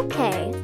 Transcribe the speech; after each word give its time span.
Okay. 0.00 0.59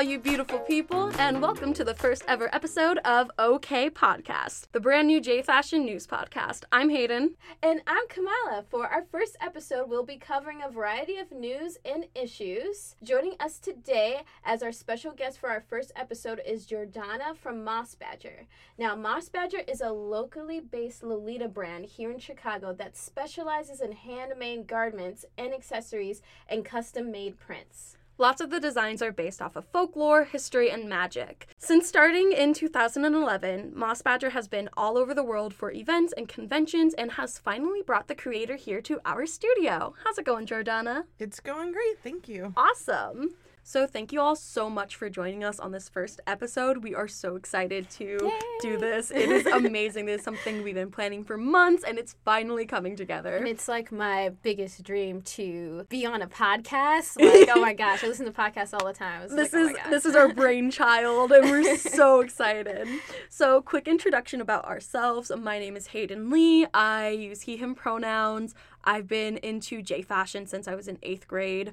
All 0.00 0.06
you 0.06 0.18
beautiful 0.18 0.60
people, 0.60 1.12
and 1.18 1.42
welcome 1.42 1.74
to 1.74 1.84
the 1.84 1.94
first 1.94 2.24
ever 2.26 2.48
episode 2.54 2.96
of 3.04 3.30
OK 3.38 3.90
Podcast, 3.90 4.62
the 4.72 4.80
brand 4.80 5.06
new 5.06 5.20
J 5.20 5.42
Fashion 5.42 5.84
news 5.84 6.06
podcast. 6.06 6.64
I'm 6.72 6.88
Hayden. 6.88 7.34
And 7.62 7.82
I'm 7.86 8.08
Kamala. 8.08 8.64
For 8.70 8.86
our 8.86 9.04
first 9.12 9.36
episode, 9.42 9.90
we'll 9.90 10.06
be 10.06 10.16
covering 10.16 10.62
a 10.62 10.70
variety 10.70 11.18
of 11.18 11.30
news 11.30 11.76
and 11.84 12.06
issues. 12.14 12.96
Joining 13.02 13.34
us 13.40 13.58
today 13.58 14.22
as 14.42 14.62
our 14.62 14.72
special 14.72 15.12
guest 15.12 15.38
for 15.38 15.50
our 15.50 15.62
first 15.68 15.92
episode 15.94 16.40
is 16.46 16.66
Jordana 16.66 17.36
from 17.36 17.62
Moss 17.62 17.94
Badger. 17.94 18.46
Now, 18.78 18.96
Moss 18.96 19.28
Badger 19.28 19.60
is 19.68 19.82
a 19.82 19.92
locally 19.92 20.60
based 20.60 21.02
Lolita 21.02 21.46
brand 21.46 21.84
here 21.84 22.10
in 22.10 22.20
Chicago 22.20 22.72
that 22.72 22.96
specializes 22.96 23.82
in 23.82 23.92
handmade 23.92 24.66
garments 24.66 25.26
and 25.36 25.52
accessories 25.52 26.22
and 26.48 26.64
custom 26.64 27.10
made 27.10 27.38
prints. 27.38 27.98
Lots 28.20 28.42
of 28.42 28.50
the 28.50 28.60
designs 28.60 29.00
are 29.00 29.12
based 29.12 29.40
off 29.40 29.56
of 29.56 29.64
folklore, 29.72 30.24
history, 30.24 30.70
and 30.70 30.86
magic. 30.86 31.46
Since 31.56 31.88
starting 31.88 32.32
in 32.32 32.52
2011, 32.52 33.72
Moss 33.74 34.02
Badger 34.02 34.28
has 34.28 34.46
been 34.46 34.68
all 34.76 34.98
over 34.98 35.14
the 35.14 35.24
world 35.24 35.54
for 35.54 35.72
events 35.72 36.12
and 36.14 36.28
conventions 36.28 36.92
and 36.92 37.12
has 37.12 37.38
finally 37.38 37.80
brought 37.80 38.08
the 38.08 38.14
creator 38.14 38.56
here 38.56 38.82
to 38.82 39.00
our 39.06 39.24
studio. 39.24 39.94
How's 40.04 40.18
it 40.18 40.26
going, 40.26 40.44
Jordana? 40.44 41.04
It's 41.18 41.40
going 41.40 41.72
great, 41.72 41.98
thank 42.02 42.28
you. 42.28 42.52
Awesome. 42.58 43.36
So, 43.70 43.86
thank 43.86 44.12
you 44.12 44.20
all 44.20 44.34
so 44.34 44.68
much 44.68 44.96
for 44.96 45.08
joining 45.08 45.44
us 45.44 45.60
on 45.60 45.70
this 45.70 45.88
first 45.88 46.20
episode. 46.26 46.78
We 46.78 46.92
are 46.96 47.06
so 47.06 47.36
excited 47.36 47.88
to 47.90 48.18
do 48.60 48.76
this. 48.76 49.12
It 49.12 49.30
is 49.30 49.46
amazing. 49.52 50.06
This 50.06 50.18
is 50.18 50.24
something 50.24 50.64
we've 50.64 50.74
been 50.74 50.90
planning 50.90 51.22
for 51.22 51.36
months 51.36 51.84
and 51.84 51.96
it's 51.96 52.16
finally 52.24 52.66
coming 52.66 52.96
together. 52.96 53.36
And 53.36 53.46
it's 53.46 53.68
like 53.68 53.92
my 53.92 54.30
biggest 54.42 54.82
dream 54.82 55.22
to 55.22 55.86
be 55.88 56.04
on 56.04 56.20
a 56.20 56.26
podcast. 56.26 57.20
Like, 57.20 57.48
oh 57.54 57.60
my 57.60 57.72
gosh, 57.72 58.02
I 58.02 58.08
listen 58.08 58.26
to 58.26 58.32
podcasts 58.32 58.74
all 58.74 58.84
the 58.84 58.92
time. 58.92 59.28
This 59.28 59.52
like, 59.52 59.54
oh 59.54 59.66
is 59.68 59.76
gosh. 59.76 59.86
this 59.88 60.04
is 60.04 60.16
our 60.16 60.34
brainchild 60.34 61.30
and 61.30 61.48
we're 61.48 61.76
so 61.76 62.22
excited. 62.22 62.88
So, 63.28 63.62
quick 63.62 63.86
introduction 63.86 64.40
about 64.40 64.64
ourselves. 64.64 65.30
My 65.30 65.60
name 65.60 65.76
is 65.76 65.86
Hayden 65.86 66.28
Lee. 66.28 66.66
I 66.74 67.10
use 67.10 67.42
he 67.42 67.56
him 67.56 67.76
pronouns. 67.76 68.52
I've 68.82 69.06
been 69.06 69.36
into 69.36 69.80
J 69.80 70.02
fashion 70.02 70.48
since 70.48 70.66
I 70.66 70.74
was 70.74 70.88
in 70.88 70.96
8th 70.96 71.28
grade. 71.28 71.72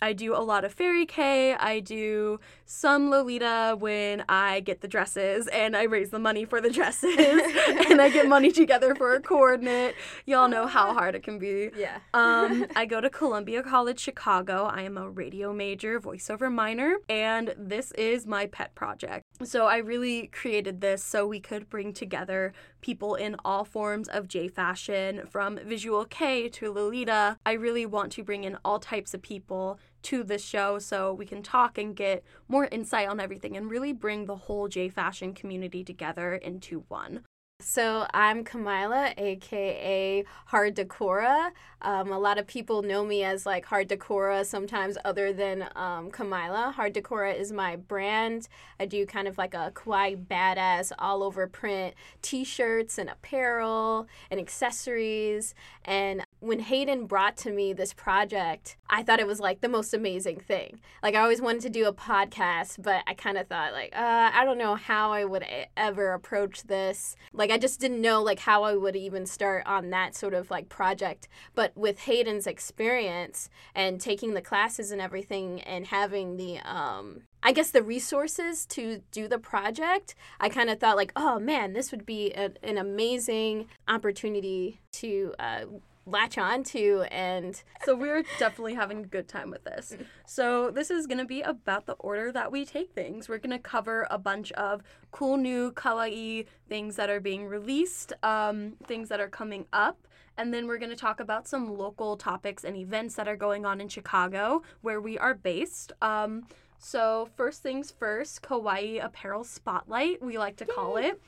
I 0.00 0.12
do 0.12 0.34
a 0.34 0.38
lot 0.42 0.64
of 0.64 0.72
fairy 0.72 1.06
K. 1.06 1.54
I 1.54 1.80
do 1.80 2.40
some 2.64 3.10
Lolita 3.10 3.76
when 3.78 4.24
I 4.28 4.60
get 4.60 4.80
the 4.80 4.88
dresses 4.88 5.48
and 5.48 5.76
I 5.76 5.84
raise 5.84 6.10
the 6.10 6.18
money 6.18 6.44
for 6.44 6.60
the 6.60 6.70
dresses 6.70 7.16
and 7.18 8.00
I 8.00 8.10
get 8.10 8.28
money 8.28 8.52
together 8.52 8.94
for 8.94 9.14
a 9.14 9.20
coordinate. 9.20 9.94
Y'all 10.26 10.48
know 10.48 10.66
how 10.66 10.92
hard 10.92 11.14
it 11.14 11.22
can 11.22 11.38
be. 11.38 11.70
Yeah. 11.76 11.98
Um, 12.18 12.66
I 12.74 12.84
go 12.84 13.00
to 13.00 13.08
Columbia 13.08 13.62
College 13.62 14.00
Chicago. 14.00 14.64
I 14.64 14.82
am 14.82 14.98
a 14.98 15.08
radio 15.08 15.52
major, 15.52 16.00
voiceover 16.00 16.52
minor, 16.52 16.96
and 17.08 17.54
this 17.56 17.92
is 17.92 18.26
my 18.26 18.46
pet 18.46 18.74
project. 18.74 19.24
So 19.44 19.66
I 19.66 19.76
really 19.78 20.26
created 20.26 20.80
this 20.80 21.02
so 21.02 21.26
we 21.26 21.38
could 21.38 21.70
bring 21.70 21.92
together 21.92 22.52
people 22.80 23.14
in 23.14 23.36
all 23.44 23.64
forms 23.64 24.08
of 24.08 24.28
J 24.28 24.48
fashion, 24.48 25.26
from 25.28 25.58
visual 25.58 26.04
K 26.04 26.48
to 26.50 26.72
Lolita. 26.72 27.38
I 27.46 27.52
really 27.52 27.86
want 27.86 28.12
to 28.12 28.22
bring 28.22 28.44
in 28.44 28.58
all 28.64 28.78
types 28.78 29.14
of 29.14 29.22
people 29.22 29.78
to 30.02 30.22
this 30.22 30.44
show 30.44 30.78
so 30.78 31.12
we 31.12 31.26
can 31.26 31.42
talk 31.42 31.78
and 31.78 31.96
get 31.96 32.22
more 32.48 32.66
insight 32.66 33.08
on 33.08 33.20
everything 33.20 33.56
and 33.56 33.70
really 33.70 33.92
bring 33.92 34.26
the 34.26 34.36
whole 34.36 34.68
J 34.68 34.88
fashion 34.88 35.34
community 35.34 35.84
together 35.84 36.34
into 36.34 36.84
one. 36.88 37.24
So 37.60 38.06
I'm 38.14 38.44
Kamila, 38.44 39.18
aka 39.18 40.24
Hard 40.46 40.76
Decora. 40.76 41.50
Um, 41.82 42.12
a 42.12 42.18
lot 42.18 42.38
of 42.38 42.46
people 42.46 42.82
know 42.82 43.04
me 43.04 43.24
as 43.24 43.46
like 43.46 43.64
Hard 43.64 43.88
Decora, 43.88 44.46
sometimes 44.46 44.96
other 45.04 45.32
than 45.32 45.62
um, 45.74 46.08
Kamila. 46.12 46.72
Hard 46.72 46.94
Decora 46.94 47.36
is 47.36 47.50
my 47.50 47.74
brand. 47.74 48.48
I 48.78 48.86
do 48.86 49.04
kind 49.06 49.26
of 49.26 49.38
like 49.38 49.54
a 49.54 49.72
kawaii 49.74 50.24
badass 50.24 50.92
all 51.00 51.24
over 51.24 51.48
print 51.48 51.94
t-shirts 52.22 52.96
and 52.96 53.10
apparel 53.10 54.06
and 54.30 54.38
accessories. 54.38 55.52
And 55.84 56.22
when 56.40 56.60
Hayden 56.60 57.06
brought 57.06 57.36
to 57.38 57.50
me 57.50 57.72
this 57.72 57.92
project, 57.92 58.76
I 58.88 59.02
thought 59.02 59.20
it 59.20 59.26
was 59.26 59.40
like 59.40 59.60
the 59.60 59.68
most 59.68 59.92
amazing 59.92 60.40
thing. 60.40 60.80
Like 61.02 61.14
I 61.14 61.20
always 61.20 61.40
wanted 61.40 61.62
to 61.62 61.70
do 61.70 61.86
a 61.86 61.92
podcast, 61.92 62.82
but 62.82 63.02
I 63.06 63.14
kind 63.14 63.36
of 63.36 63.48
thought 63.48 63.72
like, 63.72 63.94
uh, 63.94 64.30
I 64.32 64.44
don't 64.44 64.58
know 64.58 64.76
how 64.76 65.12
I 65.12 65.24
would 65.24 65.44
ever 65.76 66.12
approach 66.12 66.62
this. 66.64 67.16
Like 67.32 67.50
I 67.50 67.58
just 67.58 67.80
didn't 67.80 68.00
know 68.00 68.22
like 68.22 68.40
how 68.40 68.62
I 68.62 68.76
would 68.76 68.96
even 68.96 69.26
start 69.26 69.66
on 69.66 69.90
that 69.90 70.14
sort 70.14 70.34
of 70.34 70.50
like 70.50 70.68
project. 70.68 71.28
But 71.54 71.76
with 71.76 72.00
Hayden's 72.00 72.46
experience 72.46 73.50
and 73.74 74.00
taking 74.00 74.34
the 74.34 74.42
classes 74.42 74.90
and 74.90 75.00
everything 75.00 75.60
and 75.62 75.86
having 75.86 76.36
the 76.36 76.58
um 76.58 77.22
I 77.40 77.52
guess 77.52 77.70
the 77.70 77.82
resources 77.82 78.66
to 78.66 79.00
do 79.12 79.28
the 79.28 79.38
project, 79.38 80.16
I 80.40 80.48
kind 80.48 80.68
of 80.70 80.80
thought 80.80 80.96
like, 80.96 81.12
oh 81.14 81.38
man, 81.38 81.72
this 81.72 81.92
would 81.92 82.04
be 82.04 82.32
a, 82.32 82.50
an 82.64 82.78
amazing 82.78 83.68
opportunity 83.86 84.80
to 84.94 85.34
uh, 85.38 85.60
latch 86.08 86.38
on 86.38 86.62
to 86.64 87.04
and 87.10 87.62
So 87.84 87.94
we're 87.94 88.22
definitely 88.38 88.74
having 88.74 89.00
a 89.00 89.06
good 89.06 89.28
time 89.28 89.50
with 89.50 89.64
this. 89.64 89.96
So 90.26 90.70
this 90.70 90.90
is 90.90 91.06
gonna 91.06 91.24
be 91.24 91.42
about 91.42 91.86
the 91.86 91.94
order 91.94 92.32
that 92.32 92.50
we 92.50 92.64
take 92.64 92.92
things. 92.92 93.28
We're 93.28 93.38
gonna 93.38 93.58
cover 93.58 94.06
a 94.10 94.18
bunch 94.18 94.52
of 94.52 94.82
cool 95.10 95.36
new 95.36 95.72
kawaii 95.72 96.46
things 96.68 96.96
that 96.96 97.10
are 97.10 97.20
being 97.20 97.46
released, 97.46 98.12
um, 98.22 98.76
things 98.84 99.08
that 99.08 99.20
are 99.20 99.28
coming 99.28 99.66
up, 99.72 100.06
and 100.36 100.54
then 100.54 100.66
we're 100.66 100.78
gonna 100.78 100.96
talk 100.96 101.20
about 101.20 101.48
some 101.48 101.76
local 101.76 102.16
topics 102.16 102.64
and 102.64 102.76
events 102.76 103.14
that 103.16 103.28
are 103.28 103.36
going 103.36 103.66
on 103.66 103.80
in 103.80 103.88
Chicago, 103.88 104.62
where 104.82 105.00
we 105.00 105.18
are 105.18 105.34
based. 105.34 105.92
Um, 106.00 106.46
so 106.78 107.28
first 107.36 107.62
things 107.62 107.90
first, 107.90 108.40
Kawaii 108.42 109.04
Apparel 109.04 109.42
Spotlight, 109.44 110.22
we 110.22 110.38
like 110.38 110.56
to 110.56 110.64
call 110.64 110.96
it. 110.96 111.20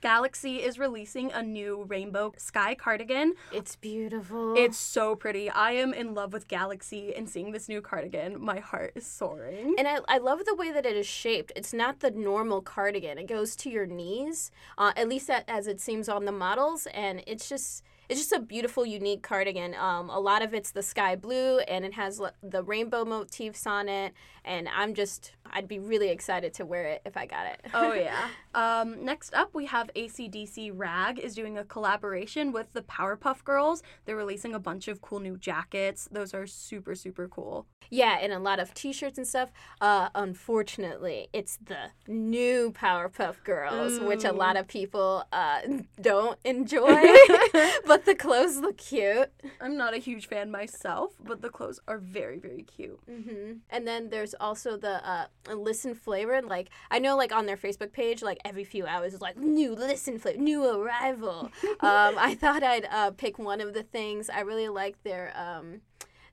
Galaxy 0.00 0.56
is 0.56 0.78
releasing 0.78 1.32
a 1.32 1.42
new 1.42 1.84
rainbow 1.88 2.32
sky 2.36 2.74
cardigan. 2.74 3.34
it's 3.52 3.74
beautiful. 3.76 4.54
It's 4.56 4.78
so 4.78 5.16
pretty. 5.16 5.50
I 5.50 5.72
am 5.72 5.92
in 5.92 6.14
love 6.14 6.32
with 6.32 6.46
Galaxy 6.46 7.14
and 7.14 7.28
seeing 7.28 7.50
this 7.50 7.68
new 7.68 7.80
cardigan. 7.80 8.40
My 8.40 8.60
heart 8.60 8.92
is 8.94 9.06
soaring. 9.06 9.74
And 9.76 9.88
I, 9.88 9.98
I 10.06 10.18
love 10.18 10.44
the 10.44 10.54
way 10.54 10.70
that 10.70 10.86
it 10.86 10.96
is 10.96 11.06
shaped. 11.06 11.52
It's 11.56 11.72
not 11.72 12.00
the 12.00 12.12
normal 12.12 12.62
cardigan. 12.62 13.18
It 13.18 13.26
goes 13.26 13.56
to 13.56 13.70
your 13.70 13.86
knees, 13.86 14.50
uh, 14.76 14.92
at 14.96 15.08
least 15.08 15.26
that, 15.26 15.44
as 15.48 15.66
it 15.66 15.80
seems 15.80 16.08
on 16.08 16.24
the 16.24 16.32
models, 16.32 16.86
and 16.94 17.22
it's 17.26 17.48
just 17.48 17.82
it's 18.08 18.20
just 18.20 18.32
a 18.32 18.40
beautiful, 18.40 18.86
unique 18.86 19.22
cardigan. 19.22 19.74
Um, 19.74 20.08
a 20.08 20.18
lot 20.18 20.42
of 20.42 20.54
it's 20.54 20.70
the 20.70 20.82
sky 20.82 21.14
blue, 21.14 21.58
and 21.60 21.84
it 21.84 21.92
has 21.94 22.20
l- 22.20 22.32
the 22.42 22.62
rainbow 22.62 23.04
motifs 23.04 23.66
on 23.66 23.88
it. 23.88 24.14
And 24.44 24.68
I'm 24.74 24.94
just 24.94 25.32
I'd 25.50 25.68
be 25.68 25.78
really 25.78 26.08
excited 26.08 26.54
to 26.54 26.64
wear 26.64 26.84
it 26.84 27.02
if 27.04 27.16
I 27.16 27.26
got 27.26 27.46
it. 27.46 27.60
Oh 27.74 27.92
yeah. 27.94 28.28
Um, 28.54 29.04
next 29.04 29.34
up, 29.34 29.54
we 29.54 29.66
have 29.66 29.90
ACDC 29.94 30.72
Rag 30.74 31.18
is 31.18 31.34
doing 31.34 31.58
a 31.58 31.64
collaboration 31.64 32.50
with 32.52 32.72
the 32.72 32.82
Powerpuff 32.82 33.44
Girls. 33.44 33.82
They're 34.04 34.16
releasing 34.16 34.54
a 34.54 34.58
bunch 34.58 34.88
of 34.88 35.02
cool 35.02 35.20
new 35.20 35.36
jackets. 35.36 36.08
Those 36.10 36.32
are 36.32 36.46
super 36.46 36.94
super 36.94 37.28
cool. 37.28 37.66
Yeah, 37.90 38.18
and 38.20 38.32
a 38.32 38.38
lot 38.38 38.58
of 38.58 38.74
T-shirts 38.74 39.16
and 39.16 39.26
stuff. 39.26 39.50
Uh, 39.80 40.10
unfortunately, 40.14 41.28
it's 41.32 41.58
the 41.64 41.90
new 42.06 42.70
Powerpuff 42.72 43.42
Girls, 43.44 43.98
which 44.00 44.24
a 44.24 44.32
lot 44.32 44.56
of 44.56 44.68
people 44.68 45.24
uh, 45.32 45.60
don't 46.00 46.38
enjoy. 46.44 47.02
but 47.86 47.97
the 48.04 48.14
clothes 48.14 48.58
look 48.58 48.78
cute. 48.78 49.30
I'm 49.60 49.76
not 49.76 49.94
a 49.94 49.98
huge 49.98 50.26
fan 50.28 50.50
myself, 50.50 51.12
but 51.22 51.42
the 51.42 51.50
clothes 51.50 51.80
are 51.88 51.98
very 51.98 52.38
very 52.38 52.62
cute. 52.62 52.98
hmm 53.06 53.52
And 53.70 53.86
then 53.86 54.10
there's 54.10 54.34
also 54.38 54.76
the 54.76 55.06
uh, 55.08 55.26
listen 55.54 55.94
flavor. 55.94 56.40
Like 56.42 56.70
I 56.90 56.98
know, 56.98 57.16
like 57.16 57.32
on 57.32 57.46
their 57.46 57.56
Facebook 57.56 57.92
page, 57.92 58.22
like 58.22 58.38
every 58.44 58.64
few 58.64 58.86
hours 58.86 59.14
is 59.14 59.20
like 59.20 59.36
new 59.36 59.74
listen 59.74 60.18
flavor, 60.18 60.38
new 60.38 60.64
arrival. 60.64 61.50
um, 61.80 62.14
I 62.18 62.36
thought 62.40 62.62
I'd 62.62 62.86
uh, 62.90 63.10
pick 63.12 63.38
one 63.38 63.60
of 63.60 63.74
the 63.74 63.82
things. 63.82 64.28
I 64.30 64.40
really 64.40 64.68
like 64.68 65.02
their 65.02 65.32
um, 65.36 65.80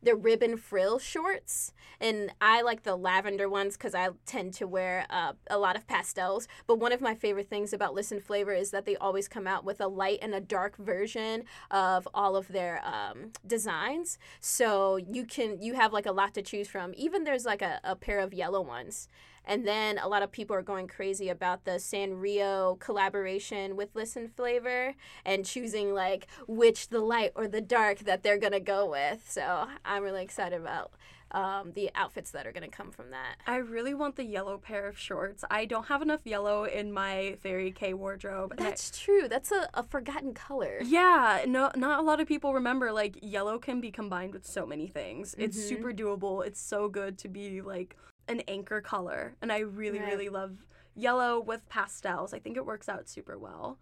their 0.06 0.16
ribbon 0.16 0.56
frill 0.56 1.00
shorts, 1.00 1.74
and 2.00 2.31
I 2.40 2.62
like 2.62 2.84
the 2.84 2.96
lavender 2.96 3.50
ones 3.50 3.75
because 3.75 3.94
I 3.94 4.10
tend 4.25 4.54
to 4.56 4.68
wear 4.68 5.06
uh, 5.10 5.34
a 5.50 5.57
lot 5.57 5.75
of 5.75 5.88
pastels. 5.88 6.48
But 6.68 6.80
one 6.80 6.92
of 6.92 7.02
my 7.02 7.16
favorite 7.16 7.50
things 7.50 7.74
about 7.74 7.94
Listen 7.94 8.19
Flavor 8.19 8.54
is 8.54 8.72
that 8.72 8.86
they 8.86 8.96
always 8.96 9.28
come 9.28 9.48
out 9.48 9.66
with 9.66 9.81
a 9.81 9.88
light 9.88 10.19
and 10.22 10.34
a 10.34 10.40
dark 10.40 10.78
version 10.78 11.44
of 11.72 12.07
all 12.13 12.36
of 12.36 12.48
their 12.48 12.81
um, 12.86 13.31
designs. 13.46 14.18
So 14.40 14.96
you 14.98 15.25
can 15.25 15.62
you 15.62 15.74
have 15.74 15.92
like 15.92 16.06
a 16.06 16.12
lot 16.12 16.34
to 16.36 16.42
choose 16.42 16.68
from. 16.68 16.94
Even 16.96 17.24
there's 17.24 17.46
like 17.46 17.62
a, 17.62 17.80
a 17.84 17.96
pair 17.96 18.19
of 18.19 18.34
yellow 18.34 18.62
ones. 18.62 19.10
And 19.45 19.68
then 19.68 19.97
a 20.00 20.07
lot 20.07 20.24
of 20.24 20.31
people 20.31 20.56
are 20.56 20.62
going 20.62 20.88
crazy 20.88 21.30
about 21.30 21.65
the 21.65 21.71
Sanrio 21.71 22.80
collaboration 22.80 23.75
with 23.75 23.89
Listen 23.95 24.27
Flavor 24.27 24.95
and 25.25 25.45
choosing 25.45 25.94
like 25.94 26.27
which 26.47 26.89
the 26.89 27.00
light 27.00 27.31
or 27.36 27.47
the 27.47 27.62
dark 27.62 28.00
that 28.00 28.24
they're 28.24 28.38
gonna 28.39 28.59
go 28.59 28.89
with. 28.89 29.24
So 29.30 29.68
I'm 29.83 30.03
really 30.03 30.24
excited 30.24 30.59
about 30.59 30.92
um, 31.31 31.74
the 31.74 31.89
outfits 31.95 32.31
that 32.31 32.47
are 32.47 32.53
going 32.53 32.69
to 32.69 32.74
come 32.74 32.92
from 32.92 33.09
that. 33.09 33.38
I 33.45 33.57
really 33.57 33.94
want 33.94 34.15
the 34.15 34.24
yellow 34.24 34.57
pair 34.57 34.88
of 34.88 34.97
shorts. 34.97 35.44
I 35.50 35.65
don't 35.65 35.88
have 35.88 36.01
enough 36.01 36.21
yellow 36.24 36.63
in 36.63 36.94
my 36.94 37.36
Fairy 37.42 37.71
K 37.71 37.94
wardrobe. 37.94 38.51
and 38.51 38.62
I- 38.62 38.63
That's 38.69 38.97
true. 38.97 39.27
That's 39.27 39.51
a, 39.51 39.68
a 39.74 39.83
forgotten 39.83 40.33
color. 40.33 40.80
yeah, 40.83 41.44
no, 41.45 41.71
not 41.75 42.00
a 42.00 42.03
lot 42.03 42.21
of 42.21 42.27
people 42.27 42.53
remember. 42.53 42.94
Like 42.94 43.18
yellow 43.21 43.57
can 43.57 43.81
be 43.81 43.92
combined 43.92 44.33
with 44.33 44.45
so 44.45 44.65
many 44.65 44.88
things. 44.88 45.36
It's 45.38 45.57
Mhm. 45.57 45.68
super 45.68 45.92
doable. 45.92 46.45
It's 46.45 46.62
so 46.62 46.88
good 46.88 47.18
to 47.18 47.27
be 47.27 47.62
like 47.62 47.97
an 48.27 48.42
anchor 48.48 48.81
color, 48.81 49.36
and 49.42 49.51
I 49.51 49.60
really, 49.60 50.00
Right. 50.00 50.12
really 50.12 50.30
love 50.30 50.66
yellow 50.95 51.39
with 51.39 51.68
pastels. 51.69 52.33
I 52.33 52.39
think 52.39 52.57
it 52.57 52.66
works 52.66 52.89
out 52.89 53.07
super 53.10 53.38
well. 53.38 53.77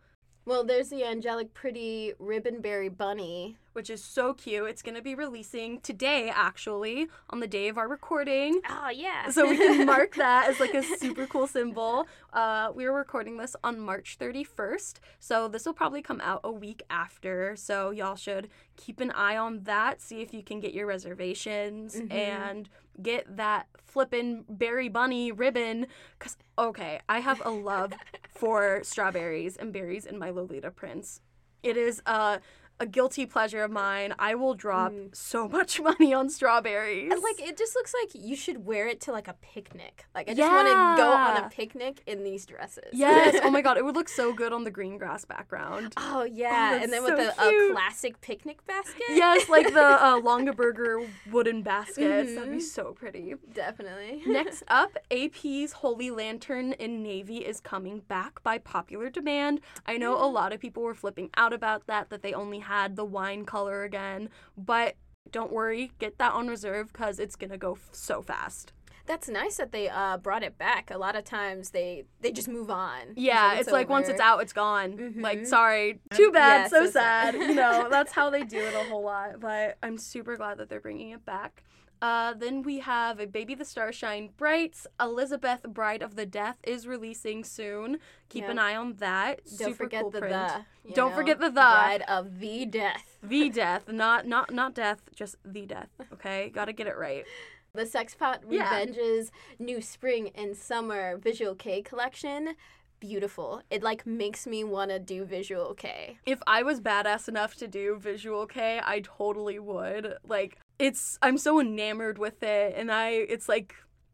Well, 0.45 0.63
there's 0.63 0.89
the 0.89 1.05
angelic, 1.05 1.53
pretty 1.53 2.13
ribbonberry 2.19 2.95
bunny. 2.95 3.57
Which 3.73 3.89
is 3.89 4.03
so 4.03 4.33
cute. 4.35 4.69
It's 4.69 4.83
gonna 4.83 5.01
be 5.01 5.15
releasing 5.15 5.79
today, 5.81 6.29
actually, 6.33 7.07
on 7.31 7.39
the 7.39 7.47
day 7.47 7.67
of 7.69 7.77
our 7.77 7.87
recording. 7.87 8.61
Oh, 8.69 8.89
yeah. 8.89 9.29
so 9.31 9.49
we 9.49 9.57
can 9.57 9.85
mark 9.87 10.15
that 10.17 10.47
as 10.47 10.59
like 10.59 10.75
a 10.75 10.83
super 10.83 11.25
cool 11.25 11.47
symbol. 11.47 12.07
Uh, 12.31 12.71
we 12.75 12.85
are 12.85 12.93
recording 12.93 13.37
this 13.37 13.55
on 13.63 13.79
March 13.79 14.17
31st, 14.19 14.99
so 15.19 15.47
this 15.47 15.65
will 15.65 15.73
probably 15.73 16.03
come 16.03 16.21
out 16.21 16.41
a 16.43 16.51
week 16.51 16.83
after. 16.91 17.55
So 17.55 17.89
y'all 17.89 18.15
should 18.15 18.49
keep 18.77 18.99
an 18.99 19.09
eye 19.11 19.37
on 19.37 19.63
that, 19.63 20.01
see 20.01 20.21
if 20.21 20.33
you 20.35 20.43
can 20.43 20.59
get 20.59 20.73
your 20.73 20.85
reservations 20.85 21.95
Mhm. 21.95 22.11
and 22.13 22.69
get 23.01 23.37
that 23.37 23.67
flippin' 23.83 24.45
berry 24.47 24.87
bunny 24.87 25.31
ribbon. 25.31 25.87
Cause 26.19 26.37
okay, 26.59 26.99
I 27.09 27.21
have 27.21 27.41
a 27.43 27.49
love 27.49 27.93
for 28.29 28.81
strawberries 28.83 29.57
and 29.57 29.73
berries 29.73 30.05
in 30.05 30.19
my 30.19 30.29
Lolita 30.29 30.69
prints. 30.69 31.21
It 31.63 31.77
is 31.77 32.01
a 32.05 32.39
a 32.79 32.85
guilty 32.85 33.25
pleasure 33.25 33.63
of 33.63 33.71
mine. 33.71 34.13
I 34.19 34.35
will 34.35 34.53
drop 34.55 34.91
Mm. 34.91 35.15
so 35.15 35.47
much 35.47 35.79
money 35.89 36.13
on 36.13 36.29
strawberries. 36.29 37.11
And, 37.11 37.21
like 37.21 37.39
it 37.41 37.57
just 37.57 37.75
looks 37.75 37.93
like 38.01 38.21
you 38.21 38.35
should 38.35 38.65
wear 38.65 38.87
it 38.87 38.99
to 39.01 39.11
like 39.11 39.27
a 39.27 39.33
picnic. 39.41 40.05
Like 40.13 40.29
I 40.29 40.33
just 40.33 40.51
want 40.51 40.67
to 40.67 41.01
go 41.01 41.11
on 41.13 41.37
a 41.37 41.49
picnic 41.49 42.01
in 42.05 42.23
these 42.23 42.45
dresses. 42.45 42.89
Yes. 42.91 43.39
Oh 43.43 43.49
my 43.51 43.61
god, 43.67 43.77
it 43.77 43.85
would 43.85 43.95
look 43.95 44.09
so 44.09 44.33
good 44.33 44.51
on 44.53 44.63
the 44.63 44.71
green 44.71 44.97
grass 44.97 45.23
background. 45.23 45.93
Oh 45.97 46.23
yeah, 46.23 46.71
that's 46.73 46.83
and 46.85 46.93
then 46.93 47.05
so 47.05 47.15
with 47.15 47.37
a, 47.39 47.41
a 47.69 47.71
classic 47.71 48.19
picnic 48.21 48.65
basket. 48.67 49.03
Yes, 49.09 49.47
like 49.49 49.73
the 49.73 49.81
uh, 50.03 50.19
Longaberger 50.21 51.07
wooden 51.31 51.61
baskets. 51.61 52.33
That'd 52.35 52.51
be 52.51 52.57
Mhm. 52.57 52.61
so 52.61 52.93
pretty. 52.93 53.35
definitely. 53.53 54.21
Next 54.25 54.63
up, 54.67 54.97
AP's 55.11 55.73
Holy 55.73 56.11
Lantern 56.11 56.73
in 56.73 57.01
Navy 57.03 57.37
is 57.37 57.59
coming 57.59 57.99
back 58.07 58.41
by 58.43 58.57
popular 58.57 59.09
demand. 59.09 59.61
I 59.85 59.97
know 59.97 60.13
a 60.15 60.27
lot 60.27 60.51
of 60.53 60.59
people 60.59 60.83
were 60.83 60.93
flipping 60.95 61.29
out 61.37 61.53
about 61.53 61.87
that, 61.87 62.09
that 62.09 62.21
they 62.21 62.33
only 62.33 62.59
had 62.63 62.95
the 62.95 63.05
wine 63.05 63.45
color 63.45 63.83
again, 63.83 64.29
but 64.57 64.95
don't 65.31 65.51
worry, 65.51 65.91
get 65.99 66.17
that 66.17 66.33
on 66.33 66.47
reserve 66.47 66.91
because 66.91 67.19
it's 67.19 67.35
gonna 67.35 67.57
go 67.57 67.73
f- 67.73 67.89
so 67.91 68.21
fast. 68.21 68.73
That's 69.05 69.27
nice 69.27 69.57
that 69.57 69.73
they 69.73 69.89
uh, 69.89 70.15
brought 70.17 70.43
it 70.43 70.57
back. 70.57 70.89
A 70.89 70.97
lot 70.97 71.15
of 71.17 71.25
times 71.25 71.71
they 71.71 72.05
they 72.21 72.31
just 72.31 72.47
move 72.47 72.69
on. 72.69 73.13
Yeah, 73.15 73.55
it's, 73.55 73.69
like 73.69 73.89
once 73.89 74.07
it's 74.07 74.21
out, 74.21 74.41
it's 74.41 74.53
gone. 74.53 75.15
Like, 75.17 75.39
Mhm. 75.39 75.47
sorry, 75.47 75.99
too 76.11 76.31
bad, 76.31 76.63
Yeah, 76.63 76.67
so, 76.69 76.85
so 76.85 76.91
sad. 76.91 77.33
sad. 77.35 77.41
you 77.49 77.55
know, 77.55 77.87
that's 77.89 78.13
how 78.13 78.29
they 78.29 78.43
do 78.43 78.59
it 78.59 78.73
a 78.73 78.83
whole 78.89 79.03
lot. 79.03 79.41
But 79.41 79.77
I'm 79.83 79.97
super 79.97 80.37
glad 80.37 80.57
that 80.59 80.69
they're 80.69 80.79
bringing 80.79 81.09
it 81.09 81.25
back. 81.25 81.63
Uh, 82.01 82.33
then 82.33 82.63
we 82.63 82.79
have 82.79 83.19
a 83.19 83.25
Baby 83.25 83.55
the 83.55 83.63
Star 83.65 83.93
Shine 83.93 84.29
Brights. 84.35 84.85
Elizabeth 84.99 85.63
Bride 85.63 86.01
of 86.01 86.15
the 86.15 86.25
Death 86.25 86.57
is 86.63 86.85
releasing 86.85 87.43
soon. 87.43 87.97
Keep 88.29 88.43
Yeah. 88.45 88.51
an 88.51 88.59
eye 88.59 88.75
on 88.75 88.93
that. 88.95 89.39
Don't 89.45 89.57
super 89.71 89.75
forget 89.85 90.01
cool 90.01 90.11
the 90.11 90.19
print. 90.19 90.33
the. 90.33 90.93
Don't 90.93 91.11
know, 91.11 91.15
forget 91.15 91.39
the 91.39 91.45
the. 91.45 91.51
Bride 91.51 92.03
of 92.07 92.39
the 92.39 92.65
death. 92.65 93.19
The 93.23 93.49
death, 93.49 93.87
not 93.87 94.27
not 94.27 94.51
not 94.53 94.73
death, 94.75 95.01
just 95.15 95.37
the 95.45 95.65
death. 95.65 95.87
Okay, 96.11 96.49
gotta 96.49 96.73
get 96.73 96.87
it 96.87 96.97
right. 96.97 97.23
The 97.73 97.85
Sex 97.85 98.15
Pot 98.15 98.41
Yeah. 98.49 98.69
Revenges 98.69 99.31
new 99.59 99.81
spring 99.81 100.29
and 100.35 100.57
summer 100.57 101.17
visual 101.17 101.55
K 101.55 101.81
collection. 101.81 102.55
Beautiful. 102.99 103.61
It 103.69 103.81
like 103.83 104.05
makes 104.05 104.45
me 104.47 104.63
want 104.63 104.91
to 104.91 104.99
do 104.99 105.25
visual 105.25 105.73
K. 105.73 106.17
if 106.25 106.41
I 106.47 106.63
was 106.63 106.79
badass 106.79 107.27
enough 107.27 107.55
to 107.55 107.67
do 107.67 107.97
visual 107.97 108.45
K, 108.45 108.79
I 108.83 108.99
totally 109.01 109.59
would. 109.59 110.15
Like 110.27 110.57
it's 110.83 111.17
I'm 111.21 111.37
so 111.37 111.61
enamored 111.61 112.17
with 112.17 112.43
it 112.43 112.73
and 112.75 112.91
I 112.91 113.09
it's 113.09 113.47
like 113.47 113.73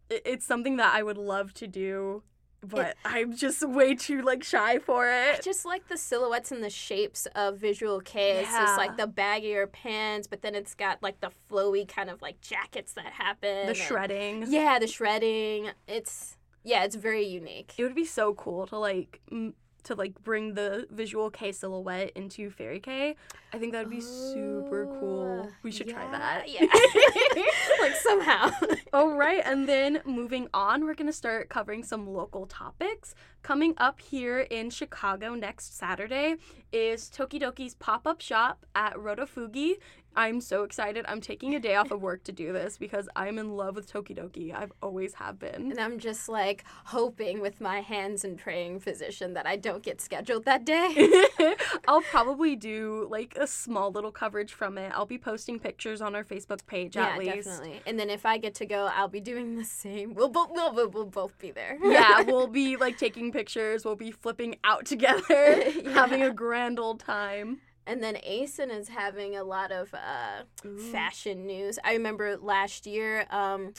it's 0.10 0.46
something 0.46 0.78
that 0.78 0.94
I 0.96 1.02
would 1.04 1.18
love 1.18 1.54
to 1.56 1.68
do, 1.68 2.24
but 2.62 2.96
I'm 3.06 3.36
just 3.36 3.68
way 3.68 3.96
too 3.96 4.22
like 4.22 4.44
shy 4.44 4.80
for 4.80 5.06
I 5.08 5.32
it. 5.34 5.42
just 5.44 5.66
like 5.66 5.88
the 5.88 5.98
silhouettes 5.98 6.52
and 6.52 6.64
the 6.64 6.70
shapes 6.70 7.28
of 7.36 7.58
visual 7.58 8.00
K. 8.02 8.42
It's 8.42 8.52
just 8.52 8.78
like 8.78 8.98
the 8.98 9.08
baggier 9.08 9.72
pants, 9.72 10.28
but 10.28 10.42
then 10.42 10.56
it's 10.56 10.74
got 10.76 11.02
like 11.02 11.20
the 11.22 11.32
flowy 11.50 11.88
kind 11.88 12.10
of 12.10 12.22
like 12.22 12.42
jackets 12.42 12.94
that 12.94 13.14
happen. 13.14 13.66
The 13.66 13.70
and- 13.70 13.78
shredding. 13.78 14.46
Yeah, 14.48 14.78
the 14.80 14.88
shredding. 14.88 15.72
It's 15.88 16.38
yeah, 16.64 16.84
it's 16.84 16.96
very 16.96 17.26
unique. 17.26 17.74
It 17.78 17.84
would 17.84 17.96
be 17.96 18.06
so 18.06 18.34
cool 18.34 18.68
to 18.68 18.78
like 18.78 19.22
m- 19.32 19.54
to 19.84 19.96
like 19.96 20.22
bring 20.24 20.54
the 20.54 20.88
visual 20.90 21.30
K 21.30 21.52
silhouette 21.52 22.12
into 22.16 22.50
Fairy 22.50 22.80
K. 22.80 23.16
I 23.54 23.58
think 23.58 23.74
that 23.74 23.86
would 23.86 23.90
be 23.90 24.02
super 24.02 24.86
cool. 25.00 25.50
We 25.64 25.72
should 25.72 25.90
try 25.90 26.06
oh, 26.06 26.12
that. 26.12 26.46
Yeah. 26.48 26.66
like 27.82 27.96
somehow. 27.96 28.52
All 28.92 29.02
oh, 29.12 29.16
right, 29.16 29.42
and 29.46 29.68
then 29.68 30.02
moving 30.06 30.48
on, 30.54 30.86
we're 30.86 30.96
going 30.96 31.08
to 31.08 31.14
start 31.14 31.50
covering 31.50 31.84
some 31.84 32.08
local 32.08 32.46
topics. 32.46 33.16
Coming 33.42 33.74
up 33.78 34.00
here 34.00 34.40
in 34.40 34.70
Chicago 34.70 35.34
next 35.34 35.78
Saturday 35.78 36.36
is 36.72 37.10
Tokidoki's 37.10 37.76
pop 37.76 38.06
up 38.06 38.22
shop 38.22 38.66
at 38.76 38.96
Rotofugi. 38.96 39.76
I'm 40.16 40.42
so 40.42 40.64
excited. 40.64 41.06
I'm 41.08 41.22
taking 41.22 41.56
a 41.56 41.60
day 41.60 41.76
off 41.76 41.92
of 41.92 42.02
work 42.02 42.24
to 42.26 42.32
do 42.32 42.52
this 42.52 42.78
because 42.78 43.08
I'm 43.16 43.38
in 43.38 43.56
love 43.56 43.76
with 43.76 43.92
Tokidoki. 43.92 44.54
I've 44.54 44.72
always 44.82 45.14
have 45.14 45.40
been. 45.40 45.72
And 45.72 45.80
I'm 45.80 46.00
just 46.00 46.28
like 46.28 46.64
hoping 46.86 47.40
with 47.40 47.62
my 47.62 47.82
hands 47.82 48.26
and 48.26 48.38
praying 48.38 48.82
position 48.82 49.34
that 49.36 49.46
I 49.46 49.56
don't 49.56 49.84
get 49.84 50.02
scheduled 50.02 50.46
that 50.46 50.66
day. 50.66 51.26
I'll 51.88 52.02
probably 52.02 52.56
do 52.56 53.08
like 53.10 53.38
a 53.40 53.48
small 53.48 53.92
little 53.92 54.12
coverage 54.12 54.52
from 54.52 54.78
it. 54.78 54.92
I'll 54.96 55.06
be 55.06 55.18
posting 55.18 55.60
pictures 55.60 56.02
on 56.02 56.16
our 56.16 56.24
Facebook 56.24 56.66
page 56.66 56.96
yeah, 56.96 57.10
at 57.10 57.20
least. 57.20 57.30
Yeah, 57.30 57.36
definitely. 57.36 57.82
And 57.86 58.00
then 58.00 58.10
if 58.10 58.26
I 58.26 58.38
get 58.40 58.56
to 58.56 58.66
go, 58.66 58.79
I'll 58.86 59.08
be 59.08 59.20
doing 59.20 59.56
the 59.56 59.64
same. 59.66 60.14
We'll 60.14 60.30
both 60.30 60.50
we'll, 60.52 60.74
we'll, 60.74 60.90
we'll 60.90 61.06
both 61.06 61.38
be 61.40 61.52
there. 61.52 61.78
yeah, 61.84 62.22
we'll 62.28 62.48
be 62.48 62.76
like 62.78 62.98
taking 62.98 63.32
pictures. 63.32 63.84
We'll 63.86 63.96
be 63.96 64.12
flipping 64.12 64.58
out 64.64 64.86
together, 64.86 65.24
Yeah. 65.30 65.92
having 65.94 66.22
a 66.24 66.32
grand 66.32 66.80
old 66.80 67.00
time. 67.00 67.60
And 67.88 68.04
then 68.04 68.18
ACEN 68.18 68.70
is 68.70 68.90
having 68.90 69.36
a 69.36 69.44
lot 69.44 69.72
of 69.72 69.92
uh, 69.96 70.44
fashion 70.92 71.48
news. 71.48 71.80
I 71.84 71.94
remember 71.94 72.38
last 72.38 72.86
year, 72.86 73.26
um, 73.32 73.74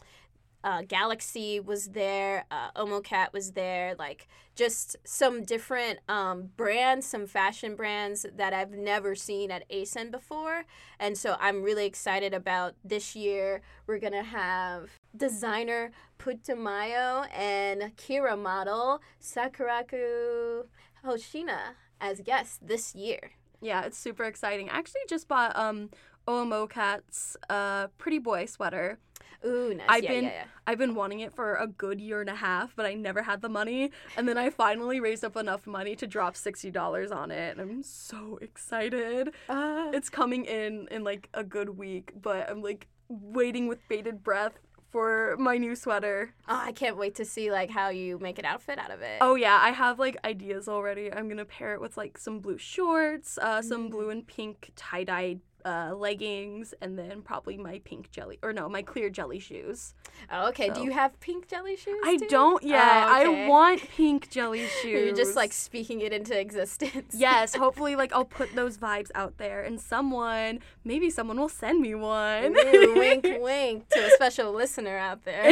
uh, 0.63 0.83
Galaxy 0.87 1.61
was 1.61 1.89
there, 1.89 2.45
uh, 2.51 2.71
Omocat 2.77 3.33
was 3.33 3.53
there, 3.53 3.95
like 3.99 4.29
just 4.55 4.97
some 5.05 5.43
different 5.43 6.01
um, 6.09 6.51
brands, 6.57 7.07
some 7.07 7.27
fashion 7.27 7.77
brands 7.77 8.27
that 8.37 8.53
I've 8.53 8.73
never 8.73 9.15
seen 9.15 9.51
at 9.51 9.65
ACEN 9.71 10.11
before. 10.11 10.65
And 10.99 11.17
so 11.17 11.37
I'm 11.41 11.63
really 11.63 11.87
excited 11.87 12.35
about 12.35 12.75
this 12.85 13.17
year. 13.17 13.63
We're 13.87 13.99
going 13.99 14.13
to 14.13 14.23
have 14.23 14.91
designer 15.17 15.93
Putumayo 16.19 17.27
and 17.35 17.97
KERA 17.97 18.37
model 18.37 19.01
Sakurako 19.21 20.67
Hoshina 21.05 21.75
as 22.01 22.21
guests 22.21 22.59
this 22.61 22.95
year. 22.95 23.33
Yeah, 23.63 23.85
it's 23.85 23.99
super 23.99 24.25
exciting. 24.25 24.71
I 24.71 24.79
actually 24.79 25.03
just 25.09 25.29
bought 25.29 25.57
um 25.57 25.91
Omocat's 26.29 27.37
uh 27.49 27.89
pretty 27.99 28.19
boy 28.19 28.47
sweater. 28.47 28.99
Ooh, 29.45 29.73
nice. 29.75 29.87
I've 29.89 30.05
yeah, 30.05 30.11
been 30.11 30.25
yeah, 30.25 30.31
yeah. 30.31 30.45
I've 30.67 30.77
been 30.77 30.95
wanting 30.95 31.21
it 31.21 31.33
for 31.35 31.55
a 31.55 31.67
good 31.67 31.99
year 31.99 32.21
and 32.21 32.29
a 32.29 32.35
half, 32.35 32.77
but 32.77 32.85
I 32.85 32.93
never 32.93 33.23
had 33.23 33.41
the 33.41 33.49
money. 33.49 33.91
And 34.17 34.29
then 34.29 34.37
I 34.37 34.51
finally 34.51 35.01
raised 35.01 35.25
up 35.25 35.35
enough 35.35 35.67
money 35.67 35.97
to 35.97 36.07
drop 36.07 36.37
sixty 36.37 36.71
dollars 36.71 37.11
on 37.11 37.31
it, 37.31 37.53
and 37.57 37.61
I'm 37.61 37.83
so 37.83 38.39
excited. 38.43 39.33
Uh, 39.49 39.91
It's 39.95 40.11
coming 40.11 40.45
in 40.45 40.89
in 40.91 41.05
like 41.05 41.29
a 41.33 41.43
good 41.43 41.71
week, 41.79 42.13
but 42.21 42.51
I'm 42.51 42.61
like 42.63 42.87
waiting 43.09 43.67
with 43.67 43.79
bated 43.89 44.23
breath 44.23 44.59
for 44.91 45.37
my 45.39 45.57
new 45.57 45.75
sweater. 45.77 46.35
oh, 46.49 46.61
I 46.65 46.73
can't 46.73 46.97
wait 46.97 47.15
to 47.15 47.25
see 47.25 47.51
like 47.51 47.71
how 47.71 47.89
you 47.91 48.19
make 48.19 48.39
an 48.39 48.45
outfit 48.45 48.79
out 48.79 48.91
of 48.91 49.01
it. 49.01 49.19
Oh 49.23 49.37
yeah, 49.37 49.59
I 49.63 49.71
have 49.71 49.99
like 49.99 50.17
ideas 50.25 50.69
already. 50.69 51.11
I'm 51.13 51.29
gonna 51.31 51.45
pair 51.47 51.73
it 51.75 51.81
with 51.81 51.97
like 51.97 52.19
some 52.19 52.41
blue 52.41 52.59
shorts, 52.59 53.39
uh, 53.39 53.63
some 53.63 53.87
Mm. 53.87 53.91
blue 53.91 54.11
and 54.11 54.27
pink 54.27 54.73
tie 54.77 55.05
dye 55.05 55.39
uh, 55.65 55.95
leggings, 55.97 56.75
and 56.81 56.99
then 56.99 57.23
probably 57.23 57.57
my 57.57 57.81
pink 57.85 58.11
jelly 58.11 58.39
or 58.43 58.53
no, 58.53 58.69
my 58.69 58.83
clear 58.83 59.11
jelly 59.11 59.39
shoes. 59.39 59.95
Oh, 60.31 60.49
okay. 60.49 60.69
so- 60.69 60.75
Do 60.75 60.83
you 60.83 60.91
have 60.93 61.19
pink 61.21 61.49
jelly 61.49 61.77
shoes? 61.77 62.01
I 62.05 62.17
too? 62.17 62.27
don't 62.29 62.63
yet. 62.63 62.83
Oh, 62.83 63.21
okay. 63.31 63.45
I 63.45 63.49
want 63.49 63.83
pink 63.97 64.31
jelly 64.37 64.67
shoes. 64.83 65.05
You're 65.07 65.15
just 65.17 65.37
like 65.37 65.53
speaking 65.53 66.01
it 66.01 66.13
into 66.13 66.39
existence. 66.39 67.15
Yes, 67.17 67.55
hopefully, 67.65 67.97
like 67.97 68.13
I'll 68.13 68.25
put 68.25 68.55
those 68.55 68.79
vibes 68.79 69.11
out 69.15 69.39
there, 69.39 69.63
and 69.63 69.81
someone, 69.81 70.61
maybe 70.85 71.11
someone 71.11 71.39
will 71.39 71.49
send 71.49 71.81
me 71.81 71.95
one. 71.95 72.57
Ooh, 72.57 72.95
wink, 72.97 73.27
wink 73.41 73.89
to 73.91 74.07
a 74.07 74.11
special 74.11 74.53
listener 74.53 74.97
out 74.99 75.25
there. 75.25 75.51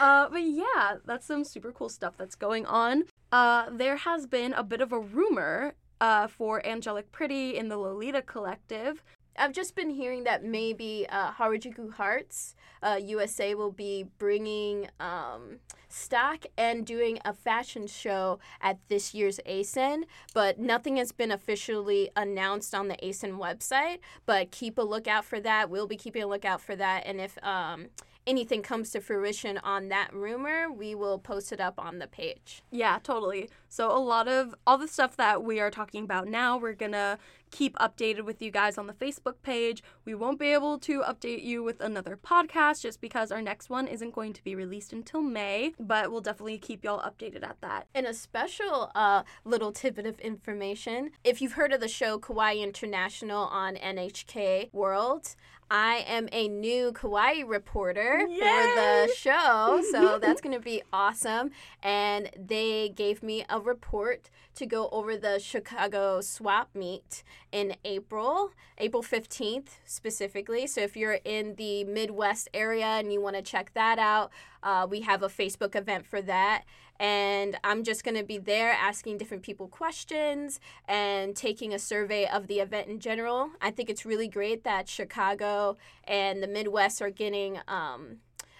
uh, 0.00 0.28
but 0.28 0.42
yeah, 0.42 0.96
that's 1.04 1.26
some 1.26 1.44
super 1.44 1.72
cool 1.72 1.88
stuff 1.88 2.14
that's 2.16 2.34
going 2.34 2.66
on. 2.66 3.04
Uh, 3.32 3.66
there 3.70 3.96
has 3.96 4.26
been 4.26 4.52
a 4.52 4.62
bit 4.62 4.80
of 4.80 4.92
a 4.92 4.98
rumor 4.98 5.74
uh, 6.00 6.26
for 6.26 6.64
Angelic 6.66 7.10
Pretty 7.12 7.56
in 7.56 7.68
the 7.68 7.76
Lolita 7.76 8.22
Collective. 8.22 9.02
I've 9.38 9.52
just 9.52 9.74
been 9.74 9.90
hearing 9.90 10.24
that 10.24 10.44
maybe 10.44 11.06
uh, 11.10 11.32
Harajuku 11.32 11.92
Hearts 11.92 12.54
uh, 12.82 12.98
USA 13.02 13.54
will 13.54 13.70
be 13.70 14.06
bringing 14.18 14.88
um, 14.98 15.58
stock 15.88 16.44
and 16.56 16.86
doing 16.86 17.18
a 17.24 17.32
fashion 17.32 17.86
show 17.86 18.38
at 18.60 18.78
this 18.88 19.14
year's 19.14 19.40
ACEN, 19.46 20.04
but 20.34 20.58
nothing 20.58 20.96
has 20.96 21.12
been 21.12 21.30
officially 21.30 22.10
announced 22.16 22.74
on 22.74 22.88
the 22.88 22.96
ACEN 23.04 23.38
website. 23.38 23.98
But 24.24 24.50
keep 24.50 24.78
a 24.78 24.82
lookout 24.82 25.24
for 25.24 25.40
that. 25.40 25.70
We'll 25.70 25.86
be 25.86 25.96
keeping 25.96 26.22
a 26.22 26.26
lookout 26.26 26.60
for 26.60 26.76
that, 26.76 27.04
and 27.06 27.20
if 27.20 27.36
um, 27.44 27.86
anything 28.26 28.62
comes 28.62 28.90
to 28.90 29.00
fruition 29.00 29.58
on 29.58 29.88
that 29.88 30.12
rumor, 30.12 30.70
we 30.70 30.94
will 30.94 31.18
post 31.18 31.52
it 31.52 31.60
up 31.60 31.74
on 31.78 31.98
the 31.98 32.06
page. 32.06 32.62
Yeah, 32.70 32.98
totally. 33.02 33.50
So 33.68 33.90
a 33.90 33.98
lot 33.98 34.28
of 34.28 34.54
all 34.66 34.78
the 34.78 34.88
stuff 34.88 35.16
that 35.16 35.42
we 35.42 35.60
are 35.60 35.70
talking 35.70 36.04
about 36.04 36.28
now, 36.28 36.56
we're 36.56 36.74
gonna 36.74 37.18
keep 37.50 37.76
updated 37.76 38.22
with 38.22 38.42
you 38.42 38.50
guys 38.50 38.76
on 38.76 38.86
the 38.86 38.92
Facebook 38.92 39.34
page. 39.42 39.82
We 40.04 40.14
won't 40.14 40.38
be 40.38 40.52
able 40.52 40.78
to 40.80 41.02
update 41.02 41.44
you 41.44 41.62
with 41.62 41.80
another 41.80 42.16
podcast 42.16 42.82
just 42.82 43.00
because 43.00 43.30
our 43.30 43.42
next 43.42 43.70
one 43.70 43.86
isn't 43.86 44.14
going 44.14 44.32
to 44.34 44.44
be 44.44 44.54
released 44.54 44.92
until 44.92 45.22
May, 45.22 45.72
but 45.78 46.10
we'll 46.10 46.20
definitely 46.20 46.58
keep 46.58 46.84
y'all 46.84 47.00
updated 47.00 47.44
at 47.44 47.60
that. 47.60 47.86
And 47.94 48.06
a 48.06 48.14
special 48.14 48.90
uh, 48.94 49.22
little 49.44 49.72
tidbit 49.72 50.06
of 50.06 50.18
information 50.20 51.10
if 51.24 51.40
you've 51.40 51.52
heard 51.52 51.72
of 51.72 51.80
the 51.80 51.88
show 51.88 52.18
Kawaii 52.18 52.62
International 52.62 53.44
on 53.44 53.76
NHK 53.76 54.72
World, 54.72 55.34
I 55.70 56.04
am 56.06 56.28
a 56.30 56.46
new 56.46 56.92
Kawaii 56.92 57.42
reporter 57.46 58.24
Yay! 58.28 58.38
for 58.38 58.40
the 58.40 59.12
show, 59.16 59.82
so 59.90 60.18
that's 60.18 60.40
going 60.40 60.54
to 60.54 60.62
be 60.62 60.82
awesome. 60.92 61.50
And 61.82 62.30
they 62.38 62.90
gave 62.90 63.22
me 63.22 63.44
a 63.48 63.58
report 63.58 64.30
to 64.54 64.66
go 64.66 64.88
over 64.90 65.16
the 65.16 65.38
Chicago 65.38 66.20
swap 66.20 66.70
meet 66.74 67.24
in 67.50 67.74
April, 67.84 68.52
April 68.78 69.02
15th 69.02 69.78
specifically. 69.84 70.66
So 70.66 70.82
if 70.82 70.96
you're 70.96 71.18
in 71.24 71.56
the 71.56 71.84
Midwest 71.84 72.48
area 72.54 72.86
and 72.86 73.12
you 73.12 73.20
want 73.20 73.36
to 73.36 73.42
check 73.42 73.72
that 73.74 73.98
out, 73.98 74.30
uh, 74.62 74.86
we 74.88 75.00
have 75.00 75.22
a 75.22 75.28
Facebook 75.28 75.74
event 75.74 76.06
for 76.06 76.22
that. 76.22 76.64
And 76.98 77.58
I'm 77.62 77.84
just 77.84 78.04
going 78.04 78.16
to 78.16 78.24
be 78.24 78.38
there 78.38 78.72
asking 78.72 79.18
different 79.18 79.42
people 79.42 79.68
questions 79.68 80.60
and 80.88 81.36
taking 81.36 81.74
a 81.74 81.78
survey 81.78 82.26
of 82.26 82.46
the 82.46 82.60
event 82.60 82.88
in 82.88 83.00
general. 83.00 83.50
I 83.60 83.70
think 83.70 83.90
it's 83.90 84.06
really 84.06 84.28
great 84.28 84.64
that 84.64 84.88
Chicago 84.88 85.76
and 86.04 86.42
the 86.42 86.48
Midwest 86.48 87.02
are 87.02 87.10
getting 87.10 87.58
um, 87.68 88.18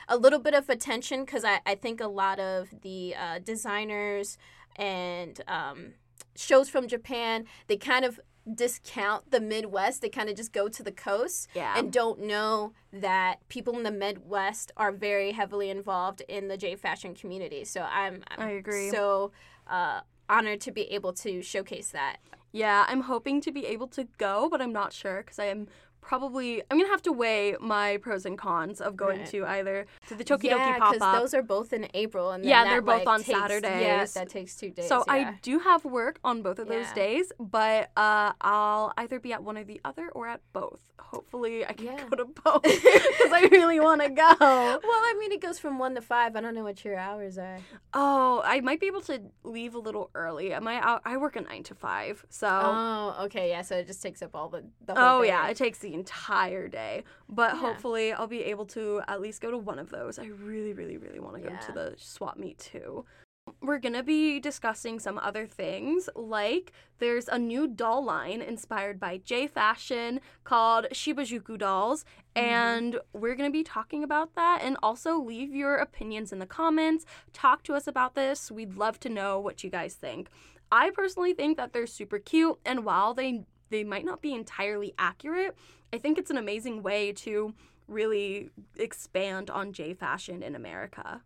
a 0.09 0.17
little 0.17 0.39
bit 0.39 0.55
of 0.55 0.69
attention 0.69 1.25
because 1.25 1.45
I, 1.45 1.61
I 1.67 1.75
think 1.75 2.01
a 2.01 2.09
lot 2.09 2.39
of 2.39 2.69
the 2.83 3.15
uh, 3.15 3.39
designers 3.39 4.39
and 4.77 5.41
um, 5.49 5.95
shows 6.35 6.69
from 6.69 6.87
Japan, 6.87 7.47
they 7.67 7.77
kind 7.77 8.05
of 8.05 8.21
discount 8.55 9.31
the 9.31 9.41
Midwest. 9.41 10.03
They 10.03 10.09
kind 10.09 10.29
of 10.29 10.37
just 10.37 10.53
go 10.53 10.69
to 10.69 10.83
the 10.83 10.93
coast 10.93 11.49
Yeah. 11.55 11.75
and 11.77 11.93
don't 11.93 12.21
know 12.21 12.73
that 12.93 13.47
people 13.49 13.77
in 13.77 13.83
the 13.83 13.91
Midwest 13.91 14.73
are 14.77 14.93
very 14.93 15.33
heavily 15.33 15.71
involved 15.71 16.23
in 16.29 16.49
the 16.49 16.57
J 16.57 16.77
fashion 16.77 17.15
community. 17.15 17.65
So 17.65 17.83
I'm, 17.83 18.23
I'm 18.29 18.41
I 18.41 18.51
agree. 18.53 18.91
so 18.91 19.33
uh, 19.67 20.01
honored 20.29 20.61
to 20.63 20.71
be 20.73 20.83
able 20.93 21.13
to 21.15 21.43
showcase 21.43 21.91
that. 21.91 22.19
Yeah, 22.53 22.87
I'm 22.89 23.03
hoping 23.03 23.41
to 23.43 23.53
be 23.53 23.67
able 23.67 23.89
to 23.89 24.05
go, 24.17 24.49
but 24.51 24.63
I'm 24.63 24.73
not 24.73 24.93
sure 24.93 25.19
because 25.19 25.39
I 25.39 25.47
am 25.47 25.67
probably 26.07 26.63
I'm 26.71 26.79
gonna 26.79 26.89
have 26.91 27.03
to 27.03 27.13
weigh 27.13 27.57
my 27.61 27.97
pros 27.99 28.25
and 28.27 28.39
cons 28.39 28.81
of 28.81 28.97
going 28.97 29.19
Right. 29.21 29.27
to 29.31 29.45
either 29.45 29.87
to 30.09 30.15
the 30.15 30.25
Tokidoki 30.25 30.45
yeah, 30.45 30.79
pop 30.79 30.93
because 30.95 31.03
up. 31.15 31.21
those 31.21 31.35
are 31.35 31.43
both 31.43 31.73
in 31.73 31.89
April, 31.95 32.31
and 32.31 32.45
then 32.45 32.49
Yeah, 32.51 32.65
that, 32.65 32.71
they're 32.71 32.81
both 32.83 33.05
like, 33.05 33.09
on 33.09 33.23
takes- 33.23 33.63
Yeah, 33.63 34.05
that 34.15 34.29
takes 34.29 34.57
two 34.57 34.71
days. 34.71 34.87
So 34.89 34.99
yeah. 35.07 35.13
I 35.13 35.39
do 35.43 35.59
have 35.59 35.85
work 35.85 36.21
on 36.23 36.43
both 36.43 36.59
of 36.61 36.69
those 36.69 36.87
Yeah. 36.89 36.95
days, 36.95 37.33
but 37.41 37.91
uh, 37.97 38.33
I'll 38.41 38.93
either 38.97 39.19
be 39.19 39.33
at 39.33 39.43
one 39.43 39.59
or 39.59 39.65
the 39.65 39.81
other 39.85 40.09
or 40.11 40.29
at 40.29 40.41
both. 40.53 40.81
Hopefully, 41.01 41.65
I 41.65 41.73
can 41.73 41.97
go 42.09 42.17
to 42.17 42.25
both 42.25 42.63
because 42.63 43.33
I 43.33 43.49
really 43.53 43.79
want 43.81 44.03
to 44.03 44.09
go. 44.09 44.35
Well, 44.41 44.81
I 45.11 45.15
mean, 45.21 45.31
it 45.33 45.41
goes 45.41 45.59
from 45.59 45.79
one 45.79 45.95
to 45.95 46.01
five. 46.01 46.35
I 46.37 46.41
don't 46.41 46.55
know 46.55 46.65
what 46.65 46.85
your 46.85 46.97
hours 46.97 47.39
are. 47.39 47.59
Oh, 47.95 48.43
I 48.45 48.61
might 48.61 48.81
be 48.81 48.87
able 48.87 49.03
to 49.03 49.21
leave 49.45 49.75
a 49.75 49.79
little 49.79 50.11
early. 50.15 50.53
My 50.61 50.77
hou- 50.79 51.01
I 51.05 51.17
work 51.17 51.37
a 51.37 51.43
nine 51.43 51.63
to 51.65 51.75
five, 51.75 52.25
so. 52.29 52.49
Oh, 52.49 53.25
okay, 53.27 53.51
yeah. 53.51 53.63
So 53.63 53.77
it 53.77 53.87
just 53.87 54.03
takes 54.03 54.21
up 54.23 54.35
all 54.35 54.49
the 54.49 54.65
the 54.85 54.95
whole 54.95 55.19
Oh 55.19 55.23
day. 55.23 55.29
yeah, 55.29 55.49
it 55.49 55.57
takes 55.57 55.79
the 55.79 55.95
entire 56.01 56.69
day. 56.69 56.95
But 57.29 57.55
Yeah. 57.55 57.61
hopefully 57.61 58.13
I'll 58.13 58.27
be 58.39 58.45
able 58.45 58.67
to 58.67 59.03
at 59.09 59.21
least 59.21 59.41
go 59.41 59.51
to 59.51 59.59
one 59.59 59.79
of 59.79 59.91
those. 59.91 60.19
I 60.19 60.27
really, 60.27 60.73
really, 60.73 60.97
really 60.97 61.21
want 61.21 61.35
to 61.37 61.43
go 61.49 61.57
to 61.67 61.73
the 61.73 61.95
swap 61.97 62.37
meet 62.37 62.59
too. 62.59 63.05
We're 63.63 63.79
gonna 63.79 64.03
be 64.03 64.41
discussing 64.41 64.99
some 64.99 65.19
other 65.19 65.47
things, 65.47 66.09
like 66.17 66.73
there's 66.99 67.29
a 67.29 67.39
new 67.39 67.69
doll 67.69 68.03
line 68.05 68.43
inspired 68.43 68.99
by 68.99 69.19
J 69.19 69.47
Fashion 69.47 70.21
called 70.45 70.87
Shibajuku 70.93 71.57
Dolls, 71.59 72.05
Mm-hmm. 72.35 72.45
and 72.45 73.01
we're 73.15 73.37
gonna 73.37 73.51
be 73.51 73.63
talking 73.63 74.03
about 74.03 74.35
that. 74.35 74.63
And 74.63 74.77
also 74.83 75.17
leave 75.17 75.55
your 75.55 75.77
opinions 75.77 76.33
in 76.33 76.39
the 76.41 76.47
comments. 76.61 77.07
Talk 77.33 77.63
to 77.65 77.75
us 77.75 77.87
about 77.87 78.15
this. 78.15 78.51
We'd 78.51 78.75
love 78.77 78.99
to 79.01 79.09
know 79.09 79.39
what 79.39 79.63
you 79.65 79.71
guys 79.71 79.95
think. 79.95 80.29
I 80.73 80.91
personally 80.91 81.33
think 81.33 81.57
that 81.57 81.73
they're 81.73 81.87
super 81.87 82.19
cute, 82.19 82.59
and 82.65 82.85
while 82.85 83.15
they 83.15 83.47
they 83.71 83.85
might 83.85 84.05
not 84.05 84.21
be 84.23 84.33
entirely 84.35 84.93
accurate, 84.99 85.57
I 85.97 85.99
think 85.99 86.19
it's 86.19 86.31
an 86.31 86.37
amazing 86.37 86.83
way 86.83 87.13
to 87.25 87.55
really 87.89 88.51
expand 88.79 89.49
on 89.49 89.73
J 89.73 89.95
fashion 89.95 90.43
in 90.43 90.55
America. 90.55 91.23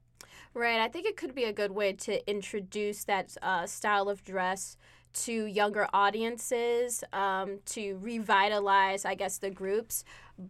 Right. 0.54 0.80
I 0.80 0.86
think 0.86 1.06
it 1.06 1.16
could 1.16 1.34
be 1.34 1.42
a 1.44 1.52
good 1.52 1.72
way 1.72 1.92
to 1.92 2.30
introduce 2.30 3.02
that 3.04 3.36
uh, 3.42 3.66
style 3.66 4.08
of 4.08 4.22
dress 4.22 4.76
to 5.12 5.32
younger 5.32 5.88
audiences, 5.92 7.02
um, 7.12 7.58
to 7.66 7.98
revitalize, 8.00 9.04
I 9.04 9.14
guess, 9.16 9.38
the 9.38 9.50
groups. 9.50 10.04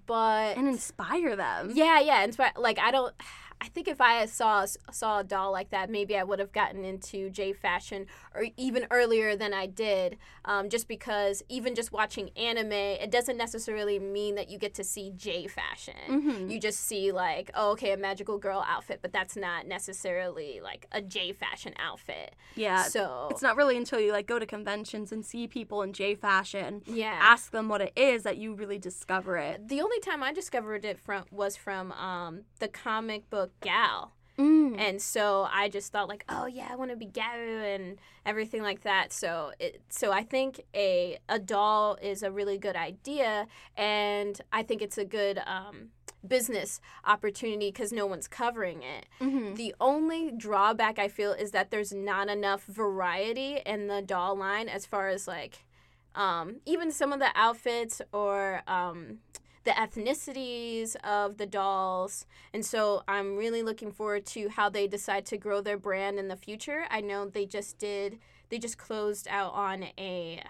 But 0.07 0.59
And 0.59 0.69
inspire 0.69 1.35
them. 1.35 1.73
yeah, 1.75 1.99
yeah. 2.01 2.23
Inspire. 2.23 2.53
Like 2.57 2.79
I 2.79 2.91
don't. 2.91 3.15
I 3.63 3.69
think 3.69 3.89
if 3.89 4.01
I 4.01 4.25
saw 4.27 4.65
saw 4.91 5.19
a 5.21 5.25
doll 5.25 5.53
like 5.53 5.71
that, 5.71 5.91
maybe 5.91 6.17
I 6.17 6.23
would 6.23 6.39
have 6.39 6.51
gotten 6.53 6.85
into 6.85 7.29
J 7.31 7.53
fashion 7.53 8.07
or 8.35 8.47
even 8.57 8.87
earlier 8.91 9.37
than 9.37 9.53
I 9.53 9.67
did. 9.67 10.17
Um, 10.47 10.69
just 10.71 10.89
because 10.89 11.43
even 11.49 11.75
just 11.75 11.93
watching 11.93 12.31
anime, 12.37 12.73
it 12.73 13.11
doesn't 13.11 13.37
necessarily 13.37 13.99
mean 13.99 14.35
that 14.37 14.49
you 14.49 14.59
get 14.59 14.75
to 14.75 14.85
see 14.85 15.13
J 15.15 15.47
fashion. 15.47 15.95
Mhm. 16.09 16.51
You 16.51 16.59
just 16.59 16.81
see 16.81 17.13
like, 17.13 17.51
oh, 17.55 17.73
okay, 17.73 17.93
a 17.93 17.97
magical 17.97 18.39
girl 18.39 18.65
outfit, 18.67 19.01
but 19.03 19.13
that's 19.13 19.37
not 19.37 19.67
necessarily 19.67 20.61
like 20.63 20.87
a 20.93 21.03
J 21.03 21.33
fashion 21.33 21.75
outfit. 21.79 22.35
Yeah. 22.55 22.85
so 22.85 23.29
It's 23.31 23.43
not 23.43 23.57
really 23.57 23.77
until 23.77 24.01
you 24.01 24.13
like 24.13 24.27
go 24.27 24.39
to 24.39 24.47
conventions 24.47 25.13
and 25.13 25.25
see 25.25 25.47
people 25.47 25.83
in 25.83 25.93
J 25.93 26.15
fashion, 26.15 26.83
yeah. 26.87 27.19
ask 27.21 27.53
them 27.53 27.69
what 27.69 27.81
it 27.81 27.93
is 27.97 28.23
that 28.23 28.39
you 28.39 28.55
really 28.55 28.79
discover 28.79 29.37
it. 29.37 29.69
the 29.69 29.81
only 29.83 30.01
time 30.01 30.23
I 30.23 30.33
discovered 30.33 30.85
it 30.85 30.99
from 30.99 31.25
was 31.31 31.57
from 31.57 31.93
um, 31.93 32.43
the 32.59 32.69
comic 32.69 33.29
book 33.29 33.50
Gal. 33.61 34.13
Mm. 34.39 34.79
and 34.79 35.03
so 35.03 35.47
I 35.53 35.69
just 35.69 35.93
thought 35.93 36.09
like, 36.09 36.25
oh 36.31 36.47
yeah, 36.47 36.69
I 36.71 36.77
want 36.77 36.91
to 36.91 36.97
be 36.97 37.05
Garu 37.05 37.75
and 37.75 37.99
everything 38.25 38.63
like 38.63 38.83
that. 38.83 39.13
So 39.13 39.53
it, 39.59 39.83
so 39.91 40.13
I 40.13 40.23
think 40.23 40.63
a 40.75 41.19
a 41.29 41.39
doll 41.39 41.99
is 42.01 42.23
a 42.23 42.31
really 42.31 42.57
good 42.57 42.77
idea, 42.77 43.47
and 43.77 44.41
I 44.51 44.63
think 44.63 44.81
it's 44.81 44.97
a 44.97 45.05
good 45.05 45.43
um, 45.47 45.91
business 46.27 46.81
opportunity 47.05 47.69
because 47.71 47.93
no 47.93 48.07
one's 48.07 48.29
covering 48.29 48.83
it. 48.83 49.05
Mhm. 49.21 49.57
The 49.57 49.75
only 49.79 50.31
drawback 50.31 50.99
I 50.99 51.09
feel 51.09 51.33
is 51.33 51.51
that 51.51 51.71
there's 51.71 51.93
not 51.93 52.29
enough 52.29 52.65
variety 52.65 53.61
in 53.67 53.89
the 53.89 54.01
doll 54.01 54.37
line 54.37 54.71
as 54.71 54.87
far 54.87 55.09
as 55.09 55.29
like 55.29 55.67
um, 56.15 56.61
even 56.65 56.91
some 56.91 57.13
of 57.13 57.19
the 57.21 57.31
outfits 57.35 58.01
or 58.13 58.63
um, 58.67 59.19
the 59.65 59.73
ethnicities 59.73 60.97
of 61.05 61.37
the 61.37 61.47
dolls. 61.47 62.27
And 62.53 62.65
so 62.65 63.03
I'm 63.07 63.37
really 63.37 63.63
looking 63.63 63.93
forward 63.93 64.25
to 64.27 64.49
how 64.49 64.69
they 64.69 64.87
decide 64.87 65.27
to 65.27 65.37
grow 65.37 65.61
their 65.61 65.79
brand 65.79 66.19
in 66.19 66.29
the 66.29 66.37
future. 66.37 66.85
I 66.91 67.01
know 67.01 67.29
they 67.29 67.47
just 67.47 67.79
did, 67.79 68.19
they 68.49 68.59
just 68.59 68.79
closed 68.79 69.29
out 69.29 69.53
on 69.53 69.85
a 69.99 70.43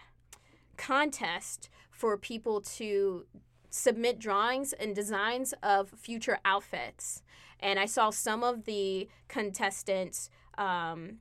contest 0.76 1.68
for 1.90 2.16
people 2.16 2.60
to 2.60 3.26
submit 3.68 4.18
drawings 4.18 4.72
and 4.72 4.94
designs 4.94 5.54
of 5.62 5.90
future 5.90 6.38
outfits. 6.44 7.22
And 7.60 7.78
I 7.78 7.86
saw 7.86 8.10
some 8.10 8.42
of 8.42 8.64
the 8.64 9.08
contestants 9.28 10.30
um, 10.56 11.18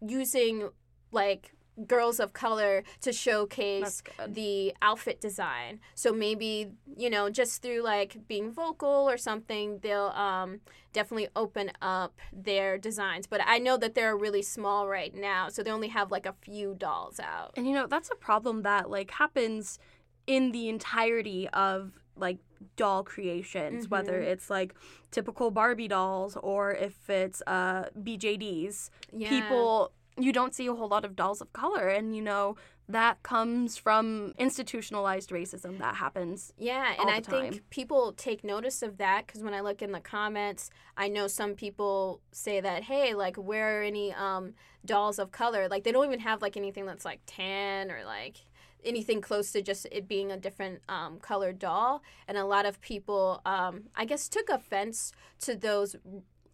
using 0.00 0.70
like 1.10 1.52
girls 1.86 2.20
of 2.20 2.32
color 2.32 2.84
to 3.00 3.12
showcase 3.12 4.02
the 4.28 4.74
outfit 4.82 5.20
design. 5.20 5.80
So 5.94 6.12
maybe, 6.12 6.72
you 6.96 7.08
know, 7.08 7.30
just 7.30 7.62
through 7.62 7.82
like 7.82 8.28
being 8.28 8.50
vocal 8.52 9.08
or 9.08 9.16
something, 9.16 9.78
they'll 9.82 10.12
um, 10.14 10.60
definitely 10.92 11.28
open 11.34 11.72
up 11.80 12.14
their 12.32 12.76
designs. 12.76 13.26
But 13.26 13.40
I 13.46 13.58
know 13.58 13.76
that 13.78 13.94
they're 13.94 14.16
really 14.16 14.42
small 14.42 14.86
right 14.86 15.14
now, 15.14 15.48
so 15.48 15.62
they 15.62 15.70
only 15.70 15.88
have 15.88 16.10
like 16.10 16.26
a 16.26 16.34
few 16.42 16.74
dolls 16.74 17.18
out. 17.18 17.52
And 17.56 17.66
you 17.66 17.72
know, 17.74 17.86
that's 17.86 18.10
a 18.10 18.16
problem 18.16 18.62
that 18.62 18.90
like 18.90 19.10
happens 19.12 19.78
in 20.26 20.52
the 20.52 20.68
entirety 20.68 21.48
of 21.48 21.92
like 22.16 22.38
doll 22.76 23.02
creations, 23.02 23.88
whether 23.88 24.20
Mhm. 24.20 24.26
it's 24.26 24.50
like 24.50 24.74
typical 25.10 25.50
Barbie 25.50 25.88
dolls 25.88 26.36
or 26.36 26.72
if 26.72 27.08
it's 27.08 27.42
uh 27.46 27.88
BJDs. 27.98 28.90
Yeah. 29.12 29.30
People 29.30 29.92
you 30.18 30.32
don't 30.32 30.54
see 30.54 30.66
a 30.66 30.74
whole 30.74 30.88
lot 30.88 31.04
of 31.04 31.16
dolls 31.16 31.40
of 31.40 31.52
color 31.52 31.88
and 31.88 32.14
you 32.14 32.22
know 32.22 32.56
that 32.88 33.22
comes 33.22 33.76
from 33.76 34.34
institutionalized 34.38 35.30
racism 35.30 35.78
that 35.78 35.96
happens. 35.96 36.52
Yeah, 36.58 36.94
and 37.00 37.08
I 37.08 37.20
time. 37.20 37.52
think 37.52 37.70
people 37.70 38.12
take 38.12 38.44
notice 38.44 38.82
of 38.82 38.98
that 38.98 39.26
because 39.26 39.42
when 39.42 39.54
I 39.54 39.60
look 39.60 39.82
in 39.82 39.92
the 39.92 40.00
comments, 40.00 40.70
I 40.96 41.08
know 41.08 41.26
some 41.26 41.54
people 41.54 42.20
say 42.32 42.60
that, 42.60 42.84
hey, 42.84 43.14
like, 43.14 43.36
where 43.36 43.80
are 43.80 43.82
any 43.82 44.12
um, 44.12 44.54
dolls 44.84 45.18
of 45.18 45.30
color? 45.30 45.68
Like, 45.68 45.84
they 45.84 45.92
don't 45.92 46.04
even 46.04 46.20
have 46.20 46.42
like 46.42 46.56
anything 46.56 46.84
that's 46.84 47.04
like 47.04 47.20
tan 47.26 47.90
or 47.90 48.04
like 48.04 48.38
anything 48.84 49.20
close 49.20 49.52
to 49.52 49.62
just 49.62 49.86
it 49.92 50.08
being 50.08 50.32
a 50.32 50.36
different 50.36 50.80
um, 50.88 51.18
colored 51.20 51.58
doll. 51.58 52.02
And 52.26 52.36
a 52.36 52.44
lot 52.44 52.66
of 52.66 52.80
people, 52.80 53.40
um, 53.46 53.84
I 53.94 54.04
guess, 54.04 54.28
took 54.28 54.48
offense 54.48 55.12
to 55.42 55.54
those 55.54 55.96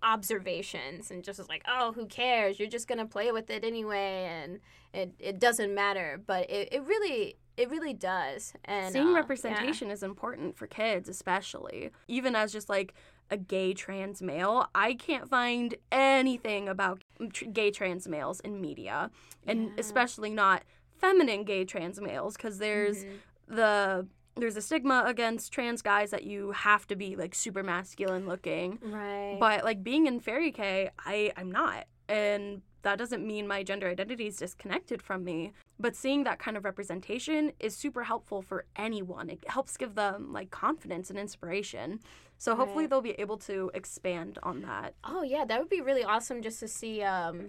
observations 0.03 1.11
and 1.11 1.23
just 1.25 1.39
was 1.39 1.49
like, 1.49 1.63
oh, 1.69 1.93
who 1.93 2.07
cares? 2.07 2.59
You're 2.59 2.69
just 2.69 2.89
gonna 2.89 3.07
play 3.07 3.33
with 3.33 3.51
it 3.51 3.65
anyway, 3.65 4.25
and 4.43 4.61
it, 4.93 5.15
it 5.19 5.39
doesn't 5.39 5.75
matter. 5.75 6.21
But 6.27 6.51
it, 6.51 6.69
it 6.73 6.83
really 6.85 7.37
it 7.57 7.71
really 7.71 7.93
does. 7.95 8.53
And 8.67 8.93
Seeing 8.93 9.09
uh, 9.09 9.11
yeah. 9.11 9.17
representation 9.17 9.91
is 9.91 10.03
important 10.05 10.57
for 10.57 10.67
kids, 10.69 11.09
especially. 11.09 11.91
Even 12.07 12.37
as 12.37 12.53
just 12.53 12.69
like 12.69 12.95
a 13.31 13.37
gay 13.37 13.75
trans 13.75 14.23
male, 14.23 14.69
I 14.75 14.95
can't 14.95 15.29
find 15.29 15.75
anything 15.91 16.69
about 16.69 17.03
tr- 17.33 17.47
gay 17.47 17.71
trans 17.73 18.07
males 18.07 18.39
in 18.41 18.61
media, 18.61 19.11
and 19.47 19.65
Yeah. 19.65 19.71
especially 19.79 20.31
not 20.31 20.63
feminine 20.99 21.43
gay 21.45 21.65
trans 21.65 22.01
males, 22.01 22.37
because 22.37 22.59
there's 22.59 23.05
Mhm. 23.05 23.19
the 23.49 24.07
there's 24.39 24.57
a 24.57 24.63
stigma 24.63 25.05
against 25.07 25.53
trans 25.53 25.83
guys 25.83 26.11
that 26.11 26.25
you 26.25 26.53
have 26.53 26.87
to 26.89 26.97
be 26.97 27.17
like 27.17 27.35
super 27.35 27.63
masculine 27.63 28.27
looking. 28.27 28.79
right. 28.83 29.37
But 29.39 29.65
like 29.65 29.83
being 29.83 30.07
in 30.07 30.21
Fairy 30.21 30.53
K, 30.53 30.91
I 31.05 31.33
I'm 31.37 31.51
not, 31.51 31.87
and 32.09 32.63
that 32.83 32.99
doesn't 32.99 33.27
mean 33.27 33.47
my 33.47 33.63
gender 33.63 33.89
identity 33.89 34.29
is 34.29 34.37
disconnected 34.37 35.03
from 35.03 35.25
me. 35.25 35.53
But 35.81 35.97
seeing 35.97 36.25
that 36.25 36.39
kind 36.39 36.57
of 36.57 36.65
representation 36.65 37.53
is 37.61 37.75
super 37.75 38.05
helpful 38.05 38.41
for 38.41 38.65
anyone. 38.77 39.29
It 39.29 39.45
helps 39.49 39.77
give 39.77 39.95
them 39.95 40.33
like 40.33 40.51
confidence 40.51 41.11
and 41.11 41.19
inspiration. 41.19 42.01
So 42.39 42.55
hopefully 42.55 42.85
Right. 42.85 42.91
they'll 42.91 43.01
be 43.01 43.19
able 43.21 43.37
to 43.39 43.71
expand 43.75 44.39
on 44.43 44.63
that. 44.63 44.95
oh 45.05 45.23
yeah, 45.23 45.45
that 45.45 45.59
would 45.61 45.69
be 45.69 45.81
really 45.81 46.05
awesome 46.05 46.41
just 46.41 46.61
to 46.61 46.69
see 46.69 47.03
um, 47.03 47.49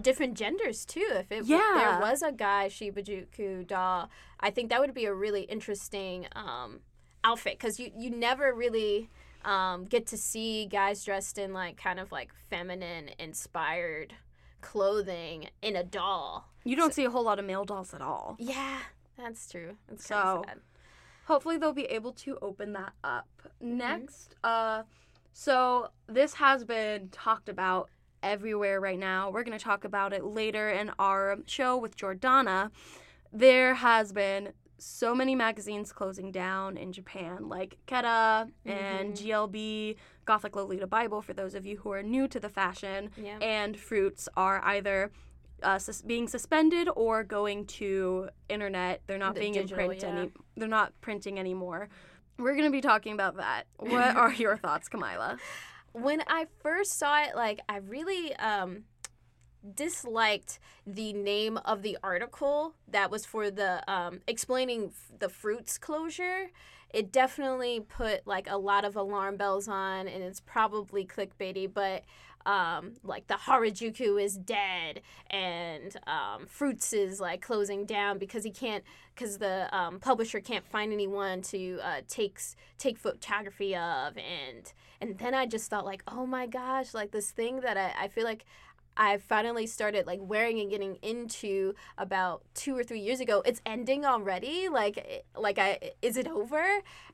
different 0.00 0.34
genders 0.34 0.84
too. 0.86 1.06
If 1.10 1.32
it 1.32 1.44
Yeah. 1.46 1.72
there 1.76 2.00
was 2.00 2.22
a 2.22 2.30
guy 2.32 2.68
Shibajuku 2.68 3.66
doll, 3.66 4.08
I 4.38 4.50
think 4.50 4.70
that 4.70 4.80
would 4.80 4.94
be 4.94 5.04
a 5.06 5.12
really 5.14 5.42
interesting 5.42 6.26
um, 6.36 6.80
outfit 7.24 7.58
because 7.58 7.78
you 7.80 7.90
you 7.96 8.10
never 8.10 8.54
really. 8.54 9.10
Um, 9.42 9.86
get 9.86 10.06
to 10.08 10.18
see 10.18 10.66
guys 10.66 11.02
dressed 11.02 11.38
in 11.38 11.54
like 11.54 11.78
kind 11.78 11.98
of 11.98 12.12
like 12.12 12.30
feminine 12.50 13.08
inspired 13.18 14.12
clothing 14.60 15.48
in 15.62 15.76
a 15.76 15.82
doll. 15.82 16.46
You 16.62 16.76
don't 16.76 16.92
see 16.92 17.04
a 17.06 17.10
whole 17.10 17.24
lot 17.24 17.38
of 17.38 17.46
male 17.46 17.64
dolls 17.64 17.94
at 17.94 18.02
all. 18.02 18.36
Yeah, 18.38 18.80
that's 19.16 19.48
true. 19.50 19.76
That's 19.88 20.04
So, 20.06 20.14
kind 20.14 20.38
of 20.40 20.44
sad. 20.44 20.60
Hopefully 21.30 21.58
they'll 21.58 21.72
be 21.72 21.84
able 21.84 22.12
to 22.12 22.36
open 22.42 22.72
that 22.72 22.92
up 23.04 23.28
Mm-hmm. 23.62 23.78
next 23.78 24.34
uh 24.42 24.82
so 25.32 25.90
this 26.08 26.34
has 26.34 26.64
been 26.64 27.08
talked 27.10 27.48
about 27.48 27.88
everywhere 28.22 28.80
right 28.80 28.98
now 28.98 29.30
we're 29.30 29.44
going 29.44 29.56
to 29.56 29.62
talk 29.62 29.84
about 29.84 30.12
it 30.12 30.24
later 30.24 30.68
in 30.70 30.90
our 30.98 31.36
show 31.46 31.76
with 31.76 31.96
jordana 31.96 32.70
there 33.32 33.74
has 33.74 34.12
been 34.12 34.52
so 34.78 35.14
many 35.14 35.34
magazines 35.34 35.92
closing 35.92 36.32
down 36.32 36.76
in 36.78 36.90
japan 36.90 37.48
like 37.48 37.76
KERA 37.86 38.48
and 38.64 39.12
Mhm. 39.14 39.26
glb 39.50 39.96
gothic 40.24 40.56
lolita 40.56 40.86
bible 40.86 41.20
for 41.22 41.32
those 41.34 41.54
of 41.54 41.64
you 41.66 41.76
who 41.78 41.92
are 41.92 42.02
new 42.02 42.26
to 42.28 42.40
the 42.40 42.48
fashion 42.48 43.10
Yeah. 43.16 43.38
and 43.40 43.78
fruits 43.78 44.28
are 44.36 44.60
either 44.64 45.10
uh, 45.62 45.78
sus- 45.78 46.02
being 46.02 46.28
suspended 46.28 46.88
or 46.96 47.24
going 47.24 47.66
to 47.66 48.28
internet. 48.48 49.02
They're 49.06 49.18
not 49.18 49.34
The 49.34 49.40
being 49.40 49.52
digital, 49.54 49.78
in 49.78 49.86
print 49.86 50.02
yeah. 50.02 50.08
any. 50.20 50.32
They're 50.56 50.68
not 50.68 50.92
printing 51.00 51.38
anymore. 51.38 51.88
We're 52.38 52.56
gonna 52.56 52.70
be 52.70 52.80
talking 52.80 53.12
about 53.12 53.36
that. 53.36 53.64
What 53.78 54.16
are 54.16 54.32
your 54.32 54.56
thoughts, 54.56 54.88
Kamila? 54.88 55.38
when 55.92 56.22
I 56.28 56.46
first 56.62 56.98
saw 56.98 57.22
it, 57.24 57.34
like 57.34 57.60
I 57.68 57.78
really 57.78 58.34
um 58.36 58.84
disliked 59.74 60.58
the 60.86 61.12
name 61.12 61.58
of 61.58 61.82
the 61.82 61.98
article 62.02 62.74
that 62.88 63.10
was 63.10 63.26
for 63.26 63.50
the 63.50 63.82
um 63.92 64.20
explaining 64.26 64.86
f- 64.86 65.18
the 65.18 65.28
fruits 65.28 65.76
closure. 65.78 66.50
It 66.92 67.12
definitely 67.12 67.80
put 67.80 68.26
like 68.26 68.48
a 68.50 68.56
lot 68.56 68.84
of 68.84 68.96
alarm 68.96 69.36
bells 69.36 69.68
on 69.68 70.08
and 70.08 70.22
it's 70.24 70.40
probably 70.40 71.04
clickbaity, 71.06 71.72
but 71.72 72.04
um 72.46 72.94
like 73.02 73.26
the 73.26 73.34
Harajuku 73.34 74.22
is 74.22 74.36
dead 74.36 75.02
and 75.28 75.96
um 76.06 76.46
Fruits 76.46 76.92
is 76.92 77.20
like 77.20 77.42
closing 77.42 77.84
down 77.84 78.18
because 78.18 78.44
he 78.44 78.50
can't 78.50 78.84
because 79.14 79.38
the 79.38 79.68
um, 79.76 80.00
publisher 80.00 80.40
can't 80.40 80.64
find 80.66 80.92
anyone 80.92 81.42
to 81.42 81.78
uh, 81.82 82.00
takes 82.08 82.56
take 82.78 82.98
photography 82.98 83.76
of 83.76 84.16
and 84.16 84.72
and 85.00 85.18
then 85.18 85.34
I 85.34 85.46
just 85.46 85.68
thought 85.68 85.84
like 85.84 86.02
oh 86.08 86.26
my 86.26 86.46
gosh 86.46 86.94
like 86.94 87.10
this 87.10 87.30
thing 87.30 87.60
that 87.60 87.76
I, 87.76 88.04
I 88.04 88.08
feel 88.08 88.24
like 88.24 88.44
I 88.96 89.18
finally 89.18 89.66
started 89.66 90.06
like 90.06 90.20
wearing 90.22 90.60
and 90.60 90.70
getting 90.70 90.96
into 90.96 91.74
about 91.96 92.42
two 92.54 92.76
or 92.76 92.84
three 92.84 93.00
years 93.00 93.20
ago. 93.20 93.42
It's 93.46 93.62
ending 93.64 94.04
already. 94.04 94.68
Like, 94.68 95.24
like 95.36 95.58
I 95.58 95.92
is 96.02 96.16
it 96.16 96.28
over? 96.28 96.62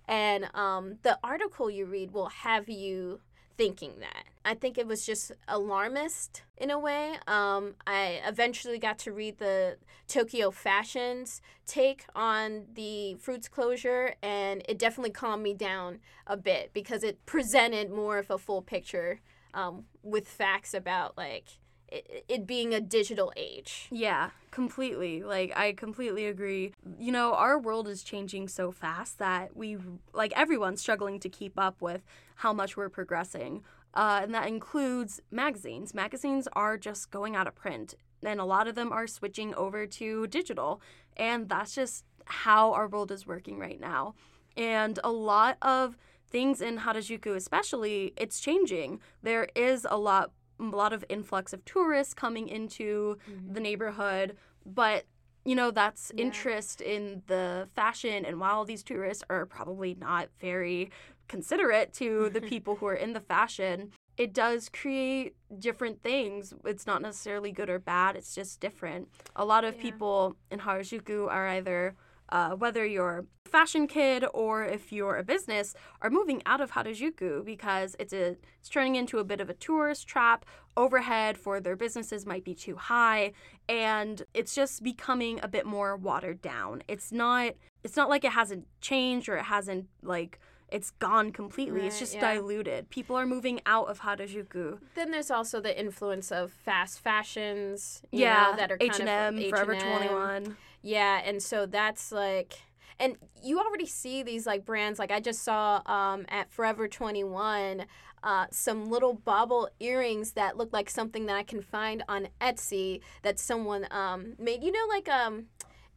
And 0.08 0.48
um, 0.54 0.98
the 1.02 1.18
article 1.22 1.70
you 1.70 1.86
read 1.86 2.12
will 2.12 2.28
have 2.28 2.68
you 2.68 3.20
thinking 3.56 3.94
that. 4.00 4.24
I 4.44 4.54
think 4.54 4.78
it 4.78 4.86
was 4.86 5.04
just 5.04 5.32
alarmist 5.48 6.42
in 6.56 6.70
a 6.70 6.78
way. 6.78 7.14
Um, 7.26 7.74
I 7.86 8.20
eventually 8.26 8.78
got 8.78 8.98
to 9.00 9.12
read 9.12 9.38
the 9.38 9.76
Tokyo 10.06 10.50
Fashions 10.50 11.40
take 11.66 12.04
on 12.14 12.66
the 12.74 13.16
fruits 13.16 13.48
closure, 13.48 14.14
and 14.22 14.62
it 14.68 14.78
definitely 14.78 15.10
calmed 15.10 15.42
me 15.42 15.52
down 15.52 15.98
a 16.26 16.36
bit 16.36 16.70
because 16.72 17.02
it 17.02 17.24
presented 17.26 17.90
more 17.90 18.18
of 18.18 18.30
a 18.30 18.38
full 18.38 18.62
picture 18.62 19.20
um, 19.52 19.84
with 20.02 20.28
facts 20.28 20.74
about 20.74 21.16
like 21.16 21.58
it, 21.88 22.46
being 22.46 22.74
a 22.74 22.80
digital 22.80 23.32
age. 23.36 23.88
Yeah, 23.90 24.30
completely. 24.50 25.22
Like 25.22 25.52
I 25.56 25.72
completely 25.72 26.26
agree. 26.26 26.72
You 26.98 27.12
know, 27.12 27.34
our 27.34 27.58
world 27.58 27.88
is 27.88 28.02
changing 28.02 28.48
so 28.48 28.70
fast 28.70 29.18
that 29.18 29.56
we 29.56 29.78
like 30.12 30.32
everyone's 30.36 30.80
struggling 30.80 31.20
to 31.20 31.28
keep 31.28 31.58
up 31.58 31.80
with 31.80 32.02
how 32.36 32.52
much 32.52 32.76
we're 32.76 32.88
progressing. 32.88 33.62
Uh, 33.94 34.20
and 34.22 34.34
that 34.34 34.46
includes 34.46 35.20
magazines. 35.30 35.94
Magazines 35.94 36.46
are 36.52 36.76
just 36.76 37.10
going 37.10 37.34
out 37.34 37.46
of 37.46 37.54
print, 37.54 37.94
and 38.22 38.40
a 38.40 38.44
lot 38.44 38.68
of 38.68 38.74
them 38.74 38.92
are 38.92 39.06
switching 39.06 39.54
over 39.54 39.86
to 39.86 40.26
digital. 40.26 40.82
And 41.16 41.48
that's 41.48 41.74
just 41.74 42.04
how 42.26 42.74
our 42.74 42.88
world 42.88 43.10
is 43.10 43.26
working 43.26 43.58
right 43.58 43.80
now. 43.80 44.14
And 44.56 44.98
a 45.02 45.10
lot 45.10 45.56
of 45.62 45.96
things 46.28 46.60
in 46.60 46.78
Harajuku, 46.78 47.36
especially, 47.36 48.12
it's 48.16 48.40
changing. 48.40 49.00
There 49.22 49.48
is 49.54 49.86
a 49.88 49.96
lot, 49.96 50.32
a 50.58 50.64
lot 50.64 50.92
of 50.92 51.04
influx 51.08 51.52
of 51.52 51.64
tourists 51.64 52.14
coming 52.14 52.48
into 52.48 53.18
mm-hmm. 53.30 53.52
the 53.52 53.60
neighborhood, 53.60 54.36
but 54.64 55.04
you 55.44 55.54
know 55.54 55.70
that's 55.70 56.10
Yeah. 56.14 56.24
interest 56.24 56.80
in 56.80 57.22
the 57.26 57.68
fashion. 57.74 58.24
And 58.24 58.40
while 58.40 58.64
these 58.64 58.82
tourists 58.82 59.22
are 59.30 59.46
probably 59.46 59.94
not 59.94 60.28
very 60.40 60.90
considerate 61.28 61.92
to 61.94 62.30
the 62.30 62.40
people 62.52 62.76
who 62.76 62.86
are 62.86 62.94
in 62.94 63.12
the 63.12 63.20
fashion, 63.20 63.92
it 64.16 64.32
does 64.32 64.68
create 64.68 65.36
different 65.58 66.02
things. 66.02 66.54
It's 66.64 66.86
not 66.86 67.02
necessarily 67.02 67.52
good 67.52 67.68
or 67.68 67.78
bad. 67.78 68.16
It's 68.16 68.34
just 68.34 68.60
different. 68.60 69.08
A 69.36 69.44
lot 69.44 69.64
of 69.64 69.76
Yeah. 69.76 69.82
people 69.82 70.36
in 70.50 70.60
Harajuku 70.60 71.28
are 71.30 71.46
either 71.48 71.94
uh, 72.28 72.50
whether 72.50 72.84
you're 72.84 73.18
a 73.46 73.48
fashion 73.48 73.86
kid 73.86 74.24
or 74.34 74.64
if 74.64 74.92
you're 74.92 75.16
a 75.16 75.24
business, 75.24 75.74
are 76.02 76.10
moving 76.10 76.42
out 76.46 76.60
of 76.60 76.72
Harajuku 76.72 77.44
because 77.44 77.96
it's 77.98 78.12
a 78.12 78.36
it's 78.60 78.68
turning 78.68 78.96
into 78.96 79.18
a 79.18 79.24
bit 79.24 79.40
of 79.40 79.48
a 79.50 79.54
tourist 79.54 80.06
trap. 80.06 80.44
Overhead 80.76 81.38
for 81.38 81.58
their 81.58 81.76
businesses 81.76 82.26
might 82.26 82.44
be 82.44 82.54
too 82.54 82.76
high, 82.76 83.32
and 83.68 84.22
it's 84.34 84.54
just 84.54 84.82
becoming 84.82 85.40
a 85.42 85.48
bit 85.48 85.64
more 85.64 85.96
watered 85.96 86.42
down. 86.42 86.82
It's 86.88 87.12
not 87.12 87.54
it's 87.82 87.96
not 87.96 88.08
like 88.08 88.24
it 88.24 88.32
hasn't 88.32 88.66
changed 88.80 89.28
or 89.28 89.36
it 89.36 89.44
hasn't 89.44 89.86
like 90.02 90.38
it's 90.68 90.90
gone 90.90 91.30
completely. 91.30 91.86
it's 91.86 91.98
just 91.98 92.14
yeah. 92.14 92.34
diluted. 92.34 92.90
People 92.90 93.16
are 93.16 93.24
moving 93.26 93.60
out 93.66 93.88
of 93.88 94.00
Harajuku. 94.00 94.78
Then 94.96 95.12
there's 95.12 95.30
also 95.30 95.60
the 95.60 95.78
influence 95.78 96.32
of 96.32 96.50
fast 96.50 96.98
fashions, 96.98 98.02
you 98.10 98.24
Yeah, 98.24 98.48
know, 98.50 98.56
that 98.56 98.72
are 98.72 98.78
H&M, 98.80 99.38
of 99.38 99.48
Forever 99.48 99.74
H&M. 99.74 99.88
Twenty 99.88 100.12
One. 100.12 100.56
Yeah, 100.86 101.20
and 101.24 101.42
so 101.42 101.66
that's 101.66 102.12
like 102.12 102.62
and 103.00 103.16
you 103.42 103.58
already 103.58 103.86
see 103.86 104.22
these 104.22 104.46
like 104.46 104.64
brands 104.64 105.00
like 105.00 105.10
I 105.10 105.18
just 105.18 105.42
saw 105.42 105.82
um 105.84 106.24
at 106.28 106.48
Forever 106.52 106.86
21 106.86 107.86
uh, 108.22 108.46
some 108.50 108.88
little 108.88 109.14
bauble 109.14 109.68
earrings 109.78 110.32
that 110.32 110.56
look 110.56 110.72
like 110.72 110.88
something 110.88 111.26
that 111.26 111.36
I 111.36 111.42
can 111.42 111.60
find 111.60 112.02
on 112.08 112.28
Etsy 112.40 113.00
that 113.22 113.40
someone 113.40 113.88
um 113.90 114.34
made. 114.38 114.62
You 114.62 114.70
know 114.70 114.86
like 114.88 115.08
um 115.08 115.46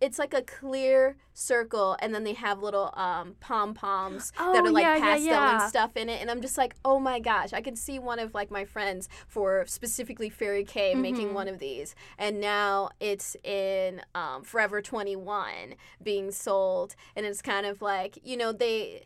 it's 0.02 0.18
like 0.18 0.34
a 0.34 0.42
clear 0.42 1.18
circle 1.34 1.98
and 2.02 2.14
then 2.16 2.24
they 2.24 2.34
have 2.34 2.62
little 2.62 2.92
um 2.96 3.36
pom 3.40 3.74
poms 3.74 4.32
that 4.38 4.42
Oh, 4.46 4.66
are 4.66 4.72
like 4.72 4.84
yeah, 4.84 4.96
yeah, 4.96 5.02
pastel 5.02 5.26
yeah. 5.26 5.62
and 5.62 5.70
stuff 5.70 5.96
in 5.98 6.10
it 6.10 6.22
and 6.22 6.30
i'm 6.32 6.42
just 6.42 6.58
like 6.58 6.76
oh 6.84 7.00
my 7.00 7.20
gosh 7.20 7.54
i 7.54 7.62
can 7.62 7.76
see 7.76 8.00
one 8.00 8.20
of 8.20 8.34
like 8.34 8.50
my 8.52 8.66
friends 8.66 9.08
for 9.28 9.64
specifically 9.68 10.30
fairy 10.30 10.64
k 10.64 10.96
making 10.96 11.30
Mhm. 11.30 11.34
one 11.34 11.48
of 11.48 11.60
these 11.60 11.96
and 12.18 12.40
now 12.40 12.90
it's 13.00 13.36
in 13.44 14.02
um, 14.16 14.44
forever 14.44 14.82
21 14.82 15.76
being 16.02 16.32
sold 16.32 16.96
and 17.16 17.26
it's 17.26 17.42
kind 17.42 17.66
of 17.66 17.82
like 17.82 18.18
you 18.24 18.36
know 18.38 18.52
they 18.52 19.06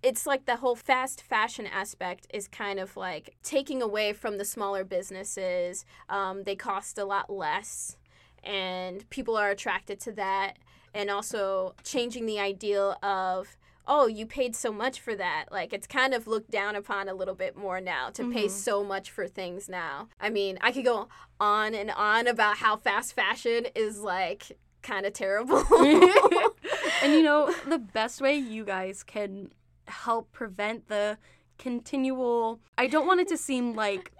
it's 0.00 0.26
like 0.28 0.46
the 0.46 0.56
whole 0.56 0.76
fast 0.76 1.20
fashion 1.20 1.66
aspect 1.66 2.26
is 2.32 2.46
kind 2.46 2.78
of 2.78 2.96
like 2.96 3.34
taking 3.42 3.82
away 3.82 4.12
from 4.12 4.38
the 4.38 4.44
smaller 4.44 4.84
businesses. 4.84 5.84
Um, 6.08 6.44
they 6.44 6.54
cost 6.54 6.98
a 6.98 7.04
lot 7.04 7.28
less, 7.28 7.96
and 8.48 9.08
people 9.10 9.36
are 9.36 9.50
attracted 9.50 10.00
to 10.00 10.12
that. 10.12 10.54
And 10.94 11.10
also 11.10 11.74
changing 11.84 12.24
the 12.26 12.40
ideal 12.40 12.96
of, 13.02 13.56
oh, 13.86 14.06
you 14.06 14.26
paid 14.26 14.56
so 14.56 14.72
much 14.72 14.98
for 15.00 15.14
that. 15.14 15.46
Like 15.52 15.72
it's 15.72 15.86
kind 15.86 16.14
of 16.14 16.26
looked 16.26 16.50
down 16.50 16.74
upon 16.74 17.08
a 17.08 17.14
little 17.14 17.34
bit 17.34 17.56
more 17.56 17.80
now 17.80 18.08
to 18.10 18.30
pay 18.32 18.46
Mhm. 18.46 18.50
so 18.50 18.82
much 18.82 19.10
for 19.10 19.28
things 19.28 19.68
now. 19.68 20.08
I 20.18 20.30
mean, 20.30 20.58
I 20.62 20.72
could 20.72 20.84
go 20.84 21.08
on 21.38 21.74
and 21.74 21.90
on 21.90 22.26
about 22.26 22.56
how 22.58 22.76
fast 22.76 23.12
fashion 23.14 23.66
is 23.74 24.00
like 24.00 24.58
kind 24.82 25.04
of 25.06 25.12
terrible. 25.12 25.58
and 27.02 27.12
you 27.12 27.22
know, 27.22 27.52
the 27.66 27.78
best 27.78 28.20
way 28.20 28.34
you 28.36 28.64
guys 28.64 29.02
can 29.02 29.52
help 29.86 30.32
prevent 30.32 30.88
the 30.88 31.18
continual 31.58 32.60
I 32.78 32.86
don't 32.86 33.06
want 33.06 33.20
it 33.20 33.28
to 33.28 33.36
seem 33.36 33.74
like 33.74 34.12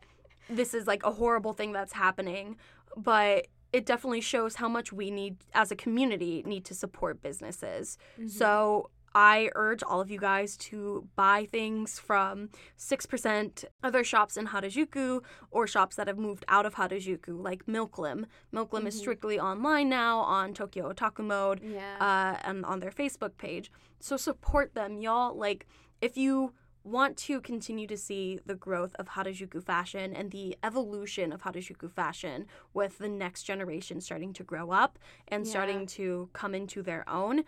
this 0.50 0.74
is 0.74 0.86
like 0.86 1.02
a 1.04 1.12
horrible 1.12 1.52
thing 1.52 1.72
that's 1.72 1.92
happening, 1.92 2.56
but 2.96 3.46
it 3.72 3.84
definitely 3.86 4.20
shows 4.20 4.56
how 4.56 4.68
much 4.68 4.92
we 4.92 5.10
need 5.10 5.36
as 5.54 5.70
a 5.70 5.76
community 5.76 6.42
need 6.46 6.64
to 6.64 6.74
support 6.74 7.20
businesses. 7.22 7.98
Mm-hmm. 8.18 8.28
So 8.28 8.90
I 9.14 9.50
urge 9.54 9.82
all 9.82 10.00
of 10.00 10.10
you 10.10 10.18
guys 10.18 10.56
to 10.68 11.06
buy 11.16 11.46
things 11.50 11.98
from 11.98 12.50
6% 12.78 13.64
other 13.82 14.04
shops 14.04 14.36
in 14.36 14.48
Harajuku 14.48 15.22
or 15.50 15.66
shops 15.66 15.96
that 15.96 16.06
have 16.08 16.18
moved 16.18 16.44
out 16.48 16.66
of 16.66 16.74
Harajuku, 16.74 17.42
like 17.42 17.66
Milklim. 17.66 18.24
Milklim 18.54 18.86
is 18.86 18.96
Mhm. 18.96 19.00
strictly 19.00 19.40
online 19.40 19.88
now 19.88 20.18
on 20.20 20.54
Tokyo 20.54 20.92
Otaku 20.92 21.24
Mode 21.24 21.60
yeah. 21.62 21.96
uh, 22.00 22.38
and 22.48 22.64
on 22.64 22.80
their 22.80 22.90
Facebook 22.90 23.36
page. 23.38 23.70
So 24.00 24.16
support 24.16 24.74
them, 24.74 24.98
y'all. 24.98 25.34
Like, 25.34 25.66
if 26.00 26.16
you 26.16 26.52
want 26.88 27.16
to 27.28 27.40
continue 27.40 27.86
to 27.86 27.96
see 27.96 28.40
the 28.44 28.54
growth 28.54 28.94
of 28.98 29.10
Harajuku 29.10 29.62
fashion 29.62 30.14
and 30.14 30.30
the 30.30 30.56
evolution 30.62 31.32
of 31.32 31.42
Harajuku 31.42 31.90
fashion 31.90 32.46
with 32.74 32.98
the 32.98 33.08
next 33.08 33.42
generation 33.44 34.00
starting 34.00 34.32
to 34.34 34.42
grow 34.44 34.70
up 34.70 34.98
and 35.28 35.44
Yeah. 35.44 35.50
starting 35.50 35.86
to 35.98 36.28
come 36.32 36.54
into 36.54 36.82
their 36.82 37.08
own, 37.08 37.44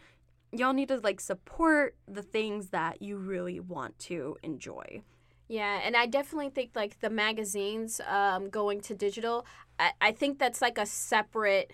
y'all 0.53 0.73
need 0.73 0.89
to 0.89 0.99
like 0.99 1.21
support 1.21 1.97
the 2.07 2.23
things 2.23 2.71
that 2.71 3.03
you 3.03 3.17
really 3.17 3.61
want 3.61 3.99
to 4.01 4.37
enjoy. 4.43 5.03
Yeah, 5.49 5.81
and 5.85 5.97
I 5.97 6.07
definitely 6.07 6.51
think 6.51 6.71
like 6.75 7.01
the 7.01 7.11
magazines 7.11 8.01
um, 8.07 8.51
going 8.51 8.81
to 8.83 8.95
digital. 8.95 9.47
I, 9.79 9.93
I 10.01 10.13
think 10.13 10.39
that's 10.39 10.63
like 10.63 10.79
a 10.79 10.87
separate 10.87 11.73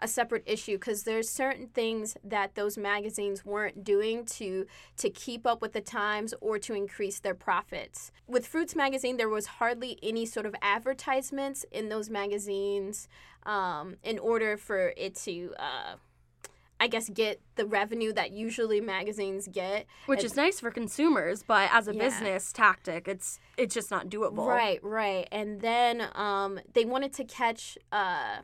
a 0.00 0.08
separate 0.08 0.44
issue 0.46 0.74
because 0.78 1.02
there's 1.04 1.28
certain 1.28 1.66
things 1.68 2.16
that 2.22 2.54
those 2.54 2.78
magazines 2.78 3.44
weren't 3.44 3.82
doing 3.84 4.24
to 4.24 4.66
to 4.96 5.10
keep 5.10 5.46
up 5.46 5.60
with 5.60 5.72
the 5.72 5.80
times 5.80 6.34
or 6.40 6.58
to 6.58 6.74
increase 6.74 7.18
their 7.20 7.34
profits. 7.34 8.12
With 8.26 8.46
Fruits 8.46 8.74
magazine, 8.76 9.16
there 9.16 9.28
was 9.28 9.46
hardly 9.46 9.98
any 10.02 10.24
sort 10.26 10.46
of 10.46 10.54
advertisements 10.62 11.64
in 11.72 11.88
those 11.88 12.08
magazines 12.10 13.08
um, 13.44 13.96
in 14.02 14.18
order 14.18 14.56
for 14.56 14.92
it 14.96 15.14
to. 15.16 15.54
Uh, 15.58 15.96
I 16.80 16.86
guess 16.86 17.08
get 17.08 17.40
the 17.56 17.66
revenue 17.66 18.12
that 18.12 18.30
usually 18.30 18.80
magazines 18.80 19.48
get. 19.50 19.86
Which 20.06 20.20
And- 20.20 20.26
is 20.26 20.36
nice 20.36 20.60
for 20.60 20.70
consumers, 20.70 21.42
but 21.42 21.68
as 21.72 21.88
a 21.88 21.92
Yeah. 21.92 22.04
business 22.04 22.52
tactic, 22.52 23.08
it's 23.08 23.40
it's 23.56 23.74
just 23.74 23.90
not 23.90 24.08
doable. 24.08 24.46
Right, 24.46 24.78
right. 24.84 25.26
And 25.32 25.60
then 25.60 26.08
um, 26.14 26.60
they 26.74 26.84
wanted 26.84 27.12
to 27.14 27.24
catch 27.24 27.76
uh, 27.90 28.42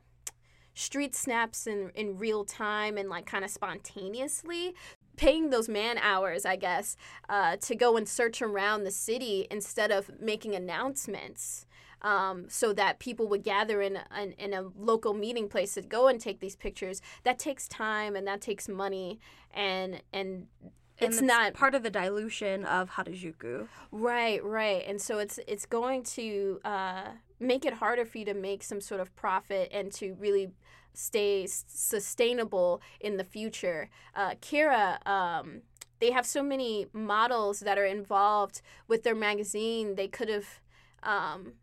street 0.75 1.15
snaps 1.15 1.67
in, 1.67 1.91
in 1.95 2.19
real 2.19 2.45
time 2.45 2.99
and 2.99 3.09
like 3.09 3.27
kind 3.27 3.45
of 3.45 3.51
spontaneously. 3.51 4.75
Paying 5.17 5.51
those 5.51 5.69
man 5.69 5.97
hours, 5.99 6.45
I 6.45 6.57
guess, 6.57 6.97
uh, 7.29 7.57
to 7.59 7.77
go 7.77 7.97
and 7.97 8.09
search 8.09 8.43
around 8.43 8.83
the 8.83 8.91
city 8.91 9.47
instead 9.51 9.93
of 9.93 10.11
making 10.21 10.55
announcements. 10.55 11.67
Um, 12.03 12.51
so 12.51 12.75
that 12.75 12.99
people 12.99 13.29
would 13.29 13.43
gather 13.43 13.81
in, 13.81 13.99
in 14.21 14.33
in 14.33 14.53
a 14.53 14.65
local 14.77 15.15
meeting 15.15 15.49
place 15.49 15.73
to 15.75 15.81
go 15.83 16.09
and 16.09 16.21
take 16.21 16.41
these 16.41 16.55
pictures. 16.55 17.01
That 17.23 17.39
takes 17.39 17.67
time 17.67 18.15
and 18.15 18.27
that 18.27 18.43
takes 18.43 18.69
money, 18.69 19.21
and 19.55 20.03
and 20.13 20.49
And 21.01 21.13
it's 21.13 21.23
not 21.23 21.55
part 21.55 21.75
of 21.75 21.83
the 21.83 21.91
dilution 21.91 22.65
of 22.65 22.91
Harajuku. 22.91 23.69
Right, 23.91 24.45
right. 24.45 24.85
And 24.87 25.01
so 25.01 25.19
it's 25.19 25.39
it's 25.49 25.67
going 25.67 26.03
to 26.05 26.61
uh, 26.65 27.05
make 27.41 27.65
it 27.65 27.75
harder 27.75 28.05
for 28.05 28.19
you 28.19 28.25
to 28.27 28.35
make 28.35 28.63
some 28.63 28.81
sort 28.81 29.01
of 29.01 29.15
profit 29.17 29.71
and 29.73 29.91
to 29.95 30.15
really 30.21 30.51
stay 30.95 31.45
s- 31.45 31.65
sustainable 31.69 32.81
in 33.01 33.17
the 33.17 33.25
future. 33.25 33.91
Uh, 34.15 34.35
KERA, 34.41 34.99
um, 35.07 35.63
they 36.01 36.11
have 36.13 36.27
so 36.27 36.43
many 36.43 36.87
models 36.93 37.61
that 37.61 37.79
are 37.79 37.85
involved 37.87 38.63
with 38.89 39.03
their 39.03 39.15
magazine. 39.15 39.95
They 39.97 40.09
could 40.09 40.29
have. 40.29 40.61
Um, 41.03 41.55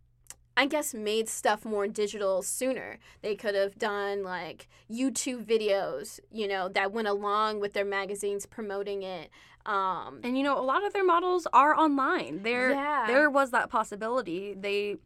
I 0.58 0.66
guess 0.66 0.94
made 0.94 1.30
stuff 1.30 1.64
more 1.64 1.88
digital 1.88 2.42
sooner. 2.42 3.00
They 3.22 3.36
could 3.36 3.56
have 3.56 3.80
done 3.80 4.22
like 4.22 4.68
YouTube 4.92 5.46
videos, 5.46 6.20
you 6.30 6.46
know, 6.46 6.68
that 6.68 6.92
went 6.92 7.08
along 7.08 7.62
with 7.62 7.72
their 7.72 7.86
magazines 7.86 8.46
promoting 8.46 9.02
it. 9.02 9.30
Um, 9.66 10.20
And 10.26 10.38
you 10.38 10.44
know, 10.44 10.60
a 10.60 10.62
lot 10.62 10.86
of 10.86 10.92
their 10.92 11.06
models 11.06 11.48
are 11.54 11.74
online. 11.76 12.44
There 12.44 12.72
Yeah. 12.72 13.06
there 13.08 13.30
was 13.30 13.52
that 13.52 13.70
possibility. 13.70 14.54
They 14.54 14.98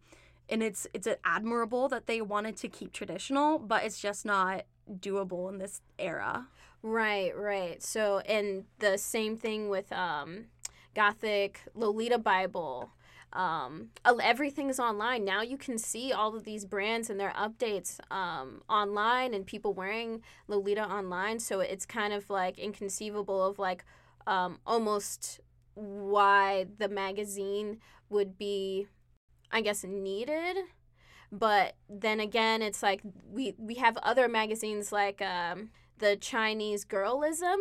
and 0.49 0.61
it's 0.63 0.87
it's 0.93 1.07
admirable 1.23 1.87
that 1.89 2.07
they 2.07 2.21
wanted 2.21 2.57
to 2.57 2.67
keep 2.67 2.93
traditional, 2.93 3.59
but 3.59 3.83
it's 3.83 3.99
just 3.99 4.25
not 4.25 4.65
doable 4.89 5.49
in 5.49 5.57
this 5.57 5.81
era. 5.97 6.47
Right, 6.81 7.35
right. 7.35 7.81
So, 7.81 8.19
and 8.19 8.65
the 8.79 8.97
same 8.97 9.37
thing 9.37 9.69
with 9.69 9.91
um, 9.91 10.45
Gothic 10.93 11.61
Lolita 11.73 12.19
Bible. 12.19 12.91
Um, 13.33 13.89
el- 14.05 14.21
everything 14.21 14.69
is 14.69 14.79
online 14.79 15.25
now. 15.25 15.41
You 15.41 15.57
can 15.57 15.77
see 15.77 16.13
all 16.13 16.35
of 16.35 16.45
these 16.45 16.63
brands 16.63 17.09
and 17.09 17.19
their 17.19 17.31
updates 17.31 17.99
um, 18.09 18.61
online, 18.69 19.33
and 19.33 19.45
people 19.45 19.73
wearing 19.73 20.21
Lolita 20.47 20.83
online. 20.85 21.39
So 21.39 21.59
it's 21.59 21.85
kind 21.85 22.13
of 22.13 22.29
like 22.29 22.57
inconceivable 22.57 23.43
of 23.43 23.59
like 23.59 23.83
um, 24.27 24.59
almost 24.65 25.41
why 25.73 26.67
the 26.77 26.87
magazine 26.87 27.79
would 28.09 28.37
be, 28.37 28.87
I 29.55 29.61
guess, 29.61 29.85
needed. 29.85 30.57
But 31.31 31.75
then 31.89 32.19
again 32.19 32.61
it's 32.61 32.83
like 32.83 33.01
we 33.31 33.55
we 33.57 33.75
have 33.75 33.97
other 33.97 34.27
magazines 34.27 34.91
like 34.91 35.21
um, 35.21 35.69
the 35.97 36.15
chinese 36.17 36.85
girlism 36.85 37.57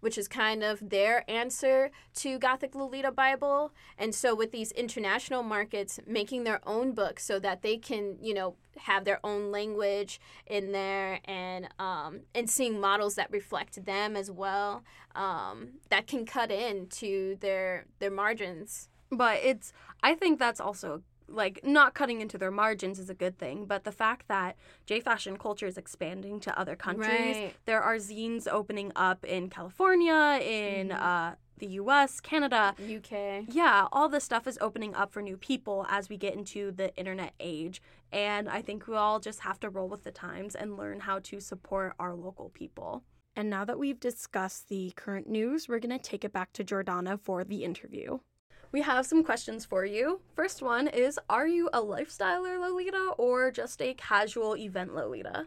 which 0.00 0.18
is 0.18 0.26
kind 0.26 0.64
of 0.64 0.90
their 0.90 1.28
answer 1.30 1.90
to 2.12 2.36
gothic 2.38 2.74
lolita 2.74 3.12
bible. 3.12 3.72
And 3.96 4.12
so 4.12 4.34
with 4.34 4.50
these 4.50 4.72
international 4.72 5.44
markets 5.44 6.00
making 6.08 6.42
their 6.42 6.60
own 6.66 6.92
books 6.92 7.24
so 7.24 7.38
that 7.38 7.62
they 7.62 7.76
can 7.76 8.16
you 8.20 8.34
know 8.34 8.56
have 8.78 9.04
their 9.04 9.20
own 9.22 9.52
language 9.52 10.20
in 10.46 10.72
there 10.72 11.20
and 11.24 11.68
um, 11.78 12.20
and 12.34 12.48
seeing 12.48 12.80
models 12.80 13.14
that 13.16 13.30
reflect 13.30 13.84
them 13.84 14.16
as 14.16 14.30
well 14.30 14.82
um, 15.14 15.74
that 15.90 16.06
can 16.06 16.24
cut 16.24 16.50
into 16.50 17.36
their 17.36 17.86
their 18.00 18.10
margins. 18.10 18.88
But 19.10 19.38
it's 19.44 19.72
I 20.02 20.14
think 20.14 20.38
that's 20.38 20.60
also 20.60 21.02
like 21.32 21.60
not 21.64 21.94
cutting 21.94 22.20
into 22.20 22.38
their 22.38 22.50
margins 22.50 22.98
is 22.98 23.08
a 23.10 23.14
good 23.14 23.38
thing, 23.38 23.64
but 23.66 23.84
the 23.84 23.92
fact 23.92 24.28
that 24.28 24.56
J 24.86 25.00
fashion 25.00 25.36
culture 25.36 25.66
is 25.66 25.76
expanding 25.78 26.40
to 26.40 26.58
other 26.58 26.76
countries. 26.76 27.36
Right. 27.36 27.54
There 27.64 27.82
are 27.82 27.96
zines 27.96 28.46
opening 28.50 28.92
up 28.94 29.24
in 29.24 29.48
California, 29.48 30.38
in 30.42 30.88
Mhm. 30.88 31.00
uh, 31.00 31.34
the 31.58 31.66
US, 31.82 32.20
Canada. 32.20 32.74
uk 32.78 33.44
Yeah, 33.48 33.86
all 33.92 34.08
this 34.08 34.24
stuff 34.24 34.46
is 34.48 34.58
opening 34.60 34.94
up 34.94 35.12
for 35.12 35.22
new 35.22 35.36
people 35.36 35.86
as 35.88 36.08
we 36.08 36.16
get 36.16 36.34
into 36.34 36.72
the 36.72 36.94
internet 36.96 37.34
age. 37.38 37.80
And 38.10 38.48
I 38.48 38.62
think 38.62 38.86
we 38.88 38.96
all 38.96 39.20
just 39.20 39.40
have 39.40 39.60
to 39.60 39.70
roll 39.70 39.88
with 39.88 40.02
the 40.02 40.10
times 40.10 40.54
and 40.56 40.76
learn 40.76 41.00
how 41.00 41.20
to 41.20 41.38
support 41.40 41.94
our 42.00 42.14
local 42.14 42.48
people. 42.50 43.04
And 43.36 43.48
now 43.48 43.64
that 43.64 43.78
we've 43.78 44.00
discussed 44.00 44.68
the 44.68 44.92
current 44.96 45.28
news, 45.28 45.68
we're 45.68 45.78
going 45.78 45.96
to 45.96 46.02
take 46.10 46.24
it 46.24 46.32
back 46.32 46.52
to 46.54 46.64
Jordana 46.64 47.18
for 47.18 47.44
the 47.44 47.64
interview. 47.64 48.18
We 48.72 48.80
have 48.80 49.04
some 49.04 49.22
questions 49.22 49.66
for 49.66 49.84
you. 49.84 50.22
First 50.34 50.62
one 50.62 50.88
is 50.88 51.20
Are 51.28 51.46
you 51.46 51.68
a 51.74 51.80
lifestyler 51.80 52.58
Lolita 52.58 53.12
or 53.18 53.50
just 53.50 53.82
a 53.82 53.92
casual 53.92 54.56
event 54.56 54.94
Lolita? 54.94 55.46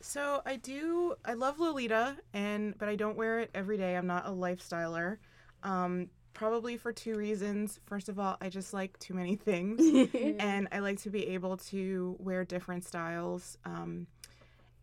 So 0.00 0.40
I 0.46 0.54
do. 0.54 1.16
I 1.24 1.34
love 1.34 1.58
Lolita, 1.58 2.16
and 2.32 2.78
but 2.78 2.88
I 2.88 2.94
don't 2.94 3.16
wear 3.16 3.40
it 3.40 3.50
every 3.54 3.76
day. 3.76 3.96
I'm 3.96 4.06
not 4.06 4.26
a 4.26 4.30
lifestyler. 4.30 5.18
Um, 5.64 6.10
probably 6.32 6.76
for 6.76 6.92
two 6.92 7.16
reasons. 7.16 7.80
First 7.86 8.08
of 8.08 8.20
all, 8.20 8.36
I 8.40 8.48
just 8.48 8.72
like 8.72 8.96
too 9.00 9.14
many 9.14 9.34
things, 9.34 10.08
and 10.38 10.68
I 10.70 10.78
like 10.78 11.00
to 11.02 11.10
be 11.10 11.26
able 11.28 11.56
to 11.56 12.16
wear 12.20 12.44
different 12.44 12.84
styles. 12.84 13.58
Um, 13.64 14.06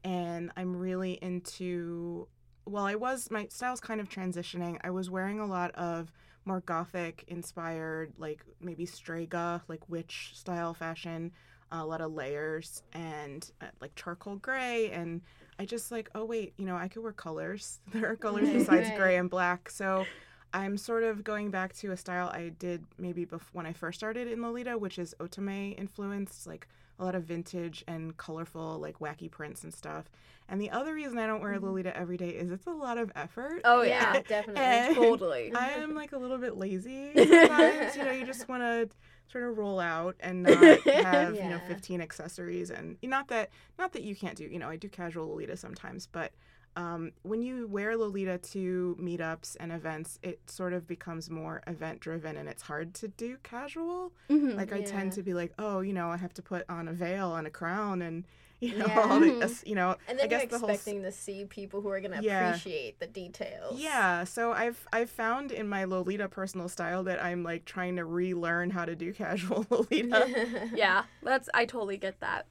and 0.03 0.51
I'm 0.57 0.75
really 0.75 1.13
into. 1.13 2.27
Well, 2.65 2.85
I 2.85 2.95
was 2.95 3.31
my 3.31 3.47
style's 3.49 3.79
kind 3.79 4.01
of 4.01 4.09
transitioning. 4.09 4.77
I 4.83 4.89
was 4.89 5.09
wearing 5.09 5.39
a 5.39 5.45
lot 5.45 5.71
of 5.75 6.11
more 6.47 6.61
gothic 6.61 7.25
inspired, 7.27 8.13
like 8.17 8.43
maybe 8.61 8.85
Strega, 8.85 9.61
like 9.67 9.87
witch 9.89 10.31
style 10.33 10.73
fashion, 10.73 11.31
a 11.71 11.85
lot 11.85 12.01
of 12.01 12.13
layers 12.13 12.81
and 12.93 13.51
uh, 13.61 13.65
like 13.81 13.93
charcoal 13.95 14.37
gray. 14.37 14.89
And 14.91 15.21
I 15.59 15.65
just 15.65 15.91
like, 15.91 16.09
oh 16.15 16.25
wait, 16.25 16.53
you 16.57 16.65
know, 16.65 16.77
I 16.77 16.87
could 16.87 17.03
wear 17.03 17.11
colors. 17.11 17.79
There 17.91 18.09
are 18.09 18.15
colors 18.15 18.49
besides 18.53 18.89
gray 18.95 19.17
and 19.17 19.29
black. 19.29 19.69
So 19.69 20.05
I'm 20.53 20.77
sort 20.77 21.03
of 21.03 21.23
going 21.23 21.51
back 21.51 21.73
to 21.77 21.91
a 21.91 21.97
style 21.97 22.29
I 22.29 22.49
did 22.57 22.85
maybe 22.97 23.25
bef- 23.25 23.51
when 23.51 23.65
I 23.65 23.73
first 23.73 23.99
started 23.99 24.27
in 24.27 24.41
Lolita, 24.41 24.77
which 24.77 24.97
is 24.97 25.13
otome 25.19 25.77
influenced, 25.77 26.47
like 26.47 26.67
a 26.99 27.05
lot 27.05 27.15
of 27.15 27.23
vintage 27.23 27.83
and 27.87 28.15
colorful, 28.17 28.79
like 28.79 28.99
wacky 28.99 29.29
prints 29.29 29.63
and 29.63 29.73
stuff. 29.73 30.09
And 30.49 30.61
the 30.61 30.69
other 30.71 30.93
reason 30.93 31.17
I 31.17 31.27
don't 31.27 31.41
wear 31.41 31.53
mm-hmm. 31.53 31.65
Lolita 31.65 31.95
every 31.95 32.17
day 32.17 32.29
is 32.29 32.51
it's 32.51 32.67
a 32.67 32.71
lot 32.71 32.97
of 32.97 33.11
effort. 33.15 33.61
Oh 33.65 33.81
yeah, 33.81 34.13
yeah, 34.13 34.21
definitely. 34.27 34.95
Totally. 34.95 35.53
I 35.55 35.69
am 35.71 35.93
like 35.93 36.13
a 36.13 36.17
little 36.17 36.37
bit 36.37 36.57
lazy 36.57 37.11
sometimes. 37.15 37.95
you 37.95 38.03
know, 38.03 38.11
you 38.11 38.25
just 38.25 38.47
want 38.47 38.63
to 38.63 38.89
sort 39.29 39.43
of 39.43 39.57
roll 39.57 39.79
out 39.79 40.15
and 40.21 40.43
not 40.43 40.57
have 40.87 41.35
you 41.35 41.43
know 41.43 41.59
15 41.67 41.99
accessories 41.99 42.69
and 42.69 42.95
not 43.03 43.27
that 43.27 43.49
not 43.77 43.91
that 43.91 44.03
you 44.03 44.15
can't 44.15 44.37
do. 44.37 44.45
You 44.45 44.59
know, 44.59 44.69
I 44.69 44.77
do 44.77 44.87
casual 44.87 45.27
Lolita 45.27 45.57
sometimes, 45.57 46.07
but 46.07 46.31
um, 46.77 47.11
when 47.23 47.41
you 47.41 47.67
wear 47.67 47.97
Lolita 47.97 48.37
to 48.37 48.95
meetups 49.01 49.57
and 49.59 49.71
events, 49.71 50.19
it 50.21 50.39
sort 50.49 50.73
of 50.73 50.87
becomes 50.87 51.29
more 51.29 51.61
event 51.67 51.99
driven 51.99 52.37
and 52.37 52.47
it's 52.47 52.61
hard 52.61 52.93
to 52.95 53.07
do 53.07 53.37
casual. 53.43 54.13
Mhm. 54.29 54.55
Like 54.55 54.71
I 54.71 54.81
tend 54.81 55.11
to 55.13 55.23
be 55.23 55.33
like, 55.33 55.53
oh, 55.57 55.79
you 55.81 55.91
know, 55.91 56.09
I 56.09 56.17
have 56.17 56.33
to 56.35 56.41
put 56.41 56.63
on 56.69 56.87
a 56.87 56.93
veil 56.93 57.35
and 57.35 57.47
a 57.47 57.49
crown 57.49 58.01
and 58.01 58.23
you 58.59 58.75
know, 58.75 58.87
Yeah. 58.87 58.99
all 59.01 59.19
the, 59.19 59.27
Mhm. 59.27 59.67
you 59.67 59.75
know, 59.75 59.95
And 60.07 60.17
then 60.17 60.25
I 60.25 60.27
guess 60.29 60.41
you're 60.41 60.49
the 60.49 60.57
whole 60.57 60.69
expecting 60.69 61.03
to 61.03 61.11
see 61.11 61.45
people 61.45 61.81
who 61.81 61.89
are 61.89 61.99
gonna 61.99 62.21
Yeah. 62.23 62.49
appreciate 62.49 62.99
the 62.99 63.05
details. 63.05 63.79
Yeah, 63.79 64.23
so 64.23 64.51
I've 64.51 64.87
I've 64.91 65.11
found 65.11 65.51
in 65.51 65.67
my 65.69 65.83
Lolita 65.83 66.27
personal 66.27 66.67
style 66.67 67.03
that 67.03 67.23
I'm 67.23 67.43
like 67.43 67.65
trying 67.65 67.97
to 67.97 68.05
relearn 68.05 68.71
how 68.71 68.85
to 68.85 68.95
do 68.95 69.13
casual 69.13 69.67
Lolita. 69.69 70.69
yeah, 70.75 71.03
that's 71.21 71.49
I 71.53 71.65
totally 71.65 71.97
get 71.97 72.19
that. 72.21 72.47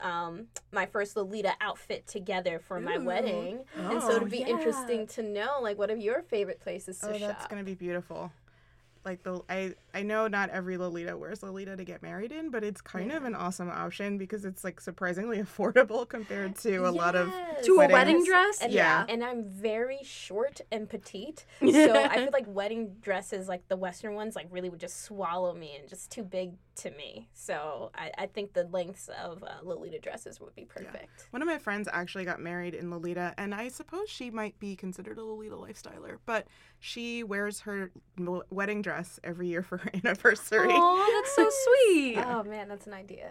Um, 0.00 0.46
my 0.72 0.86
first 0.86 1.16
Lolita 1.16 1.54
outfit 1.60 2.06
together 2.06 2.58
for 2.58 2.80
my 2.80 2.96
Ooh. 2.96 3.04
wedding, 3.04 3.64
and 3.76 4.00
so 4.02 4.08
Oh, 4.10 4.16
it'd 4.16 4.30
be 4.30 4.38
yeah. 4.38 4.48
interesting 4.48 5.06
to 5.08 5.22
know 5.22 5.58
like 5.60 5.78
what 5.78 5.90
are 5.90 5.96
your 5.96 6.22
favorite 6.22 6.60
places 6.60 6.98
to 7.00 7.14
oh, 7.14 7.18
that's 7.18 7.46
gonna 7.46 7.62
be 7.64 7.74
beautiful. 7.74 8.30
Like 9.04 9.22
the 9.22 9.40
I 9.48 9.74
I 9.94 10.02
know 10.02 10.26
not 10.26 10.50
every 10.50 10.76
Lolita 10.76 11.16
wears 11.16 11.42
Lolita 11.42 11.76
to 11.76 11.84
get 11.84 12.02
married 12.02 12.32
in, 12.32 12.50
but 12.50 12.64
it's 12.64 12.80
kind 12.80 13.12
of 13.12 13.24
an 13.24 13.34
awesome 13.34 13.70
option 13.70 14.18
because 14.18 14.44
it's 14.44 14.64
like 14.64 14.80
surprisingly 14.80 15.38
affordable 15.42 16.08
compared 16.08 16.56
to 16.58 16.78
a 16.88 16.90
lot 16.90 17.14
of 17.14 17.28
Yes. 17.28 17.66
To 17.66 17.80
a 17.80 17.88
wedding 17.88 18.24
dress? 18.24 18.60
And, 18.60 18.72
Yeah. 18.72 19.06
and 19.08 19.22
I'm 19.24 19.44
very 19.44 20.00
short 20.02 20.60
and 20.72 20.88
petite, 20.88 21.46
so 21.60 21.94
I 21.94 22.16
feel 22.16 22.30
like 22.32 22.46
wedding 22.48 22.96
dresses, 23.00 23.48
like 23.48 23.68
the 23.68 23.76
Western 23.76 24.14
ones, 24.14 24.34
like 24.36 24.48
really 24.50 24.68
would 24.68 24.80
just 24.80 25.02
swallow 25.04 25.54
me 25.54 25.76
and 25.78 25.88
just 25.88 26.10
too 26.10 26.22
big 26.24 26.54
to 26.76 26.90
me. 26.90 27.28
So 27.32 27.90
I, 27.94 28.10
I 28.18 28.26
think 28.26 28.52
the 28.52 28.64
lengths 28.64 29.08
of 29.22 29.42
uh, 29.44 29.48
Lolita 29.62 30.00
dresses 30.00 30.40
would 30.40 30.54
be 30.56 30.64
perfect. 30.64 31.28
One 31.30 31.40
of 31.40 31.46
my 31.46 31.58
friends 31.58 31.88
actually 31.92 32.24
got 32.24 32.40
married 32.40 32.74
in 32.74 32.90
Lolita, 32.90 33.32
and 33.38 33.54
I 33.54 33.68
suppose 33.68 34.08
she 34.10 34.30
might 34.30 34.58
be 34.58 34.74
considered 34.74 35.18
a 35.18 35.22
Lolita 35.24 35.54
lifestyler, 35.54 36.18
but 36.26 36.46
she 36.80 37.22
wears 37.22 37.60
her 37.60 37.92
wedding 38.50 38.82
dress 38.82 39.20
every 39.22 39.48
year 39.48 39.62
for 39.62 39.78
her 39.84 39.90
anniversary. 40.04 40.68
Oh, 40.70 41.22
that's 41.22 41.34
so 41.34 41.48
sweet. 41.86 42.18
Oh 42.18 42.42
man, 42.42 42.68
that's 42.68 42.86
an 42.86 42.92
idea. 42.92 43.30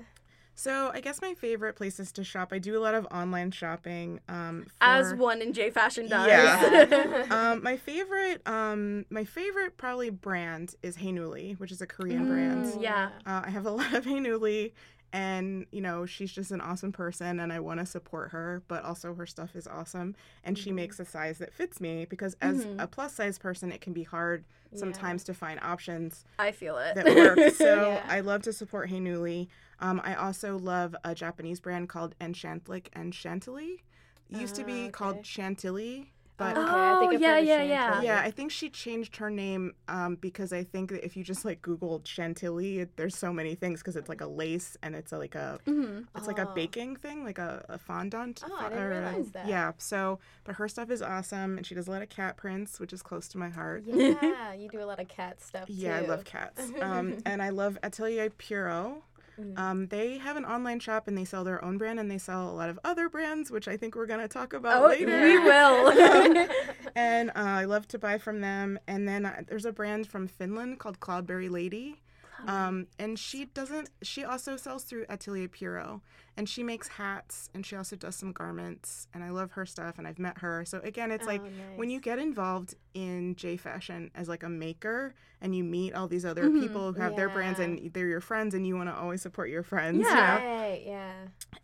So 0.55 0.91
I 0.93 1.01
guess 1.01 1.19
my 1.19 1.33
favorite 1.33 1.75
places 1.75 2.11
to 2.13 2.23
shop. 2.23 2.49
I 2.53 2.59
do 2.59 2.77
a 2.77 2.81
lot 2.81 2.93
of 2.93 3.07
online 3.11 3.49
shopping. 3.49 4.19
Um, 4.29 4.67
As 4.81 5.13
one 5.15 5.41
in 5.41 5.51
J 5.51 5.71
Fashion 5.71 6.07
does. 6.07 6.27
Yeah. 6.27 7.25
um, 7.31 7.63
my 7.63 7.75
favorite, 7.75 8.47
um, 8.47 9.05
my 9.09 9.23
favorite 9.23 9.77
probably 9.77 10.11
brand 10.11 10.75
is 10.83 10.97
Haenuli, 10.97 11.59
which 11.59 11.71
is 11.71 11.81
a 11.81 11.87
Korean 11.87 12.27
brand. 12.27 12.65
Mm, 12.65 12.83
yeah. 12.83 13.09
Uh, 13.25 13.41
I 13.45 13.49
have 13.49 13.65
a 13.65 13.71
lot 13.71 13.93
of 13.93 14.05
Haenuli, 14.05 14.73
and 15.13 15.65
you 15.71 15.79
know 15.79 16.05
she's 16.05 16.31
just 16.33 16.51
an 16.51 16.59
awesome 16.59 16.91
person, 16.91 17.39
and 17.39 17.53
I 17.53 17.59
want 17.61 17.79
to 17.79 17.85
support 17.85 18.31
her. 18.31 18.61
But 18.67 18.83
also 18.83 19.13
her 19.13 19.25
stuff 19.25 19.55
is 19.55 19.67
awesome, 19.67 20.15
and 20.43 20.57
she 20.57 20.71
Mhm. 20.71 20.75
makes 20.75 20.99
a 20.99 21.05
size 21.05 21.37
that 21.37 21.53
fits 21.53 21.79
me 21.79 22.05
because 22.05 22.35
as 22.41 22.65
Mhm. 22.65 22.81
a 22.83 22.87
plus 22.87 23.13
size 23.13 23.37
person, 23.37 23.71
it 23.71 23.79
can 23.79 23.93
be 23.93 24.03
hard 24.03 24.43
Yeah. 24.71 24.79
sometimes 24.79 25.23
to 25.25 25.33
find 25.33 25.59
options 25.61 26.25
I 26.39 26.51
feel 26.51 26.77
it. 26.79 26.95
that 26.95 27.05
work. 27.15 27.37
So 27.55 27.93
Yeah. 27.93 28.05
I 28.09 28.19
love 28.19 28.41
to 28.41 28.51
support 28.53 28.89
Haenuli. 28.89 29.47
Um, 29.79 30.01
I 30.03 30.15
also 30.15 30.57
love 30.57 30.95
a 31.03 31.13
Japanese 31.13 31.59
brand 31.59 31.87
called 31.89 32.15
Enchantlic 32.19 32.87
Enchantilly. 32.95 33.83
It 34.29 34.37
used 34.37 34.55
to 34.55 34.63
Ah, 34.63 34.65
be 34.65 34.89
called. 34.89 35.25
Chantilly, 35.25 36.11
but 36.37 36.57
Okay, 36.57 36.71
Oh, 36.71 36.95
I 36.95 36.99
think 37.09 37.21
yeah, 37.21 37.37
yeah, 37.37 37.57
Chantilly. 37.57 37.69
yeah. 37.69 38.01
yeah, 38.01 38.21
I 38.21 38.31
think 38.31 38.51
she 38.51 38.69
changed 38.69 39.17
her 39.17 39.29
name 39.29 39.73
um, 39.87 40.15
because 40.15 40.51
I 40.51 40.63
think 40.63 40.91
that 40.91 41.05
if 41.05 41.15
you 41.15 41.23
just 41.23 41.45
like 41.45 41.61
Google 41.61 42.01
Chantilly, 42.05 42.87
there's 42.95 43.15
so 43.15 43.31
many 43.31 43.55
things 43.55 43.81
because 43.81 43.95
it's 43.95 44.09
like 44.09 44.21
a 44.21 44.25
lace 44.27 44.75
and 44.81 44.95
it's 44.95 45.11
a, 45.11 45.17
like 45.17 45.35
a 45.35 45.59
Mhm. 45.67 46.07
it's 46.15 46.27
like 46.27 46.39
a 46.39 46.47
Oh. 46.49 46.53
baking 46.53 46.95
thing, 46.95 47.23
like 47.23 47.37
a, 47.37 47.63
a 47.69 47.77
fondant. 47.77 48.43
Oh, 48.45 48.55
I 48.57 48.69
didn't 48.69 48.83
or 48.83 48.89
realize 48.89 49.31
that. 49.31 49.47
Yeah, 49.47 49.71
so 49.77 50.19
but 50.43 50.55
her 50.55 50.67
stuff 50.67 50.89
is 50.89 51.01
awesome, 51.01 51.57
and 51.57 51.65
she 51.65 51.75
does 51.75 51.87
a 51.87 51.91
lot 51.91 52.01
of 52.01 52.09
cat 52.09 52.35
prints, 52.37 52.79
which 52.79 52.93
is 52.93 53.01
close 53.01 53.27
to 53.29 53.37
my 53.37 53.49
heart. 53.49 53.83
Yeah, 53.85 54.53
you 54.57 54.69
do 54.69 54.81
a 54.81 54.85
lot 54.85 54.99
of 54.99 55.07
cat 55.07 55.41
stuff 55.41 55.67
too. 55.67 55.73
Yeah, 55.73 55.97
I 55.97 56.01
love 56.01 56.23
cats. 56.25 56.71
Um, 56.81 57.17
and 57.25 57.41
I 57.41 57.49
love 57.49 57.77
Atelier 57.83 58.29
Pierrot. 58.31 59.01
Mm. 59.39 59.57
Um, 59.57 59.87
they 59.87 60.17
have 60.19 60.37
an 60.37 60.45
online 60.45 60.79
shop 60.79 61.07
and 61.07 61.17
they 61.17 61.25
sell 61.25 61.43
their 61.43 61.63
own 61.63 61.77
brand 61.77 61.99
and 61.99 62.09
they 62.09 62.17
sell 62.17 62.49
a 62.49 62.53
lot 62.53 62.69
of 62.69 62.79
other 62.83 63.09
brands, 63.09 63.49
which 63.49 63.67
I 63.67 63.77
think 63.77 63.95
we're 63.95 64.05
going 64.05 64.19
to 64.19 64.27
talk 64.27 64.53
about 64.53 64.83
Oh, 64.83 64.87
later. 64.87 65.21
we 65.21 65.39
will. 65.39 66.47
and 66.95 67.29
uh, 67.31 67.33
I 67.35 67.65
love 67.65 67.87
to 67.89 67.99
buy 67.99 68.17
from 68.17 68.41
them. 68.41 68.77
And 68.87 69.07
then 69.07 69.25
uh, 69.25 69.41
there's 69.47 69.65
a 69.65 69.71
brand 69.71 70.07
from 70.07 70.27
Finland 70.27 70.79
called 70.79 70.99
Cloudberry 70.99 71.49
Lady. 71.49 72.01
Um, 72.45 72.87
and 72.99 73.17
she 73.17 73.45
doesn't, 73.45 73.89
she 74.01 74.23
also 74.25 74.57
sells 74.57 74.83
through 74.83 75.05
Atelier 75.09 75.47
Pierrot. 75.47 76.01
And 76.35 76.49
she 76.49 76.63
makes 76.63 76.87
hats 76.87 77.49
and 77.53 77.63
she 77.65 77.75
also 77.75 77.95
does 77.95 78.15
some 78.15 78.31
garments. 78.31 79.07
And 79.13 79.23
I 79.23 79.29
love 79.29 79.51
her 79.51 79.65
stuff 79.65 79.97
and 79.99 80.07
I've 80.07 80.17
met 80.19 80.39
her. 80.39 80.65
So 80.65 80.79
again, 80.79 81.11
it's 81.11 81.27
like 81.27 81.41
Oh, 81.43 81.49
when 81.75 81.89
you 81.91 81.99
get 81.99 82.17
involved 82.19 82.75
in 82.95 83.35
J 83.35 83.55
fashion 83.57 84.09
as 84.15 84.27
like 84.27 84.43
a 84.43 84.49
maker 84.49 85.13
and 85.41 85.55
you 85.55 85.63
meet 85.63 85.93
all 85.93 86.07
these 86.07 86.25
other 86.25 86.49
Mhm. 86.49 86.59
people 86.59 86.93
who 86.93 87.01
have 87.01 87.15
their 87.15 87.29
brands 87.29 87.59
and 87.59 87.91
they're 87.93 88.07
your 88.07 88.21
friends 88.21 88.53
and 88.55 88.65
you 88.65 88.75
want 88.75 88.89
to 88.89 88.95
always 88.95 89.21
support 89.21 89.49
your 89.49 89.63
friends. 89.63 89.99
you 89.99 90.05
Yeah. 90.15 90.39
know? 90.39 90.47
Right, 90.61 90.83
yeah. 90.85 91.13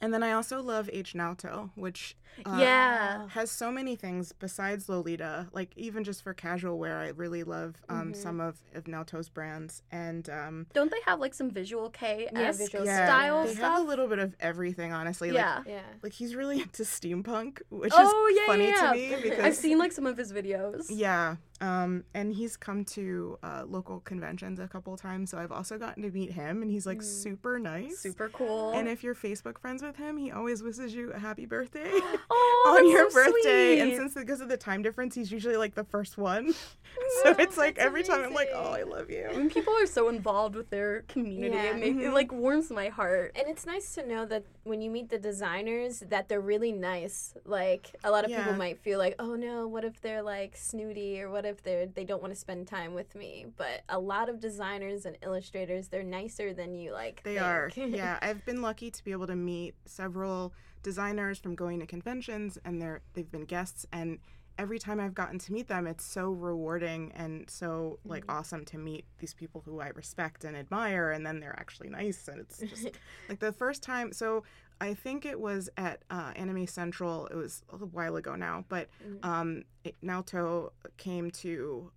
And 0.01 0.13
then 0.13 0.21
I 0.23 0.33
also 0.33 0.61
love 0.61 0.89
H 0.93 1.13
Naoto, 1.13 1.71
which 1.75 2.15
uh, 2.45 2.57
yeah. 2.59 3.27
has 3.29 3.49
so 3.51 3.71
many 3.71 3.95
things 3.95 4.31
besides 4.31 4.87
Lolita. 4.87 5.47
Like 5.51 5.71
even 5.75 6.03
just 6.03 6.21
for 6.23 6.33
casual 6.33 6.77
wear, 6.77 6.99
I 6.99 7.07
really 7.09 7.43
love 7.43 7.75
um, 7.89 8.11
Mhm. 8.13 8.15
some 8.15 8.39
of, 8.39 8.59
of 8.75 8.83
Naoto's 8.85 9.29
brands. 9.29 9.81
And 9.91 10.29
um, 10.29 10.67
Don't 10.73 10.91
they 10.91 11.01
have 11.05 11.19
like 11.19 11.33
some 11.33 11.49
visual 11.49 11.89
K 11.89 12.29
Yeah, 12.31 12.51
visual 12.51 12.85
yeah, 12.85 13.05
style 13.05 13.43
they 13.45 13.53
stuff? 13.53 13.71
have 13.73 13.81
a 13.81 13.83
little 13.87 14.07
bit 14.07 14.19
of 14.19 14.35
everything, 14.39 14.58
honestly. 14.93 15.31
Like, 15.31 15.37
yeah. 15.37 15.63
Yeah. 15.65 15.81
like 16.03 16.13
he's 16.13 16.35
really 16.35 16.61
into 16.61 16.83
steampunk, 16.83 17.61
which 17.69 17.93
oh 17.95 18.27
is 18.29 18.37
yeah, 18.37 18.45
funny 18.45 18.67
yeah, 18.67 18.81
to 18.81 18.91
me 18.93 19.15
because 19.23 19.39
I've 19.39 19.55
seen 19.55 19.77
like 19.77 19.91
some 19.91 20.05
of 20.05 20.17
his 20.17 20.31
videos. 20.33 20.85
Yeah, 20.89 21.37
um, 21.61 22.03
and 22.13 22.33
he's 22.33 22.55
come 22.57 22.85
to 22.85 23.37
uh, 23.43 23.63
local 23.67 23.99
conventions 24.01 24.59
a 24.59 24.67
couple 24.67 24.95
times, 24.97 25.29
so 25.31 25.37
I've 25.37 25.51
also 25.51 25.77
gotten 25.77 26.03
to 26.03 26.11
meet 26.11 26.31
him, 26.31 26.61
and 26.61 26.71
he's 26.71 26.85
like 26.85 26.99
Mm. 26.99 27.03
super 27.03 27.59
nice. 27.59 27.99
Super 27.99 28.29
cool. 28.29 28.71
And 28.71 28.87
if 28.87 29.03
you're 29.03 29.15
Facebook 29.15 29.59
friends 29.59 29.81
with 29.83 29.95
him, 29.97 30.17
he 30.17 30.31
always 30.31 30.63
wishes 30.63 30.93
you 30.93 31.11
a 31.11 31.19
happy 31.19 31.45
birthday 31.45 31.89
oh, 32.31 32.75
on 32.77 32.89
your 32.89 33.09
so 33.11 33.15
birthday. 33.25 33.79
And 33.79 33.93
since 33.95 34.13
because 34.13 34.41
of 34.41 34.49
the 34.49 34.57
time 34.57 34.81
difference, 34.81 35.15
he's 35.15 35.31
usually 35.31 35.57
like 35.57 35.75
the 35.75 35.83
first 35.83 36.17
one. 36.17 36.53
so 37.23 37.35
it's 37.39 37.57
like 37.57 37.75
that's 37.75 37.85
every 37.85 38.03
time 38.03 38.23
I'm 38.23 38.33
like, 38.33 38.49
oh, 38.53 38.71
I 38.73 38.83
love 38.83 39.09
you. 39.09 39.27
when 39.33 39.49
people 39.49 39.73
are 39.75 39.85
so 39.85 40.09
involved 40.09 40.55
with 40.55 40.69
their 40.69 41.01
community, 41.03 41.55
Yeah. 41.55 41.75
it, 41.75 41.79
make, 41.79 41.95
it 41.95 42.09
Mhm. 42.09 42.13
like 42.13 42.31
warms 42.31 42.69
my 42.71 42.87
heart. 42.89 43.31
And 43.35 43.47
it's 43.47 43.65
nice 43.65 43.93
to 43.95 44.05
know 44.07 44.25
that 44.25 44.43
when 44.63 44.81
you 44.81 44.89
meet 44.89 45.09
the 45.09 45.17
designers 45.19 46.01
that 46.09 46.27
they're 46.29 46.41
really 46.41 46.71
nice. 46.71 47.33
Like 47.45 47.95
a 48.03 48.11
lot 48.11 48.23
of 48.25 48.29
people 48.31 48.53
might 48.53 48.79
feel 48.79 48.99
like, 48.99 49.15
"Oh 49.19 49.35
no, 49.35 49.67
what 49.67 49.83
if 49.83 49.99
they're 50.01 50.21
like 50.21 50.55
snooty 50.55 51.21
or 51.21 51.29
what 51.29 51.45
if 51.49 51.61
they're 51.63 51.85
they 51.87 52.05
don't 52.05 52.21
want 52.21 52.33
to 52.33 52.39
spend 52.39 52.67
time 52.67 52.93
with 52.93 53.15
me?" 53.15 53.47
But 53.57 53.81
a 53.89 53.99
lot 53.99 54.29
of 54.29 54.39
designers 54.39 55.05
and 55.05 55.17
illustrators, 55.21 55.89
they're 55.89 56.03
nicer 56.03 56.53
than 56.53 56.73
you 56.73 56.93
like. 56.93 57.21
They 57.23 57.35
think. 57.35 57.45
are. 57.45 57.71
yeah, 57.75 58.19
I've 58.21 58.45
been 58.45 58.61
lucky 58.61 58.89
to 58.91 59.03
be 59.03 59.11
able 59.11 59.27
to 59.27 59.35
meet 59.35 59.75
several 59.85 60.53
designers 60.83 61.39
from 61.39 61.55
going 61.55 61.79
to 61.79 61.85
conventions 61.85 62.57
and 62.63 62.81
they're 62.81 63.01
they've 63.13 63.31
been 63.31 63.45
guests 63.45 63.85
and 63.91 64.19
every 64.57 64.79
time 64.79 64.99
I've 64.99 65.13
gotten 65.13 65.39
to 65.39 65.53
meet 65.53 65.67
them 65.67 65.87
it's 65.87 66.05
so 66.05 66.31
rewarding 66.31 67.11
and 67.15 67.49
so 67.49 67.99
like 68.05 68.23
mm-hmm. 68.23 68.37
awesome 68.37 68.65
to 68.65 68.77
meet 68.77 69.05
these 69.19 69.33
people 69.33 69.61
who 69.65 69.79
I 69.79 69.89
respect 69.89 70.43
and 70.43 70.55
admire 70.55 71.11
and 71.11 71.25
then 71.25 71.39
they're 71.39 71.57
actually 71.57 71.89
nice 71.89 72.27
and 72.27 72.39
it's 72.39 72.59
just 72.59 72.89
like 73.29 73.39
the 73.39 73.51
first 73.51 73.83
time 73.83 74.13
so 74.13 74.43
I 74.81 74.93
think 74.93 75.25
it 75.25 75.39
was 75.39 75.69
at 75.77 76.03
uh, 76.09 76.31
Anime 76.35 76.65
Central 76.67 77.27
it 77.27 77.35
was 77.35 77.63
a 77.71 77.77
while 77.77 78.15
ago 78.15 78.35
now 78.35 78.65
but 78.69 78.87
Mhm. 79.05 79.25
um 79.25 79.63
it, 79.83 79.95
Naoto 80.01 80.71
came 80.97 81.31
to 81.31 81.91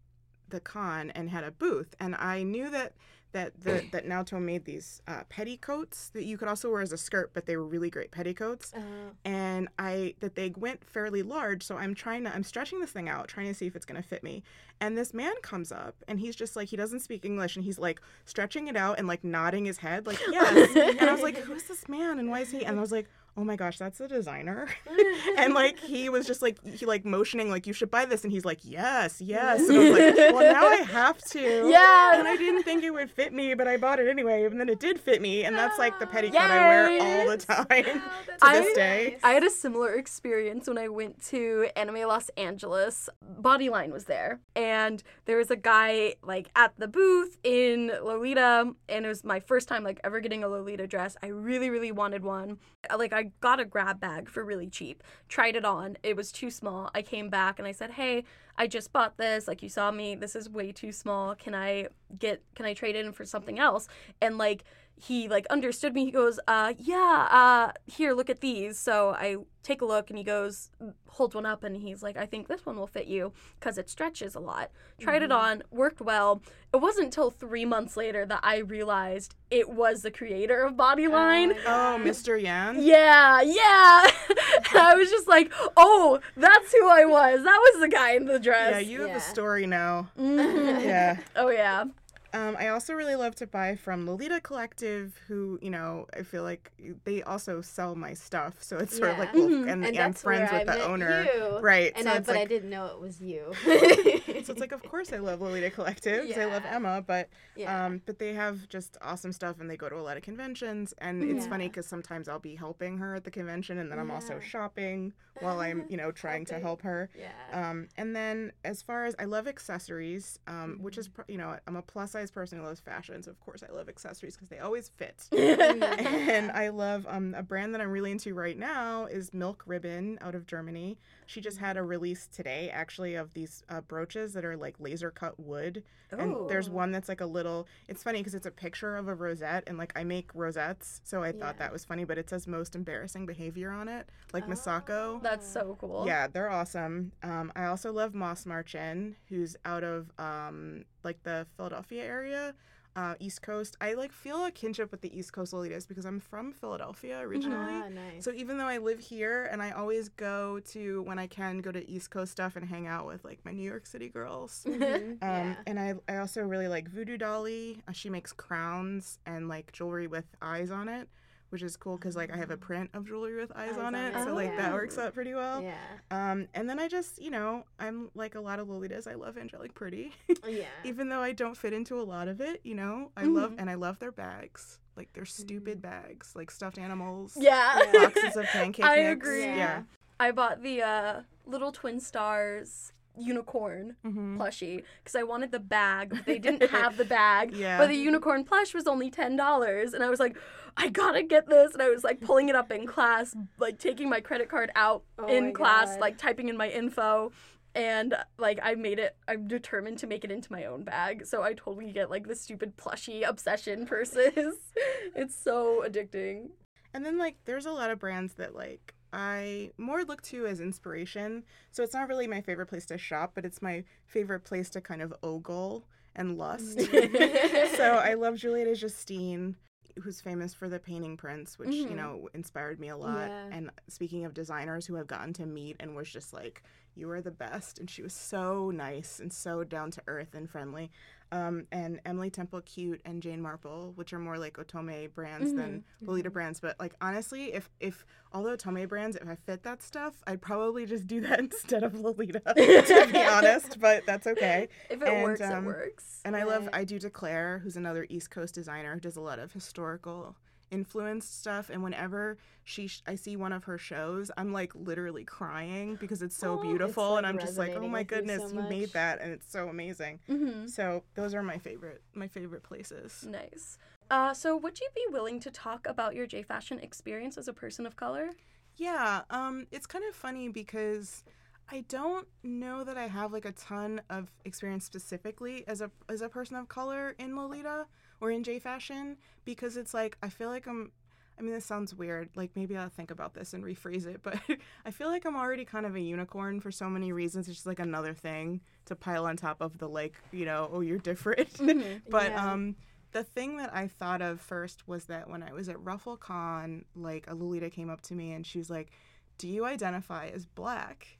the 0.48 0.60
con 0.60 1.10
and 1.10 1.30
had 1.30 1.44
a 1.44 1.50
booth, 1.50 1.94
and 1.98 2.14
I 2.16 2.42
knew 2.42 2.68
that 2.70 2.92
that 3.32 3.60
the, 3.62 3.84
that 3.92 4.06
Naoto 4.06 4.40
made 4.40 4.64
these 4.64 5.02
uh, 5.08 5.22
petticoats 5.28 6.10
that 6.10 6.24
you 6.24 6.36
could 6.38 6.48
also 6.48 6.70
wear 6.70 6.80
as 6.82 6.92
a 6.92 6.98
skirt, 6.98 7.30
but 7.34 7.46
they 7.46 7.56
were 7.56 7.64
really 7.66 7.90
great 7.90 8.10
petticoats. 8.10 8.72
Uh, 8.74 8.80
And 9.24 9.68
I 9.78 10.14
that 10.20 10.34
they 10.34 10.52
went 10.56 10.84
fairly 10.84 11.22
large, 11.22 11.62
so 11.62 11.76
I'm 11.76 11.94
trying 11.94 12.24
to 12.24 12.34
I'm 12.34 12.42
stretching 12.44 12.80
this 12.80 12.90
thing 12.90 13.08
out, 13.08 13.28
trying 13.28 13.46
to 13.48 13.54
see 13.54 13.66
if 13.66 13.74
it's 13.76 13.86
gonna 13.86 14.02
fit 14.02 14.22
me. 14.22 14.42
And 14.80 14.98
this 14.98 15.14
man 15.14 15.34
comes 15.42 15.70
up, 15.70 15.94
and 16.08 16.18
he's 16.20 16.34
just 16.34 16.56
like 16.56 16.68
he 16.68 16.76
doesn't 16.76 17.00
speak 17.00 17.24
English, 17.24 17.56
and 17.56 17.64
he's 17.64 17.78
like 17.78 18.00
stretching 18.24 18.68
it 18.68 18.76
out 18.76 18.98
and 18.98 19.06
like 19.06 19.22
nodding 19.24 19.64
his 19.64 19.78
head, 19.78 20.06
like 20.06 20.18
yes. 20.30 20.76
and 21.00 21.08
I 21.08 21.12
was 21.12 21.22
like, 21.22 21.38
who's 21.38 21.64
this 21.64 21.88
man, 21.88 22.18
and 22.18 22.30
why 22.30 22.40
is 22.40 22.50
he? 22.50 22.64
And 22.64 22.78
I 22.78 22.80
was 22.80 22.92
like, 22.92 23.08
oh 23.36 23.44
my 23.44 23.56
gosh, 23.56 23.78
that's 23.78 24.00
a 24.00 24.08
designer. 24.08 24.68
and 25.38 25.54
like 25.54 25.78
he 25.78 26.08
was 26.08 26.26
just 26.26 26.42
like 26.42 26.58
he 26.66 26.84
like 26.86 27.04
motioning 27.04 27.50
like 27.50 27.66
you 27.66 27.72
should 27.72 27.90
buy 27.90 28.04
this, 28.04 28.24
and 28.24 28.32
he's 28.32 28.44
like 28.44 28.58
yes, 28.62 29.20
yes. 29.20 29.60
And 29.68 29.76
I 29.76 29.80
was 29.90 29.98
like, 29.98 30.16
well 30.34 30.52
now 30.52 30.66
I 30.66 30.76
have 30.76 31.18
to. 31.30 31.40
Yeah. 31.70 32.18
And 32.18 32.28
I 32.28 32.36
didn't 32.36 32.62
think 32.64 32.84
it 32.84 32.90
would 32.90 33.10
fit 33.10 33.32
me, 33.32 33.54
but 33.54 33.66
I 33.66 33.76
bought 33.76 34.00
it 34.00 34.08
anyway, 34.08 34.44
and 34.44 34.60
then 34.60 34.68
it 34.68 34.80
did 34.80 35.00
fit 35.00 35.20
me, 35.22 35.44
and 35.44 35.56
that's 35.56 35.78
like 35.78 35.98
the 35.98 36.06
petticoat 36.06 36.40
I 36.40 36.68
wear 36.68 36.84
all 37.02 37.26
the 37.26 37.32
Yes. 37.32 37.44
time 37.46 37.84
to 37.84 38.02
I- 38.42 38.60
this 38.60 38.74
day. 38.74 39.18
I 39.22 39.32
had 39.32 39.44
a 39.44 39.50
similar 39.50 39.94
experience 39.94 40.68
when 40.68 40.78
I 40.78 40.88
went 40.88 41.22
to 41.28 41.68
Anime 41.76 42.06
Los 42.08 42.28
Angeles. 42.36 43.08
Bodyline 43.40 43.90
was 43.92 44.04
there, 44.04 44.40
and 44.54 45.02
there 45.24 45.36
was 45.38 45.50
a 45.50 45.56
guy 45.56 46.14
like 46.22 46.48
at 46.56 46.72
the 46.78 46.88
booth 46.88 47.38
in 47.42 47.88
Lolita, 48.02 48.72
and 48.88 49.04
it 49.04 49.08
was 49.08 49.24
my 49.24 49.40
first 49.40 49.68
time 49.68 49.84
like 49.84 50.00
ever 50.04 50.20
getting 50.20 50.44
a 50.44 50.48
Lolita 50.48 50.86
dress. 50.86 51.16
I 51.22 51.28
really, 51.28 51.70
really 51.70 51.92
wanted 51.92 52.22
one. 52.24 52.58
Like 52.96 53.12
I 53.12 53.21
got 53.24 53.61
a 53.61 53.64
grab 53.64 54.00
bag 54.00 54.28
for 54.28 54.44
really 54.44 54.68
cheap. 54.68 55.02
Tried 55.28 55.56
it 55.56 55.64
on. 55.64 55.96
It 56.02 56.16
was 56.16 56.32
too 56.32 56.50
small. 56.50 56.90
I 56.94 57.02
came 57.02 57.28
back 57.28 57.58
and 57.58 57.66
I 57.68 57.72
said, 57.72 57.92
"Hey, 57.92 58.24
I 58.56 58.66
just 58.66 58.92
bought 58.92 59.16
this. 59.16 59.48
Like 59.48 59.62
you 59.62 59.68
saw 59.68 59.90
me. 59.90 60.14
This 60.14 60.37
is 60.37 60.48
way 60.48 60.72
too 60.72 60.92
small. 60.92 61.35
Can 61.35 61.54
I 61.54 61.88
get? 62.18 62.42
Can 62.54 62.66
I 62.66 62.74
trade 62.74 62.96
it 62.96 63.04
in 63.04 63.12
for 63.12 63.24
something 63.24 63.58
else?" 63.58 63.88
And 64.20 64.38
like 64.38 64.64
he 64.96 65.28
like 65.28 65.46
understood 65.48 65.94
me. 65.94 66.05
He 66.05 66.11
goes, 66.11 66.38
"Uh, 66.46 66.74
yeah. 66.78 67.28
Uh, 67.31 67.72
here, 67.87 68.12
look 68.14 68.31
at 68.31 68.40
these." 68.40 68.78
So 68.78 69.11
I 69.11 69.37
take 69.62 69.81
a 69.81 69.85
look, 69.85 70.11
and 70.11 70.18
he 70.18 70.24
goes, 70.24 70.70
holds 71.09 71.35
one 71.37 71.46
up, 71.46 71.62
and 71.64 71.76
he's 71.76 72.02
like, 72.02 72.16
"I 72.16 72.26
think 72.26 72.48
this 72.48 72.64
one 72.66 72.76
will 72.76 72.87
fit 72.87 73.07
you 73.07 73.33
because 73.59 73.78
it 73.78 73.88
stretches 73.88 74.35
a 74.35 74.40
lot." 74.40 74.70
Tried 75.00 75.22
it 75.22 75.33
on, 75.33 75.62
worked 75.70 76.00
well. 76.00 76.42
It 76.72 76.76
wasn't 76.81 77.07
until 77.07 77.31
three 77.31 77.64
months 77.64 77.96
later 77.96 78.24
that 78.26 78.40
I 78.42 78.59
realized 78.59 79.35
it 79.50 79.68
was 79.68 80.02
the 80.02 80.11
creator 80.11 80.62
of 80.62 80.74
Bodyline. 80.74 81.57
Oh, 81.66 81.98
Mr. 82.00 82.40
Yan. 82.42 82.81
Yeah, 82.81 83.42
yeah. 83.42 84.07
and 84.28 84.78
I 84.78 84.94
was 84.94 85.11
just 85.11 85.26
like, 85.28 85.52
oh, 85.76 86.20
that's 86.37 86.72
who 86.72 86.88
I 86.88 87.05
was. 87.05 87.42
That 87.42 87.59
was 87.72 87.81
the 87.81 87.88
guy 87.88 88.12
in 88.12 88.26
the 88.26 88.38
dress. 88.38 88.72
Yeah, 88.72 88.78
you 88.78 89.02
have 89.02 89.16
a 89.16 89.20
story 89.20 89.66
now. 89.66 90.11
Mhm. 90.18 90.83
Yeah. 90.92 91.18
Oh 91.37 91.48
yeah. 91.48 91.85
Um, 92.34 92.56
I 92.58 92.68
also 92.68 92.94
really 92.94 93.14
love 93.14 93.34
to 93.36 93.46
buy 93.46 93.76
from 93.76 94.06
Lolita 94.06 94.40
Collective, 94.40 95.18
who 95.28 95.58
you 95.60 95.70
know 95.70 96.06
I 96.16 96.22
feel 96.22 96.42
like 96.42 96.72
they 97.04 97.22
also 97.22 97.60
sell 97.60 97.94
my 97.94 98.14
stuff, 98.14 98.62
so 98.62 98.78
it's 98.78 98.96
sort 98.96 99.10
of 99.10 99.18
like 99.18 99.34
well, 99.36 99.50
Mhm. 99.50 99.66
and, 99.66 99.84
and 99.84 100.00
I'm 100.00 100.14
friends 100.14 100.50
where 100.50 100.50
with 100.50 100.62
I 100.62 100.64
the 100.64 100.72
met 100.72 100.80
owner, 100.80 101.30
you. 101.34 101.58
right? 101.60 101.92
And 101.94 102.04
so 102.04 102.10
I, 102.10 102.16
it's 102.16 102.26
but 102.26 102.36
I 102.36 102.44
didn't 102.46 102.70
know 102.70 102.86
it 102.86 103.00
was 103.00 103.20
you. 103.20 103.52
so 104.42 104.50
it's 104.52 104.60
like, 104.60 104.72
of 104.72 104.84
course 104.84 105.12
I 105.12 105.18
love 105.18 105.40
Lolita 105.40 105.70
Collective. 105.70 106.26
'cause 106.28 106.38
I 106.38 106.46
love 106.46 106.64
Emma, 106.64 107.02
but 107.06 107.28
yeah. 107.54 107.86
um, 107.86 108.00
but 108.06 108.18
they 108.18 108.32
have 108.34 108.68
just 108.68 108.96
awesome 109.02 109.32
stuff, 109.32 109.60
and 109.60 109.68
they 109.70 109.76
go 109.76 109.88
to 109.88 109.96
a 109.96 110.02
lot 110.02 110.16
of 110.16 110.22
conventions, 110.22 110.94
and 110.98 111.22
it's 111.22 111.44
Yeah. 111.44 111.46
funny 111.46 111.68
because 111.68 111.86
sometimes 111.86 112.28
I'll 112.28 112.38
be 112.38 112.54
helping 112.56 112.98
her 112.98 113.14
at 113.14 113.24
the 113.24 113.30
convention, 113.30 113.78
and 113.78 113.90
then 113.92 113.98
I'm 113.98 114.10
also 114.10 114.40
shopping 114.40 115.12
while 115.38 115.60
I'm 115.60 115.84
you 115.88 115.96
know 115.96 116.10
trying 116.12 116.46
to 116.46 116.58
help 116.58 116.82
her. 116.82 117.10
yeah. 117.14 117.30
Um, 117.52 117.88
and 117.96 118.16
then 118.16 118.52
as 118.64 118.82
far 118.82 119.04
as 119.04 119.14
I 119.18 119.24
love 119.24 119.46
accessories, 119.46 120.38
um, 120.46 120.78
which 120.80 120.96
Mm-hmm. 120.96 121.00
is 121.00 121.10
you 121.28 121.38
know 121.38 121.56
I'm 121.66 121.76
a 121.76 121.82
plus 121.82 122.12
size 122.12 122.21
person 122.30 122.58
who 122.58 122.64
loves 122.64 122.80
fashion, 122.80 123.22
so 123.22 123.30
of 123.30 123.40
course 123.40 123.62
I 123.68 123.72
love 123.72 123.88
accessories 123.88 124.35
because 124.37 124.48
they 124.48 124.58
always 124.61 124.88
fit. 124.88 125.28
And 125.32 126.50
I 126.52 126.68
love 126.68 127.06
um, 127.08 127.35
a 127.37 127.42
brand 127.42 127.74
that 127.74 127.80
I'm 127.80 127.90
really 127.90 128.11
into 128.12 128.35
right 128.35 128.58
now 128.58 129.06
is 129.06 129.32
Milk 129.35 129.62
Ribbon 129.66 130.18
out 130.20 130.35
of 130.35 130.46
Germany. 130.46 130.98
She 131.26 131.40
just 131.40 131.58
had 131.58 131.76
a 131.76 131.82
release 131.82 132.26
today 132.26 132.70
actually 132.70 133.14
of 133.14 133.32
these 133.35 133.62
uh, 133.68 133.80
brooches 133.82 134.32
that 134.35 134.44
are 134.44 134.56
like 134.56 134.76
laser 134.78 135.11
cut 135.11 135.38
wood, 135.38 135.82
and 136.11 136.37
there's 136.48 136.68
Oh. 136.68 136.72
one 136.72 136.92
that's 136.92 137.08
like 137.08 137.20
a 137.20 137.26
little. 137.26 137.66
It's 137.88 138.02
funny 138.02 138.18
because 138.20 138.35
it's 138.35 138.46
a 138.46 138.50
picture 138.50 138.96
of 138.96 139.08
a 139.08 139.14
rosette, 139.14 139.64
and 139.66 139.78
like 139.78 139.92
I 139.96 140.04
make 140.04 140.30
rosettes, 140.35 141.00
so 141.04 141.22
I 141.22 141.32
thought 141.32 141.54
Yeah. 141.56 141.64
that 141.64 141.72
was 141.72 141.85
funny. 141.85 142.04
But 142.04 142.18
it 142.18 142.28
says 142.30 142.46
most 142.46 142.74
embarrassing 142.76 143.26
behavior 143.26 143.70
on 143.70 143.88
it, 143.88 144.08
like 144.32 144.46
Misako. 144.46 145.22
That's 145.22 145.46
so 145.46 145.76
cool. 145.80 146.04
Yeah, 146.06 146.26
they're 146.28 146.50
awesome. 146.50 147.12
Um, 147.22 147.50
I 147.56 147.64
also 147.66 147.92
love 147.92 148.14
Moss 148.14 148.44
Marchin, 148.46 149.16
who's 149.28 149.56
out 149.64 149.85
of 149.85 150.11
um, 150.18 150.85
like 151.04 151.22
the 151.22 151.46
Philadelphia 151.56 152.04
area, 152.04 152.54
uh, 152.94 153.14
East 153.20 153.40
Coast. 153.42 153.76
I 153.80 153.94
like 153.94 154.12
feel 154.12 154.44
a 154.44 154.50
kinship 154.50 154.90
with 154.90 155.00
the 155.00 155.16
East 155.18 155.32
Coast 155.32 155.52
Lolitas 155.54 155.88
because 155.88 156.04
I'm 156.04 156.20
from 156.20 156.52
Philadelphia 156.52 157.20
originally. 157.20 157.72
Ah, 157.72 157.88
nice. 157.88 158.22
So 158.24 158.32
even 158.32 158.58
though 158.58 158.66
I 158.66 158.78
live 158.78 159.00
here 159.00 159.48
and 159.50 159.62
I 159.62 159.70
always 159.70 160.10
go 160.10 160.60
to 160.72 161.02
when 161.02 161.18
I 161.18 161.26
can 161.26 161.60
go 161.60 161.72
to 161.72 161.88
East 161.90 162.10
Coast 162.10 162.32
stuff 162.32 162.54
and 162.56 162.66
hang 162.68 162.86
out 162.86 163.06
with 163.06 163.24
like 163.24 163.38
my 163.44 163.52
New 163.52 163.68
York 163.68 163.86
City 163.86 164.08
girls. 164.08 164.64
Mhm, 164.68 165.12
Um, 165.12 165.18
yeah. 165.22 165.54
And 165.66 165.80
I, 165.80 165.94
I 166.08 166.16
also 166.18 166.42
really 166.42 166.68
like 166.68 166.88
Voodoo 166.88 167.16
Dolly. 167.16 167.82
Uh, 167.88 167.92
she 167.92 168.10
makes 168.10 168.32
crowns 168.32 169.18
and 169.24 169.48
like 169.48 169.72
jewelry 169.72 170.06
with 170.06 170.26
eyes 170.42 170.70
on 170.70 170.88
it, 170.90 171.08
which 171.52 171.62
is 171.62 171.76
cool 171.76 171.96
because 171.98 172.16
like 172.16 172.32
I 172.32 172.36
have 172.38 172.50
a 172.50 172.56
print 172.56 172.88
of 172.94 173.06
jewelry 173.06 173.36
with 173.36 173.52
eyes, 173.54 173.72
Eyes 173.72 173.78
on 173.78 173.94
on 173.94 173.94
it, 173.94 174.16
it, 174.16 174.24
so 174.24 174.34
like 174.34 174.56
that 174.56 174.72
works 174.72 174.96
out 174.96 175.12
pretty 175.12 175.34
well. 175.34 175.62
yeah. 175.62 175.74
Um, 176.10 176.48
and 176.54 176.68
then 176.68 176.78
I 176.78 176.88
just, 176.88 177.20
you 177.20 177.30
know, 177.30 177.64
I'm 177.78 178.10
like 178.14 178.34
a 178.34 178.40
lot 178.40 178.58
of 178.58 178.68
Lolitas. 178.68 179.06
I 179.06 179.14
love 179.14 179.36
Angelic 179.36 179.74
Pretty, 179.74 180.12
Yeah. 180.48 180.64
even 180.84 181.10
though 181.10 181.20
I 181.20 181.32
don't 181.32 181.54
fit 181.56 181.74
into 181.74 182.00
a 182.00 182.02
lot 182.04 182.26
of 182.28 182.40
it. 182.40 182.62
You 182.64 182.74
know, 182.74 183.10
I 183.18 183.24
Mhm. 183.24 183.34
love 183.34 183.54
and 183.58 183.68
I 183.68 183.74
love 183.74 183.98
their 183.98 184.12
bags, 184.12 184.78
like 184.96 185.12
their 185.12 185.26
stupid 185.26 185.82
bags, 185.82 186.32
like 186.34 186.50
stuffed 186.50 186.78
animals, 186.78 187.36
Yeah. 187.38 187.78
Yeah. 187.92 187.92
boxes 188.06 188.36
of 188.36 188.46
pancake 188.46 188.84
I 188.86 188.96
mix. 189.02 189.12
agree. 189.12 189.44
Yeah. 189.44 189.82
I 190.18 190.30
bought 190.30 190.62
the 190.62 190.80
uh, 190.82 191.20
little 191.46 191.70
twin 191.72 192.00
stars 192.00 192.92
unicorn 193.18 193.96
hmm 194.03 194.40
plushie 194.40 194.83
because 195.03 195.14
I 195.14 195.22
wanted 195.22 195.53
the 195.53 195.61
bag. 195.61 196.11
but 196.11 196.25
They 196.27 196.38
didn't 196.38 196.70
have 196.70 196.96
the 196.96 197.05
bag, 197.20 197.53
Yeah. 197.55 197.79
but 197.79 197.88
the 197.88 197.94
unicorn 197.96 198.44
plush 198.44 198.75
was 198.75 198.87
only 198.87 199.11
ten 199.11 199.37
dollars, 199.37 199.92
and 199.94 200.03
I 200.03 200.11
was 200.11 200.20
like, 200.20 200.37
I 200.77 200.88
gotta 200.88 201.22
get 201.22 201.48
this. 201.48 201.72
And 201.75 201.83
I 201.83 201.88
was 201.90 202.03
like 202.05 202.20
pulling 202.20 202.48
it 202.48 202.55
up 202.57 202.72
in 202.72 202.87
class, 202.87 203.37
like 203.59 203.79
taking 203.79 204.09
my 204.09 204.20
credit 204.20 204.48
card 204.48 204.70
out 204.75 205.03
Oh 205.18 205.27
in 205.27 205.53
class, 205.53 205.90
God. 205.92 206.01
like 206.01 206.18
typing 206.18 206.48
in 206.48 206.57
my 206.57 206.68
info. 206.70 207.33
And 207.75 208.14
like 208.38 208.59
I 208.62 208.75
made 208.75 208.98
it, 208.98 209.16
I'm 209.27 209.48
determined 209.48 209.96
to 209.98 210.07
make 210.07 210.25
it 210.25 210.31
into 210.31 210.53
my 210.53 210.64
own 210.66 210.85
bag. 210.85 211.25
So 211.27 211.42
I 211.42 211.55
totally 211.55 211.90
get 211.90 212.11
like 212.11 212.27
the 212.29 212.35
stupid 212.35 212.77
plushie 212.77 213.27
obsession 213.27 213.87
purses. 213.87 214.57
it's 215.16 215.35
so 215.35 215.83
addicting. 215.87 216.51
And 216.92 217.05
then 217.05 217.16
like 217.16 217.37
there's 217.46 217.64
a 217.64 217.72
lot 217.72 217.90
of 217.90 217.98
brands 217.98 218.35
that 218.35 218.55
like 218.55 218.92
I 219.12 219.70
more 219.79 220.05
look 220.05 220.22
to 220.22 220.46
as 220.46 220.61
inspiration. 220.61 221.44
So 221.70 221.83
it's 221.83 221.94
not 221.94 222.09
really 222.09 222.27
my 222.27 222.40
favorite 222.40 222.66
place 222.66 222.87
to 222.87 222.98
shop, 222.98 223.33
but 223.35 223.44
it's 223.44 223.61
my 223.62 223.85
favorite 224.07 224.44
place 224.44 224.70
to 224.70 224.81
kind 224.81 225.03
of 225.03 225.12
ogle 225.22 225.85
and 226.16 226.37
lust. 226.38 226.81
so 227.77 228.01
I 228.03 228.14
love 228.14 228.37
Juliette 228.37 228.68
et 228.68 228.75
Justine, 228.77 229.57
who's 230.03 230.20
famous 230.20 230.55
for 230.55 230.68
the 230.68 230.79
painting 230.79 231.16
prints, 231.16 231.59
which 231.59 231.70
you 231.75 231.87
Mhm. 231.88 231.96
know 231.96 232.29
inspired 232.35 232.81
me 232.81 232.88
a 232.88 232.96
lot. 232.96 233.29
Yeah. 233.29 233.48
And 233.51 233.70
speaking 233.88 234.25
of 234.25 234.35
designers 234.35 234.87
who 234.87 234.96
I've 234.96 235.07
gotten 235.07 235.33
to 235.35 235.46
meet 235.46 235.77
and 235.81 235.94
was 235.94 236.11
just 236.11 236.33
like, 236.33 236.62
you 236.94 237.11
are 237.11 237.22
the 237.22 237.31
best, 237.31 237.79
and 237.79 237.88
she 237.88 238.03
was 238.03 238.12
so 238.12 238.70
nice 238.70 239.18
and 239.18 239.33
so 239.33 239.64
down 239.64 239.90
to 239.92 240.03
earth 240.07 240.35
and 240.35 240.48
friendly. 240.51 240.90
Um, 241.32 241.66
and 241.72 241.98
Emily 242.04 242.28
Temple 242.28 242.60
Cute 242.60 243.00
and 243.06 243.22
Jane 243.22 243.40
Marple, 243.40 243.92
which 243.96 244.12
are 244.12 244.18
more 244.18 244.36
like 244.36 244.58
Otome 244.58 245.12
brands 245.14 245.54
than 245.54 245.82
Lolita 246.02 246.30
brands. 246.30 246.60
But 246.60 246.78
like 246.78 246.92
honestly, 247.00 247.54
if 247.54 247.70
if 247.80 248.04
all 248.32 248.42
the 248.42 248.50
Otome 248.54 248.86
brands, 248.86 249.16
if 249.16 249.26
I 249.26 249.34
fit 249.34 249.62
that 249.62 249.82
stuff, 249.82 250.14
I'd 250.26 250.42
probably 250.42 250.84
just 250.84 251.06
do 251.06 251.22
that 251.22 251.38
instead 251.38 251.84
of 251.84 251.94
Lolita, 251.94 252.40
to 252.54 253.08
be 253.10 253.18
honest. 253.18 253.80
But 253.80 254.04
that's 254.06 254.26
okay. 254.26 254.68
If 254.90 255.00
it 255.00 255.08
And, 255.08 255.22
works, 255.22 255.40
um, 255.40 255.64
it 255.64 255.66
works. 255.66 256.20
And 256.26 256.36
I 256.36 256.44
love 256.44 256.68
I 256.72 256.84
do 256.84 256.98
declare, 256.98 257.60
who's 257.64 257.76
another 257.78 258.06
East 258.10 258.30
Coast 258.30 258.54
designer 258.54 258.92
who 258.94 259.00
does 259.00 259.16
a 259.16 259.22
lot 259.22 259.38
of 259.38 259.52
historical 259.52 260.36
influenced 260.72 261.38
stuff. 261.40 261.70
And 261.70 261.82
whenever 261.82 262.38
she 262.64 262.88
sh- 262.88 263.02
I 263.06 263.14
see 263.14 263.37
one 263.37 263.52
of 263.52 263.64
her 263.64 263.78
shows, 263.78 264.30
I'm 264.37 264.52
like 264.52 264.74
literally 264.74 265.24
crying 265.24 265.96
because 265.96 266.22
it's 266.22 266.37
so 266.37 266.52
Oh, 266.52 266.54
it's, 266.54 266.62
beautiful, 266.62 267.16
and 267.16 267.26
I'm 267.26 267.38
just 267.38 267.58
like, 267.58 267.76
oh 267.76 267.87
my 267.87 268.00
with 268.00 268.11
you 268.11 268.16
goodness, 268.18 268.42
so 268.50 268.56
you 268.56 268.62
made 268.62 268.92
that, 268.94 269.20
and 269.20 269.32
it's 269.32 269.50
so 269.50 269.68
amazing. 269.68 270.18
hmm 270.26 270.66
So 270.66 271.04
those 271.14 271.35
are 271.35 271.42
my 271.42 271.58
favorite 271.58 272.02
my 272.14 272.26
favorite 272.26 272.62
places. 272.62 273.24
Nice. 273.28 273.78
Uh, 274.11 274.35
so, 274.35 274.56
would 274.56 274.80
you 274.80 274.88
be 274.94 275.04
willing 275.11 275.40
to 275.40 275.50
talk 275.50 275.87
about 275.87 276.14
your 276.14 276.26
J 276.26 276.42
fashion 276.42 276.78
experience 276.80 277.38
as 277.38 277.48
a 277.48 277.52
person 277.52 277.87
of 277.87 277.96
color? 277.96 278.30
Yeah, 278.76 279.22
um, 279.30 279.66
it's 279.70 279.87
kind 279.87 280.04
of 280.08 280.14
funny 280.14 280.48
because 280.48 281.24
I 281.70 281.85
don't 281.88 282.27
know 282.42 282.85
that 282.85 282.96
I 282.98 283.07
have 283.09 283.33
like 283.33 283.44
a 283.44 283.53
ton 283.53 284.03
of 284.11 284.31
experience 284.44 284.85
specifically 284.85 285.64
as 285.66 285.81
a 285.81 285.90
as 286.09 286.20
a 286.20 286.29
person 286.29 286.57
of 286.57 286.68
color 286.68 287.14
in 287.18 287.35
Lolita 287.37 287.87
or 288.20 288.31
in 288.31 288.42
J 288.42 288.59
fashion 288.59 289.16
because 289.44 289.77
it's 289.77 289.94
like 289.94 290.16
I 290.22 290.29
feel 290.29 290.48
like 290.48 290.66
I'm 290.66 290.92
I 291.38 291.42
mean, 291.42 291.55
this 291.55 291.64
sounds 291.64 291.94
weird. 291.94 292.29
Like 292.37 292.51
maybe 292.55 292.77
I'll 292.77 292.90
think 292.90 293.11
about 293.11 293.33
this 293.35 293.55
and 293.55 293.64
rephrase 293.64 294.06
it, 294.06 294.21
but 294.23 294.38
I 294.87 294.90
feel 294.90 295.08
like 295.08 295.25
I'm 295.25 295.35
already 295.35 295.65
kind 295.65 295.87
of 295.87 295.96
a 295.96 296.00
unicorn 296.00 296.60
for 296.60 296.71
so 296.71 296.90
many 296.90 297.10
reasons. 297.10 297.48
It's 297.48 297.56
just 297.56 297.67
like 297.67 297.81
another 297.81 298.13
thing 298.13 298.60
to 298.85 298.94
pile 298.94 299.25
on 299.25 299.37
top 299.38 299.60
of 299.63 299.79
the 299.79 299.88
like, 299.88 300.15
you 300.31 300.44
know, 300.44 300.69
oh, 300.73 300.81
you're 300.81 300.98
different. 300.98 301.58
but 302.10 302.31
Yeah. 302.33 302.52
um, 302.52 302.77
the 303.13 303.25
thing 303.25 303.56
that 303.56 303.75
I 303.75 303.88
thought 303.88 304.21
of 304.23 304.40
first 304.40 304.87
was 304.87 305.06
that 305.06 305.29
when 305.29 305.42
I 305.42 305.52
was 305.52 305.69
at 305.71 305.77
RuffleCon, 305.79 306.85
like 306.94 307.25
a 307.29 307.35
Lolita 307.35 307.71
came 307.71 307.88
up 307.90 308.02
to 308.02 308.15
me 308.15 308.33
and 308.33 308.46
she 308.46 308.58
was 308.58 308.71
like, 308.71 308.90
"Do 309.38 309.48
you 309.48 309.65
identify 309.65 310.29
as 310.29 310.44
black?" 310.46 311.19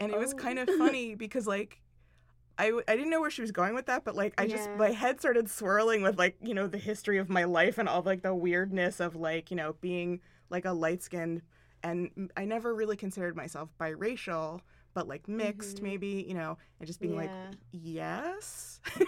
And 0.00 0.12
it 0.12 0.18
was 0.18 0.32
Oh. 0.32 0.36
kind 0.36 0.58
of 0.58 0.68
funny 0.68 1.14
because 1.14 1.46
like 1.46 1.80
I, 2.58 2.72
I 2.88 2.94
didn't 2.96 3.10
know 3.10 3.20
where 3.22 3.30
she 3.30 3.40
was 3.40 3.52
going 3.52 3.74
with 3.74 3.86
that, 3.86 4.04
but 4.04 4.14
like 4.16 4.34
I 4.38 4.46
just 4.46 4.68
Yeah. 4.70 4.76
my 4.76 4.90
head 4.90 5.20
started 5.20 5.48
swirling 5.50 6.02
with 6.02 6.18
like 6.18 6.36
you 6.42 6.54
know 6.54 6.66
the 6.66 6.78
history 6.78 7.18
of 7.18 7.28
my 7.30 7.44
life 7.44 7.78
and 7.78 7.88
all 7.88 8.02
like 8.02 8.22
the 8.22 8.34
weirdness 8.34 9.00
of 9.00 9.16
like 9.16 9.50
you 9.50 9.56
know 9.56 9.74
being 9.80 10.20
like 10.50 10.64
a 10.66 10.72
light 10.72 11.02
skinned 11.02 11.42
and 11.82 12.30
I 12.36 12.44
never 12.44 12.74
really 12.74 12.96
considered 12.96 13.36
myself 13.36 13.70
biracial, 13.80 14.60
but 14.94 15.08
like 15.08 15.28
mixed 15.28 15.78
Mhm. 15.78 15.82
maybe 15.82 16.24
you 16.28 16.34
know 16.34 16.58
and 16.80 16.86
just 16.86 17.00
being 17.00 17.16
like 17.16 17.32
yes 17.72 18.80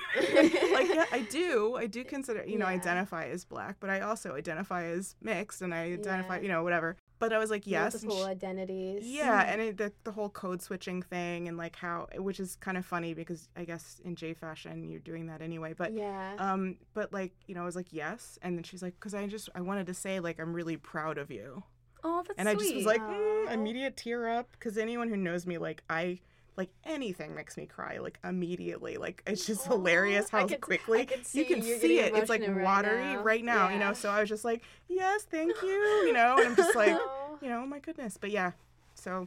like 0.72 0.88
yeah 0.94 1.04
I 1.12 1.20
do 1.30 1.74
I 1.76 1.86
do 1.86 2.04
consider 2.04 2.44
you 2.46 2.58
know 2.58 2.66
Yeah. 2.66 2.72
identify 2.72 3.26
as 3.26 3.44
black, 3.44 3.76
but 3.80 3.90
I 3.90 4.00
also 4.00 4.34
identify 4.34 4.84
as 4.84 5.14
mixed 5.20 5.62
and 5.62 5.74
I 5.74 5.92
identify 5.92 6.36
Yeah. 6.36 6.42
you 6.42 6.48
know 6.48 6.62
whatever. 6.62 6.96
But 7.22 7.32
I 7.32 7.38
was 7.38 7.50
like 7.50 7.68
yes, 7.68 7.92
Multiple 8.02 8.24
she- 8.24 8.30
identities. 8.32 9.06
yeah, 9.06 9.42
and 9.42 9.60
it, 9.60 9.76
the, 9.76 9.92
the 10.02 10.10
whole 10.10 10.28
code 10.28 10.60
switching 10.60 11.02
thing 11.02 11.46
and 11.46 11.56
like 11.56 11.76
how, 11.76 12.08
which 12.16 12.40
is 12.40 12.56
kind 12.56 12.76
of 12.76 12.84
funny 12.84 13.14
because 13.14 13.48
I 13.56 13.62
guess 13.64 14.00
in 14.04 14.16
J 14.16 14.34
fashion 14.34 14.88
you're 14.90 14.98
doing 14.98 15.26
that 15.28 15.40
anyway. 15.40 15.72
But 15.72 15.92
yeah. 15.92 16.34
um, 16.38 16.78
but 16.94 17.12
like 17.12 17.32
you 17.46 17.54
know, 17.54 17.62
I 17.62 17.64
was 17.64 17.76
like 17.76 17.92
yes, 17.92 18.40
and 18.42 18.56
then 18.56 18.64
she's 18.64 18.82
like, 18.82 18.94
because 18.98 19.14
I 19.14 19.24
just 19.28 19.48
I 19.54 19.60
wanted 19.60 19.86
to 19.86 19.94
say 19.94 20.18
like 20.18 20.40
I'm 20.40 20.52
really 20.52 20.76
proud 20.76 21.16
of 21.16 21.30
you, 21.30 21.62
Oh, 22.02 22.24
that's 22.26 22.36
and 22.40 22.48
I 22.48 22.54
just 22.56 22.74
was 22.74 22.86
like 22.86 23.00
mm, 23.00 23.52
immediate 23.52 23.96
tear 23.96 24.28
up 24.28 24.48
because 24.50 24.76
anyone 24.76 25.08
who 25.08 25.16
knows 25.16 25.46
me 25.46 25.58
like 25.58 25.84
I 25.88 26.18
like 26.56 26.68
anything 26.84 27.34
makes 27.34 27.56
me 27.56 27.64
cry 27.66 27.98
like 27.98 28.18
immediately 28.24 28.96
like 28.98 29.22
it's 29.26 29.46
just 29.46 29.66
Aw, 29.66 29.70
hilarious 29.72 30.28
how 30.28 30.46
could- 30.46 30.60
quickly 30.60 31.00
I 31.00 31.04
could 31.06 31.26
see 31.26 31.38
you 31.40 31.44
can 31.46 31.62
see 31.62 31.98
it 31.98 32.14
it's 32.14 32.28
like 32.28 32.40
emotional 32.42 32.58
right 32.58 32.64
watery 32.64 33.02
now. 33.14 33.22
right 33.22 33.44
now 33.44 33.68
you 33.70 33.78
know 33.78 33.92
so 33.94 34.10
I 34.10 34.20
was 34.20 34.28
just 34.28 34.44
like 34.44 34.62
yes 34.88 35.22
thank 35.22 35.54
you 35.62 35.68
you 36.06 36.12
know 36.12 36.36
and 36.38 36.48
I'm 36.48 36.56
just 36.56 36.74
like 36.76 36.92
Oh. 37.00 37.38
you 37.40 37.48
know, 37.48 37.62
oh 37.62 37.66
my 37.66 37.78
goodness. 37.80 38.16
But 38.20 38.30
yeah, 38.30 38.52
so 38.94 39.26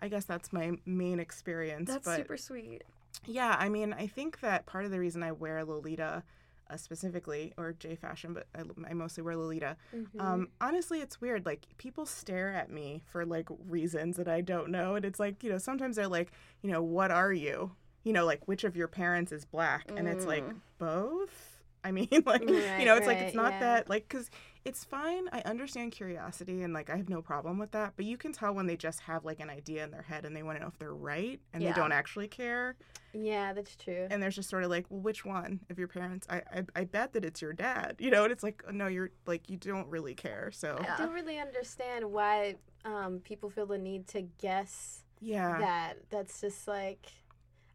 I 0.00 0.08
guess 0.08 0.24
that's 0.24 0.52
my 0.52 0.72
main 0.86 1.18
experience. 1.18 1.88
that's 1.90 2.04
but 2.04 2.16
super 2.18 2.36
sweet. 2.36 2.82
yeah, 3.24 3.56
I 3.58 3.68
mean, 3.68 3.92
I 3.92 4.06
think 4.06 4.40
that 4.40 4.66
part 4.66 4.84
of 4.84 4.90
the 4.92 5.00
reason 5.00 5.22
I 5.24 5.32
wear 5.32 5.64
Lolita 5.64 6.22
uh, 6.70 6.76
specifically, 6.76 7.52
or 7.56 7.72
J 7.72 7.94
fashion, 7.96 8.32
but 8.34 8.46
I, 8.54 8.62
I 8.90 8.94
mostly 8.94 9.22
wear 9.22 9.36
Lolita. 9.36 9.76
Mhm. 9.94 10.20
Um, 10.20 10.48
honestly, 10.60 11.00
it's 11.00 11.20
weird. 11.20 11.46
Like 11.46 11.66
people 11.78 12.06
stare 12.06 12.52
at 12.52 12.70
me 12.70 13.02
for 13.06 13.24
like 13.24 13.48
reasons 13.68 14.16
that 14.16 14.28
I 14.28 14.40
don't 14.40 14.70
know, 14.70 14.94
and 14.96 15.04
it's 15.04 15.20
like 15.20 15.42
you 15.44 15.50
know, 15.50 15.58
sometimes 15.58 15.96
they're 15.96 16.08
like, 16.08 16.32
you 16.62 16.70
know, 16.70 16.82
what 16.82 17.10
are 17.10 17.32
you? 17.32 17.72
You 18.04 18.12
know, 18.12 18.24
like 18.24 18.46
which 18.46 18.64
of 18.64 18.76
your 18.76 18.88
parents 18.88 19.32
is 19.32 19.44
black? 19.44 19.90
And 19.96 20.06
it's 20.08 20.26
like 20.26 20.44
Mm. 20.44 20.56
both. 20.78 21.52
I 21.84 21.92
mean, 21.92 22.08
like 22.26 22.42
you 22.48 22.84
know, 22.84 22.96
it's 22.96 23.06
like 23.06 23.18
it's 23.18 23.34
not 23.34 23.52
yeah. 23.54 23.60
that 23.60 23.88
like 23.88 24.08
because 24.08 24.30
it's 24.66 24.84
fine. 24.84 25.28
I 25.32 25.40
understand 25.42 25.92
curiosity 25.92 26.62
and 26.62 26.74
like 26.74 26.90
I 26.90 26.96
have 26.96 27.08
no 27.08 27.22
problem 27.22 27.56
with 27.58 27.70
that. 27.70 27.92
But 27.96 28.04
you 28.04 28.16
can 28.16 28.32
tell 28.32 28.52
when 28.52 28.66
they 28.66 28.76
just 28.76 29.00
have 29.00 29.24
like 29.24 29.40
an 29.40 29.48
idea 29.48 29.84
in 29.84 29.90
their 29.90 30.02
head 30.02 30.24
and 30.24 30.34
they 30.36 30.42
want 30.42 30.58
to 30.58 30.62
know 30.62 30.68
if 30.68 30.78
they're 30.78 30.92
right 30.94 31.40
and 31.52 31.62
Yeah. 31.62 31.72
they 31.72 31.80
don't 31.80 31.92
actually 31.92 32.28
care. 32.28 32.76
yeah, 33.14 33.52
that's 33.54 33.74
true. 33.76 34.06
And 34.10 34.22
there's 34.22 34.34
just 34.36 34.50
sort 34.50 34.64
of 34.64 34.70
like, 34.70 34.84
well, 34.90 35.00
which 35.00 35.24
one 35.24 35.60
of 35.70 35.78
your 35.78 35.88
parents? 35.88 36.26
I 36.28 36.42
I, 36.52 36.62
I 36.74 36.84
bet 36.84 37.12
that 37.14 37.24
it's 37.24 37.40
your 37.40 37.52
dad. 37.54 37.96
You 37.98 38.10
know, 38.10 38.24
and 38.24 38.32
it's 38.32 38.42
like, 38.42 38.62
no, 38.72 38.88
you're 38.88 39.10
like 39.26 39.48
you 39.48 39.56
don't 39.56 39.88
really 39.88 40.14
care. 40.14 40.50
So 40.52 40.78
Yeah. 40.82 40.94
I 40.94 40.98
don't 40.98 41.14
really 41.14 41.38
understand 41.38 42.04
why 42.12 42.56
um, 42.84 43.20
people 43.20 43.48
feel 43.50 43.66
the 43.66 43.78
need 43.78 44.06
to 44.08 44.22
guess 44.38 45.02
yeah, 45.20 45.58
that. 45.60 45.94
That's 46.10 46.40
just 46.42 46.68
like, 46.68 47.06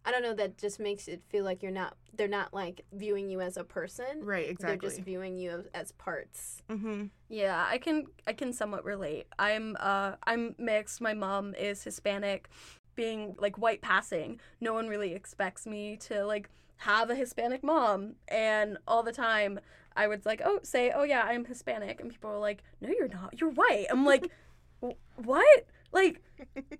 I 0.05 0.11
don't 0.11 0.23
know. 0.23 0.33
That 0.33 0.57
just 0.57 0.79
makes 0.79 1.07
it 1.07 1.21
feel 1.29 1.43
like 1.45 1.61
you're 1.61 1.71
not. 1.71 1.95
They're 2.13 2.27
not 2.27 2.53
like 2.53 2.81
viewing 2.91 3.29
you 3.29 3.41
as 3.41 3.57
a 3.57 3.63
person. 3.63 4.21
right, 4.23 4.49
exactly. 4.49 4.77
They're 4.77 4.89
just 4.89 5.01
viewing 5.01 5.37
you 5.37 5.51
as, 5.51 5.65
as 5.73 5.91
parts. 5.93 6.61
mm-hmm. 6.69 7.05
Yeah, 7.29 7.65
I 7.67 7.77
can 7.77 8.05
I 8.27 8.33
can 8.33 8.51
somewhat 8.53 8.83
relate. 8.83 9.27
I'm 9.39 9.77
uh 9.79 10.13
I'm 10.23 10.55
mixed. 10.57 11.01
My 11.01 11.13
mom 11.13 11.53
is 11.55 11.83
Hispanic. 11.83 12.49
Being 12.95 13.35
like 13.39 13.57
white 13.57 13.81
passing, 13.81 14.39
no 14.59 14.73
one 14.73 14.87
really 14.89 15.13
expects 15.13 15.65
me 15.65 15.95
to 16.07 16.25
like 16.25 16.49
have 16.77 17.09
a 17.09 17.15
Hispanic 17.15 17.63
mom. 17.63 18.15
And 18.27 18.77
all 18.87 19.01
the 19.03 19.13
time 19.13 19.59
I 19.95 20.07
would 20.07 20.25
like, 20.25 20.41
"Oh, 20.43 20.59
say, 20.63 20.91
"Oh 20.91 21.03
yeah, 21.03 21.21
I'm 21.23 21.45
Hispanic." 21.45 21.99
And 22.01 22.09
people 22.11 22.29
are 22.31 22.39
like, 22.39 22.63
"No, 22.81 22.89
you're 22.89 23.07
not. 23.07 23.39
You're 23.39 23.49
white." 23.51 23.87
I'm 23.89 24.05
like, 24.05 24.29
"What?" 25.15 25.65
Like 25.91 26.21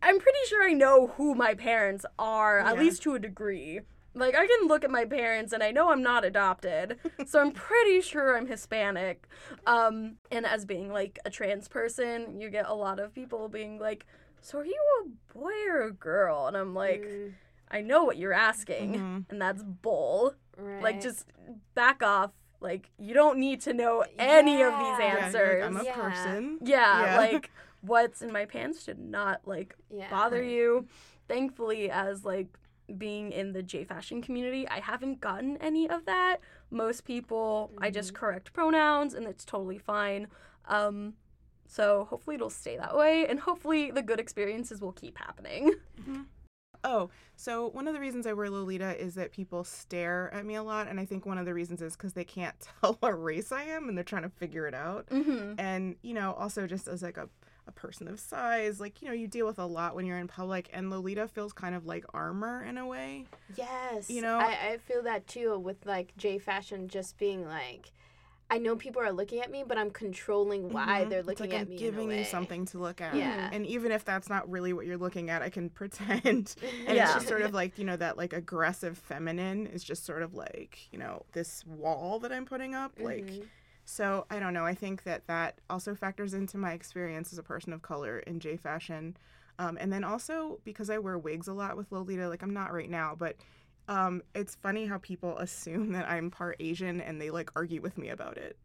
I'm 0.02 0.20
pretty 0.20 0.40
sure 0.48 0.64
I 0.64 0.74
know 0.74 1.08
who 1.18 1.36
my 1.36 1.54
parents 1.54 2.06
are, 2.18 2.60
at 2.60 2.78
least 2.80 3.02
to 3.04 3.14
a 3.16 3.20
degree. 3.20 3.82
Like 4.14 4.36
I 4.36 4.46
can 4.48 4.68
look 4.68 4.84
at 4.84 4.92
my 4.92 5.06
parents 5.06 5.54
and 5.54 5.64
I 5.64 5.72
know 5.72 5.92
I'm 5.92 6.02
not 6.04 6.26
adopted. 6.26 6.98
so 7.26 7.40
I'm 7.40 7.52
pretty 7.52 8.02
sure 8.02 8.36
I'm 8.38 8.48
Hispanic. 8.48 9.28
Um 9.66 10.18
and 10.32 10.46
as 10.46 10.66
being 10.66 10.92
like 10.92 11.20
a 11.26 11.30
trans 11.30 11.68
person, 11.68 12.40
you 12.40 12.50
get 12.50 12.68
a 12.68 12.74
lot 12.74 13.00
of 13.00 13.14
people 13.14 13.48
being 13.50 13.80
like, 13.80 14.06
"So 14.42 14.60
are 14.60 14.66
you 14.66 14.82
a 15.06 15.38
boy 15.38 15.54
or 15.70 15.82
a 15.84 15.92
girl?" 15.92 16.48
And 16.48 16.58
I'm 16.58 16.74
like, 16.74 17.02
Mm, 17.04 17.34
"I 17.70 17.82
know 17.82 18.04
what 18.04 18.18
you're 18.18 18.34
asking." 18.34 18.94
Mhm. 18.96 19.26
And 19.30 19.42
that's 19.42 19.64
bull. 19.64 20.36
right. 20.58 20.82
Like 20.84 21.02
just 21.02 21.26
back 21.76 22.04
off. 22.04 22.32
Like 22.60 22.92
you 22.98 23.14
don't 23.14 23.40
need 23.40 23.62
to 23.62 23.74
know 23.74 24.04
any 24.20 24.62
of 24.62 24.74
these 24.78 25.00
Yeah. 25.00 25.16
Yeah, 25.18 25.26
answers. 25.26 25.62
like, 25.62 25.68
I'm 25.70 25.78
a 25.78 25.84
Yeah. 25.86 25.96
person. 25.96 26.58
Yeah, 26.62 27.06
Yeah. 27.06 27.18
like 27.18 27.50
what's 27.82 28.22
in 28.22 28.32
my 28.32 28.46
pants 28.46 28.84
should 28.84 29.00
not 29.00 29.42
like 29.46 29.76
yeah. 29.90 30.10
bother 30.10 30.42
you. 30.42 30.88
Thankfully, 31.28 31.90
as 31.90 32.26
like 32.26 32.48
being 32.98 33.32
in 33.32 33.54
the 33.54 33.64
J 33.64 33.84
fashion 33.84 34.22
community, 34.22 34.68
I 34.68 34.80
haven't 34.80 35.22
gotten 35.22 35.58
any 35.58 35.90
of 35.90 36.06
that. 36.06 36.38
Most 36.70 37.06
people, 37.06 37.72
I 37.78 37.90
just 37.90 38.14
correct 38.14 38.54
pronouns 38.54 39.14
and 39.14 39.26
it's 39.26 39.46
totally 39.46 39.78
fine. 39.78 40.28
Um, 40.68 41.14
so 41.68 42.06
hopefully 42.10 42.36
it'll 42.36 42.50
stay 42.50 42.76
that 42.76 42.98
way, 42.98 43.26
and 43.28 43.40
hopefully 43.40 43.92
the 43.92 44.02
good 44.02 44.20
experiences 44.20 44.82
will 44.82 44.92
keep 44.92 45.18
happening. 45.18 45.74
Oh, 46.84 47.10
so 47.36 47.70
one 47.70 47.88
of 47.88 47.94
the 47.94 48.00
reasons 48.00 48.26
I 48.26 48.34
wear 48.34 48.50
Lolita 48.50 49.00
is 49.00 49.16
that 49.16 49.32
people 49.32 49.64
stare 49.64 50.32
at 50.34 50.46
me 50.46 50.56
a 50.56 50.64
lot, 50.64 50.88
and 50.88 51.00
I 51.00 51.06
think 51.06 51.26
one 51.26 51.38
of 51.38 51.46
the 51.46 51.54
reasons 51.54 51.82
is 51.82 51.96
because 51.96 52.14
they 52.14 52.24
can't 52.24 52.56
tell 52.82 52.98
what 53.00 53.22
race 53.22 53.52
I 53.52 53.64
am, 53.64 53.88
and 53.88 53.98
they're 53.98 54.04
trying 54.04 54.24
to 54.24 54.30
figure 54.30 54.68
it 54.68 54.74
out. 54.74 55.08
Mm-hmm. 55.08 55.60
And 55.60 55.96
you 56.02 56.14
know, 56.14 56.34
also 56.34 56.68
just 56.68 56.88
as 56.88 57.02
like 57.02 57.18
a 57.18 57.30
a 57.72 57.80
person 57.80 58.08
of 58.08 58.20
size, 58.20 58.80
like 58.80 59.02
you 59.02 59.08
know, 59.08 59.14
you 59.14 59.28
deal 59.28 59.46
with 59.48 59.60
a 59.60 59.66
lot 59.66 59.96
when 59.96 60.06
you're 60.06 60.18
in 60.20 60.28
public, 60.28 60.70
and 60.74 60.90
Lolita 60.90 61.28
feels 61.28 61.54
kind 61.54 61.74
of 61.76 61.86
like 61.86 62.06
armor 62.14 62.64
in 62.64 62.78
a 62.78 62.86
way. 62.86 63.26
Yes. 63.56 64.10
You 64.10 64.22
know? 64.22 64.38
I, 64.40 64.58
I 64.74 64.78
feel 64.78 65.04
that 65.04 65.28
too 65.28 65.58
with 65.58 65.86
like 65.86 66.16
J 66.18 66.38
fashion 66.38 66.88
just 66.88 67.18
being 67.18 67.48
like 67.48 67.92
I 68.50 68.58
know 68.58 68.76
people 68.76 69.02
are 69.02 69.14
looking 69.14 69.40
at 69.40 69.50
me, 69.50 69.64
but 69.66 69.78
I'm 69.78 69.90
controlling 69.92 70.74
why 70.74 71.04
Mhm. 71.06 71.10
they're 71.10 71.24
looking 71.24 71.52
like 71.52 71.58
at 71.58 71.62
I'm 71.68 71.70
me. 71.70 71.78
giving 71.78 72.12
you 72.12 72.26
something 72.26 72.66
to 72.66 72.80
look 72.80 73.00
at. 73.00 73.16
Yeah. 73.16 73.50
And 73.54 73.66
even 73.66 73.94
if 73.94 74.04
that's 74.04 74.28
not 74.28 74.50
really 74.52 74.74
what 74.74 74.86
you're 74.86 74.98
looking 74.98 75.30
at, 75.30 75.42
I 75.42 75.50
can 75.50 75.70
pretend. 75.80 76.56
And 76.86 76.98
it's 76.98 77.14
just 77.14 77.30
sort 77.30 77.44
of 77.44 77.54
like, 77.54 77.80
you 77.80 77.86
know, 77.86 77.96
that 77.96 78.18
like 78.18 78.34
aggressive 78.34 78.98
feminine 78.98 79.68
is 79.68 79.86
just 79.86 80.06
sort 80.06 80.22
of 80.22 80.34
like, 80.34 80.90
you 80.92 81.00
know, 81.00 81.24
this 81.32 81.66
wall 81.66 82.20
that 82.20 82.34
I'm 82.34 82.44
putting 82.46 82.76
up. 82.76 82.92
Like, 83.00 83.26
Mhm. 83.28 83.46
So 83.92 84.26
I 84.30 84.40
don't 84.40 84.54
know. 84.54 84.66
I 84.66 84.74
think 84.74 85.04
that 85.04 85.28
that 85.28 85.60
also 85.70 85.94
factors 85.96 86.34
into 86.34 86.58
my 86.58 86.72
experience 86.72 87.34
as 87.34 87.40
a 87.40 87.44
person 87.44 87.74
of 87.74 87.82
color 87.82 88.20
in 88.20 88.40
J 88.40 88.56
fashion. 88.56 89.18
Um, 89.60 89.78
and 89.82 89.92
then 89.92 90.06
also 90.06 90.60
because 90.64 90.90
I 90.90 90.98
wear 90.98 91.18
wigs 91.20 91.50
a 91.50 91.54
lot 91.54 91.76
with 91.76 91.92
Lolita, 91.92 92.30
like 92.30 92.42
I'm 92.42 92.54
not 92.54 92.72
right 92.72 92.90
now, 92.90 93.16
but 93.20 93.36
um, 93.90 94.22
it's 94.34 94.56
funny 94.56 94.86
how 94.86 94.98
people 95.00 95.38
assume 95.40 95.92
that 95.92 96.10
I'm 96.10 96.32
part 96.32 96.56
Asian 96.62 97.02
and 97.02 97.20
they 97.20 97.32
like 97.32 97.50
argue 97.54 97.82
with 97.82 97.98
me 97.98 98.08
about 98.10 98.38
it. 98.38 98.56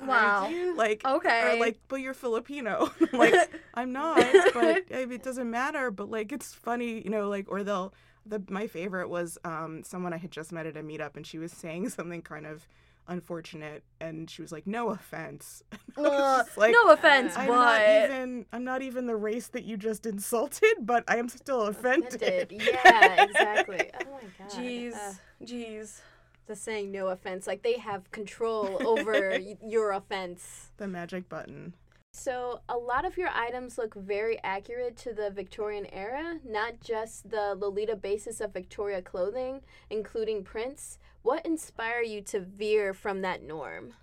Wow. 0.00 0.50
Like, 0.74 1.04
Okay. 1.06 1.52
or 1.52 1.60
like, 1.60 1.78
but 1.88 1.96
you're 1.96 2.14
Filipino. 2.14 2.90
Like, 3.12 3.50
I'm 3.74 3.92
not, 3.92 4.16
but 4.54 4.84
it 4.88 5.22
doesn't 5.22 5.50
matter. 5.50 5.90
But 5.90 6.10
like, 6.10 6.32
it's 6.32 6.54
funny, 6.54 7.02
you 7.04 7.10
know, 7.10 7.28
like, 7.28 7.46
or 7.50 7.62
they'll. 7.62 7.92
The 8.24 8.40
my 8.48 8.68
favorite 8.68 9.08
was 9.10 9.36
um 9.44 9.82
someone 9.82 10.12
I 10.12 10.16
had 10.16 10.30
just 10.30 10.50
met 10.52 10.64
at 10.64 10.76
a 10.76 10.82
meetup, 10.82 11.16
and 11.16 11.26
she 11.26 11.38
was 11.38 11.52
saying 11.52 11.88
something 11.90 12.22
kind 12.22 12.46
of 12.46 12.66
unfortunate, 13.08 13.82
and 14.00 14.28
she 14.30 14.42
was 14.42 14.52
like, 14.52 14.66
"No 14.66 14.90
offense." 14.90 15.62
Uh, 15.94 16.42
like, 16.56 16.72
no 16.72 16.90
offense, 16.92 17.36
I'm 17.36 17.48
but 17.48 17.54
not 17.54 17.80
even. 18.10 18.46
I'm 18.50 18.64
not 18.64 18.80
even 18.80 19.06
the 19.06 19.14
race 19.14 19.48
that 19.48 19.64
you 19.64 19.76
just 19.76 20.06
insulted, 20.06 20.72
but 20.80 21.04
I 21.06 21.18
am 21.18 21.28
still 21.28 21.62
offended. 21.66 22.14
Offended. 22.14 22.52
Yeah, 22.72 23.24
exactly. 23.24 23.90
Oh 24.00 24.12
my 24.14 24.20
god. 24.38 24.50
jeez, 24.50 24.94
Uh, 24.94 25.12
jeez. 25.44 26.00
the 26.46 26.56
saying 26.56 26.90
no 26.92 27.08
offense, 27.08 27.46
like 27.46 27.62
they 27.62 27.76
have 27.76 28.10
control 28.10 28.78
over 28.86 29.32
y- 29.32 29.58
your 29.62 29.92
offense. 29.92 30.70
The 30.78 30.88
magic 30.88 31.28
button. 31.28 31.74
So, 32.14 32.60
a 32.68 32.76
lot 32.76 33.04
of 33.06 33.16
your 33.18 33.30
items 33.30 33.76
look 33.78 33.94
very 33.94 34.38
accurate 34.42 34.96
to 34.98 35.12
the 35.14 35.30
Victorian 35.30 35.86
era, 35.92 36.38
not 36.44 36.80
just 36.80 37.30
the 37.30 37.54
Lolita 37.54 37.96
basis 37.96 38.40
of 38.40 38.52
Victoria 38.52 39.00
clothing, 39.02 39.60
including 39.90 40.42
prints. 40.44 40.98
What 41.22 41.46
inspire 41.46 42.02
you 42.02 42.20
to 42.22 42.40
veer 42.40 42.92
from 42.94 43.22
that 43.22 43.42
norm? 43.42 43.94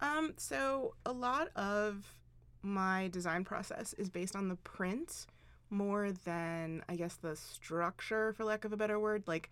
Um, 0.00 0.34
so 0.36 0.94
a 1.06 1.12
lot 1.12 1.48
of 1.56 2.04
my 2.62 3.08
design 3.08 3.44
process 3.44 3.94
is 3.94 4.08
based 4.08 4.34
on 4.34 4.48
the 4.48 4.56
print 4.56 5.26
more 5.70 6.12
than 6.24 6.82
I 6.88 6.96
guess 6.96 7.14
the 7.16 7.36
structure, 7.36 8.32
for 8.32 8.44
lack 8.44 8.64
of 8.64 8.72
a 8.72 8.76
better 8.76 8.98
word. 8.98 9.24
Like 9.26 9.50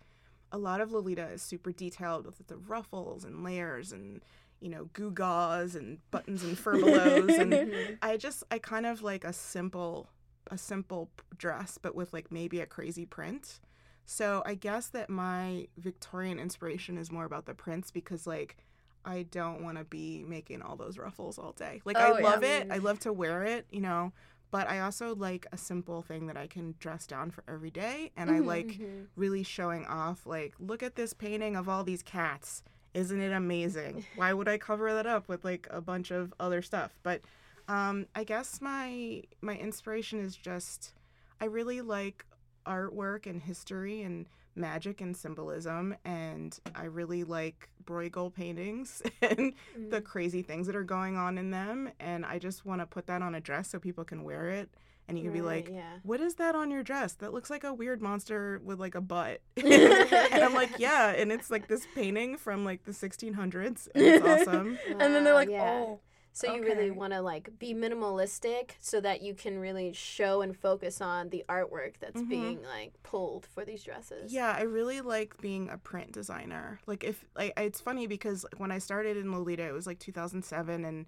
a 0.51 0.57
lot 0.57 0.81
of 0.81 0.91
Lolita 0.91 1.27
is 1.29 1.41
super 1.41 1.71
detailed 1.71 2.25
with 2.25 2.47
the 2.47 2.57
ruffles 2.57 3.23
and 3.23 3.43
layers 3.43 3.91
and 3.91 4.21
you 4.59 4.69
know 4.69 4.89
gewgaws 4.93 5.75
and 5.75 5.99
buttons 6.11 6.43
and 6.43 6.57
furbelows 6.57 7.37
and 7.37 7.97
I 8.01 8.15
just 8.17 8.43
I 8.49 8.59
kind 8.59 8.85
of 8.85 9.01
like 9.01 9.25
a 9.25 9.33
simple 9.33 10.07
a 10.47 10.57
simple 10.57 11.09
dress 11.37 11.77
but 11.81 11.95
with 11.95 12.13
like 12.13 12.31
maybe 12.31 12.59
a 12.61 12.65
crazy 12.65 13.05
print. 13.05 13.59
So 14.05 14.43
I 14.45 14.55
guess 14.55 14.87
that 14.89 15.09
my 15.09 15.67
Victorian 15.77 16.39
inspiration 16.39 16.97
is 16.97 17.11
more 17.11 17.25
about 17.25 17.45
the 17.45 17.53
prints 17.53 17.91
because 17.91 18.27
like 18.27 18.57
I 19.05 19.23
don't 19.23 19.61
want 19.63 19.77
to 19.77 19.83
be 19.83 20.23
making 20.27 20.61
all 20.61 20.75
those 20.75 20.97
ruffles 20.97 21.37
all 21.37 21.51
day. 21.53 21.81
Like 21.85 21.99
Oh, 21.99 22.17
I 22.17 22.21
yeah. 22.21 22.21
love 22.21 22.43
it. 22.43 22.67
I 22.69 22.77
love 22.79 22.99
to 22.99 23.13
wear 23.13 23.43
it, 23.43 23.65
you 23.71 23.81
know, 23.81 24.13
but 24.51 24.69
I 24.69 24.79
also 24.79 25.15
like 25.15 25.45
a 25.51 25.57
simple 25.57 26.01
thing 26.01 26.27
that 26.27 26.37
I 26.37 26.47
can 26.47 26.75
dress 26.79 27.05
down 27.07 27.31
for 27.31 27.43
every 27.47 27.71
day 27.71 28.11
and 28.15 28.29
I 28.29 28.39
Mhm, 28.39 28.45
like 28.45 28.81
really 29.15 29.43
showing 29.43 29.85
off 29.85 30.25
like 30.25 30.53
look 30.59 30.83
at 30.83 30.95
this 30.95 31.13
painting 31.13 31.55
of 31.55 31.67
all 31.69 31.83
these 31.83 32.03
cats. 32.03 32.63
Isn't 32.93 33.21
it 33.21 33.31
amazing? 33.31 34.05
Why 34.15 34.33
would 34.33 34.47
I 34.47 34.57
cover 34.57 34.93
that 34.93 35.07
up 35.07 35.27
with 35.27 35.43
like 35.43 35.67
a 35.71 35.81
bunch 35.81 36.11
of 36.11 36.33
other 36.39 36.61
stuff? 36.61 36.97
But 37.03 37.21
um 37.67 38.07
I 38.15 38.23
guess 38.23 38.61
my 38.61 39.23
my 39.41 39.55
inspiration 39.55 40.19
is 40.19 40.35
just 40.35 40.93
I 41.41 41.45
really 41.45 41.81
like 41.81 42.25
artwork 42.65 43.25
and 43.27 43.41
history 43.41 44.01
and 44.01 44.25
magic 44.55 45.01
and 45.01 45.17
symbolism 45.17 45.95
and 46.05 46.59
I 46.75 46.85
really 46.85 47.23
like 47.23 47.69
Bruegel 47.83 48.33
paintings 48.33 49.01
and 49.21 49.53
the 49.89 50.01
mm. 50.01 50.03
crazy 50.03 50.41
things 50.41 50.67
that 50.67 50.75
are 50.75 50.83
going 50.83 51.17
on 51.17 51.37
in 51.37 51.51
them 51.51 51.89
and 51.99 52.25
I 52.25 52.39
just 52.39 52.65
want 52.65 52.81
to 52.81 52.85
put 52.85 53.07
that 53.07 53.21
on 53.21 53.35
a 53.35 53.41
dress 53.41 53.69
so 53.69 53.79
people 53.79 54.03
can 54.03 54.23
wear 54.23 54.49
it 54.49 54.69
and 55.07 55.17
you 55.17 55.25
can 55.25 55.33
be 55.33 55.41
like 55.41 55.69
yeah. 55.69 55.97
what 56.03 56.21
is 56.21 56.35
that 56.35 56.55
on 56.55 56.71
your 56.71 56.83
dress? 56.83 57.13
That 57.13 57.33
looks 57.33 57.49
like 57.49 57.63
a 57.63 57.73
weird 57.73 58.01
monster 58.01 58.61
with 58.63 58.79
like 58.79 58.95
a 58.95 59.01
butt. 59.01 59.41
and 59.57 60.43
I'm 60.43 60.53
like, 60.53 60.79
yeah, 60.79 61.09
and 61.09 61.31
it's 61.31 61.51
like 61.51 61.67
this 61.67 61.85
painting 61.93 62.37
from 62.37 62.63
like 62.63 62.85
the 62.85 62.91
1600s 62.91 63.87
and 63.93 64.03
it's 64.03 64.25
awesome. 64.25 64.77
and 64.87 64.99
then 64.99 65.23
they're 65.23 65.33
like, 65.33 65.49
yeah. 65.49 65.83
oh. 65.85 65.99
So 66.33 66.55
you 66.55 66.63
really 66.63 66.91
want 66.91 67.13
to 67.13 67.21
like 67.21 67.59
be 67.59 67.73
minimalistic 67.75 68.71
so 68.81 68.99
that 69.01 69.21
you 69.21 69.35
can 69.35 69.59
really 69.59 69.93
show 69.93 70.41
and 70.41 70.57
focus 70.57 70.99
on 70.99 71.29
the 71.29 71.45
artwork 71.47 71.93
that's 71.99 72.21
Mhm. 72.21 72.29
being 72.29 72.63
like 72.63 72.91
pulled 73.03 73.45
for 73.45 73.63
these 73.63 73.83
dresses. 73.83 74.33
Yeah, 74.33 74.51
I 74.57 74.63
really 74.63 75.01
like 75.01 75.39
being 75.39 75.69
a 75.69 75.77
print 75.77 76.11
designer. 76.11 76.79
Like 76.87 77.03
if 77.03 77.23
like 77.35 77.53
it's 77.57 77.79
funny 77.79 78.07
because 78.07 78.45
when 78.57 78.71
I 78.71 78.79
started 78.79 79.15
in 79.15 79.31
Lolita, 79.31 79.63
it 79.63 79.73
was 79.73 79.85
like 79.85 79.99
2007 79.99 80.83
and 80.83 81.05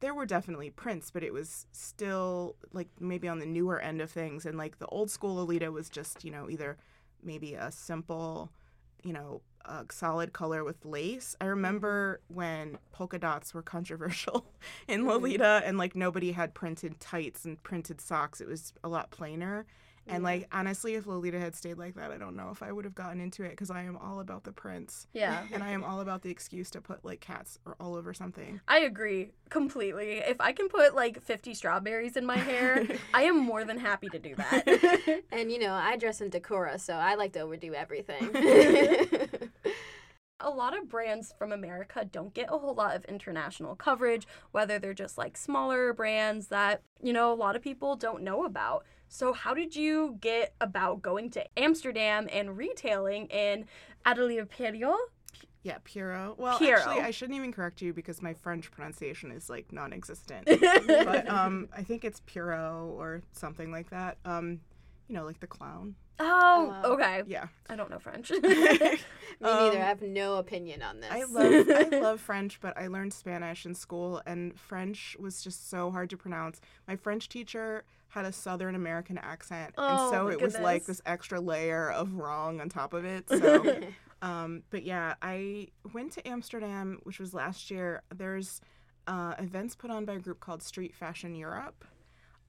there 0.00 0.14
were 0.14 0.26
definitely 0.26 0.70
prints, 0.70 1.10
but 1.10 1.22
it 1.22 1.32
was 1.32 1.66
still 1.72 2.56
like 2.72 2.88
maybe 2.98 3.28
on 3.28 3.38
the 3.38 3.46
newer 3.46 3.78
end 3.78 4.00
of 4.00 4.10
things 4.10 4.46
and 4.46 4.56
like 4.58 4.78
the 4.78 4.86
old 4.86 5.10
school 5.10 5.36
Lolita 5.36 5.70
was 5.70 5.88
just, 5.90 6.24
you 6.24 6.30
know, 6.30 6.48
either 6.50 6.76
maybe 7.22 7.54
a 7.54 7.70
simple, 7.70 8.50
you 9.04 9.12
know, 9.12 9.42
uh, 9.64 9.84
solid 9.90 10.32
color 10.32 10.64
with 10.64 10.84
lace. 10.84 11.36
I 11.40 11.46
remember 11.46 12.20
when 12.28 12.78
polka 12.92 13.18
dots 13.18 13.54
were 13.54 13.62
controversial 13.76 14.46
in 14.88 15.02
Mhm. 15.02 15.06
Lolita 15.08 15.62
and 15.64 15.78
like 15.78 15.94
nobody 15.96 16.32
had 16.32 16.54
printed 16.54 17.00
tights 17.00 17.44
and 17.44 17.62
printed 17.62 18.00
socks. 18.00 18.40
It 18.40 18.48
was 18.48 18.72
a 18.84 18.88
lot 18.88 19.10
plainer. 19.10 19.66
And 20.08 20.24
like 20.24 20.48
honestly, 20.50 20.94
if 20.96 21.06
Lolita 21.06 21.38
had 21.38 21.54
stayed 21.54 21.78
like 21.78 21.94
that, 21.94 22.10
I 22.10 22.18
don't 22.18 22.34
know 22.34 22.50
if 22.50 22.60
I 22.60 22.72
would 22.72 22.84
have 22.84 22.94
gotten 22.96 23.20
into 23.20 23.44
it 23.44 23.50
because 23.50 23.70
I 23.70 23.82
am 23.84 23.96
all 23.96 24.18
about 24.18 24.42
the 24.42 24.50
prints 24.50 25.06
Yeah. 25.12 25.44
and 25.52 25.62
I 25.62 25.68
am 25.70 25.84
all 25.84 26.00
about 26.00 26.22
the 26.22 26.30
excuse 26.30 26.70
to 26.72 26.80
put 26.80 27.04
like 27.04 27.20
cats 27.20 27.60
or 27.64 27.76
all 27.78 27.94
over 27.94 28.12
something. 28.12 28.60
I 28.66 28.80
agree 28.80 29.30
completely. 29.48 30.14
If 30.14 30.40
I 30.40 30.50
can 30.54 30.68
put 30.68 30.96
like 30.96 31.22
50 31.22 31.54
strawberries 31.54 32.16
in 32.16 32.26
my 32.26 32.36
hair, 32.36 32.84
I 33.14 33.22
am 33.22 33.38
more 33.38 33.62
than 33.64 33.78
happy 33.78 34.08
to 34.08 34.18
do 34.18 34.34
that. 34.34 35.22
And 35.30 35.52
you 35.52 35.60
know, 35.60 35.72
I 35.72 35.96
dress 35.96 36.20
in 36.20 36.30
decora, 36.30 36.80
so 36.80 36.94
I 36.94 37.14
like 37.14 37.32
to 37.34 37.40
overdo 37.42 37.72
everything. 37.72 38.28
a 40.42 40.50
lot 40.50 40.76
of 40.76 40.88
brands 40.88 41.34
from 41.38 41.52
America 41.52 42.04
don't 42.10 42.34
get 42.34 42.46
a 42.50 42.58
whole 42.58 42.74
lot 42.74 42.94
of 42.94 43.04
international 43.06 43.74
coverage, 43.74 44.26
whether 44.50 44.78
they're 44.78 44.94
just 44.94 45.18
like 45.18 45.36
smaller 45.36 45.92
brands 45.92 46.48
that, 46.48 46.82
you 47.02 47.12
know, 47.12 47.32
a 47.32 47.34
lot 47.34 47.56
of 47.56 47.62
people 47.62 47.96
don't 47.96 48.22
know 48.22 48.44
about. 48.44 48.84
So, 49.08 49.32
how 49.32 49.52
did 49.52 49.76
you 49.76 50.16
get 50.20 50.54
about 50.60 51.02
going 51.02 51.30
to 51.30 51.44
Amsterdam 51.58 52.28
and 52.32 52.56
retailing 52.56 53.26
in 53.26 53.66
Atelier 54.06 54.46
Pierrot? 54.46 54.96
Yeah, 55.62 55.78
Pierrot. 55.84 56.38
Well, 56.38 56.58
Pierrot. 56.58 56.86
actually, 56.86 57.02
I 57.02 57.10
shouldn't 57.10 57.36
even 57.36 57.52
correct 57.52 57.80
you 57.82 57.92
because 57.92 58.20
my 58.20 58.34
French 58.34 58.70
pronunciation 58.70 59.30
is 59.30 59.48
like 59.48 59.72
non-existent. 59.72 60.46
but 60.86 61.28
um, 61.28 61.68
I 61.76 61.82
think 61.82 62.04
it's 62.04 62.20
Pierrot 62.20 62.90
or 62.90 63.22
something 63.32 63.70
like 63.70 63.90
that. 63.90 64.18
Um, 64.24 64.60
you 65.08 65.14
know, 65.14 65.24
like 65.24 65.40
the 65.40 65.46
clown. 65.46 65.94
Oh, 66.20 66.80
Oh. 66.84 66.92
okay. 66.94 67.22
Yeah. 67.26 67.46
I 67.68 67.76
don't 67.76 67.90
know 67.90 67.98
French. 67.98 68.30
Me 68.30 68.38
neither. 68.42 68.98
Um, 69.40 69.70
I 69.72 69.74
have 69.76 70.02
no 70.02 70.36
opinion 70.36 70.82
on 70.82 71.00
this. 71.00 71.10
I 71.10 71.24
love 71.24 71.68
I 71.92 71.98
love 72.00 72.20
French, 72.20 72.60
but 72.60 72.76
I 72.78 72.86
learned 72.86 73.12
Spanish 73.12 73.66
in 73.66 73.74
school, 73.74 74.22
and 74.26 74.58
French 74.58 75.16
was 75.18 75.42
just 75.42 75.68
so 75.70 75.90
hard 75.90 76.10
to 76.10 76.16
pronounce. 76.16 76.60
My 76.86 76.96
French 76.96 77.28
teacher 77.28 77.84
had 78.08 78.24
a 78.26 78.32
Southern 78.32 78.74
American 78.74 79.16
accent, 79.18 79.74
Oh, 79.78 79.88
and 79.88 80.10
so 80.14 80.24
my 80.24 80.32
it 80.32 80.40
was 80.42 80.58
like 80.58 80.84
this 80.84 81.00
extra 81.06 81.40
layer 81.40 81.90
of 81.90 82.12
wrong 82.14 82.60
on 82.60 82.68
top 82.68 82.92
of 82.92 83.04
it. 83.06 83.26
So, 83.28 83.80
um, 84.20 84.62
but 84.70 84.82
yeah, 84.84 85.14
I 85.22 85.68
went 85.94 86.12
to 86.12 86.28
Amsterdam, 86.28 86.98
which 87.04 87.18
was 87.18 87.32
last 87.32 87.70
year. 87.70 88.02
There's 88.14 88.60
uh, 89.06 89.34
events 89.38 89.74
put 89.74 89.90
on 89.90 90.04
by 90.04 90.12
a 90.14 90.18
group 90.18 90.40
called 90.40 90.62
Street 90.62 90.94
Fashion 90.94 91.34
Europe. 91.34 91.84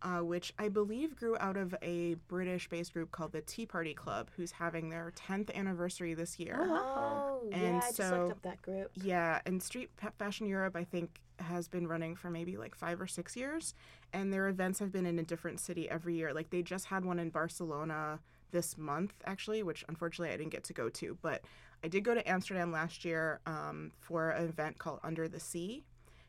Uh, 0.04 0.20
which 0.22 0.54
I 0.60 0.68
believe 0.68 1.16
grew 1.16 1.38
out 1.40 1.56
of 1.56 1.74
a 1.82 2.16
British 2.28 2.68
based 2.68 2.92
group 2.94 3.12
called 3.12 3.32
the 3.32 3.40
Tea 3.40 3.66
Party 3.66 3.94
Club, 3.94 4.30
who's 4.36 4.52
having 4.52 4.90
their 4.90 5.14
10th 5.16 5.50
anniversary 5.56 6.14
this 6.14 6.38
year. 6.38 6.58
oh, 6.60 7.40
yeah, 7.50 7.56
And 7.58 7.78
I 7.78 7.80
just 7.80 7.96
so- 7.96 8.10
looked 8.24 8.32
up 8.34 8.42
that 8.42 8.62
group. 8.62 8.92
Yeah, 8.96 9.40
and 9.46 9.64
Street 9.64 9.92
Fashion 10.20 10.46
Europe, 10.46 10.76
I 10.76 10.84
think, 10.84 11.22
has 11.40 11.70
been 11.70 11.88
running 11.88 12.18
for 12.18 12.30
maybe 12.30 12.58
like 12.58 12.76
five 12.76 13.00
or 13.00 13.08
six 13.08 13.38
years, 13.38 13.74
and 14.12 14.34
their 14.34 14.50
events 14.50 14.80
have 14.80 14.92
been 14.92 15.06
in 15.06 15.20
a 15.20 15.24
different 15.24 15.62
city 15.62 15.90
every 15.90 16.16
year. 16.16 16.34
Like 16.34 16.50
they 16.50 16.64
just 16.64 16.88
had 16.88 17.06
one 17.06 17.18
in 17.18 17.30
Barcelona 17.30 18.20
this 18.52 18.78
month, 18.78 19.14
actually, 19.26 19.64
which 19.64 19.86
unfortunately 19.88 20.34
I 20.34 20.38
didn't 20.38 20.52
get 20.52 20.66
to 20.66 20.74
go 20.74 20.90
to, 20.90 21.18
but 21.22 21.44
I 21.82 21.88
did 21.88 22.04
go 22.04 22.14
to 22.14 22.30
Amsterdam 22.30 22.74
last 22.74 23.06
year 23.06 23.40
um, 23.46 23.92
for 24.02 24.32
an 24.32 24.50
event 24.50 24.80
called 24.80 25.00
Under 25.02 25.30
the 25.30 25.40
Sea, 25.40 25.86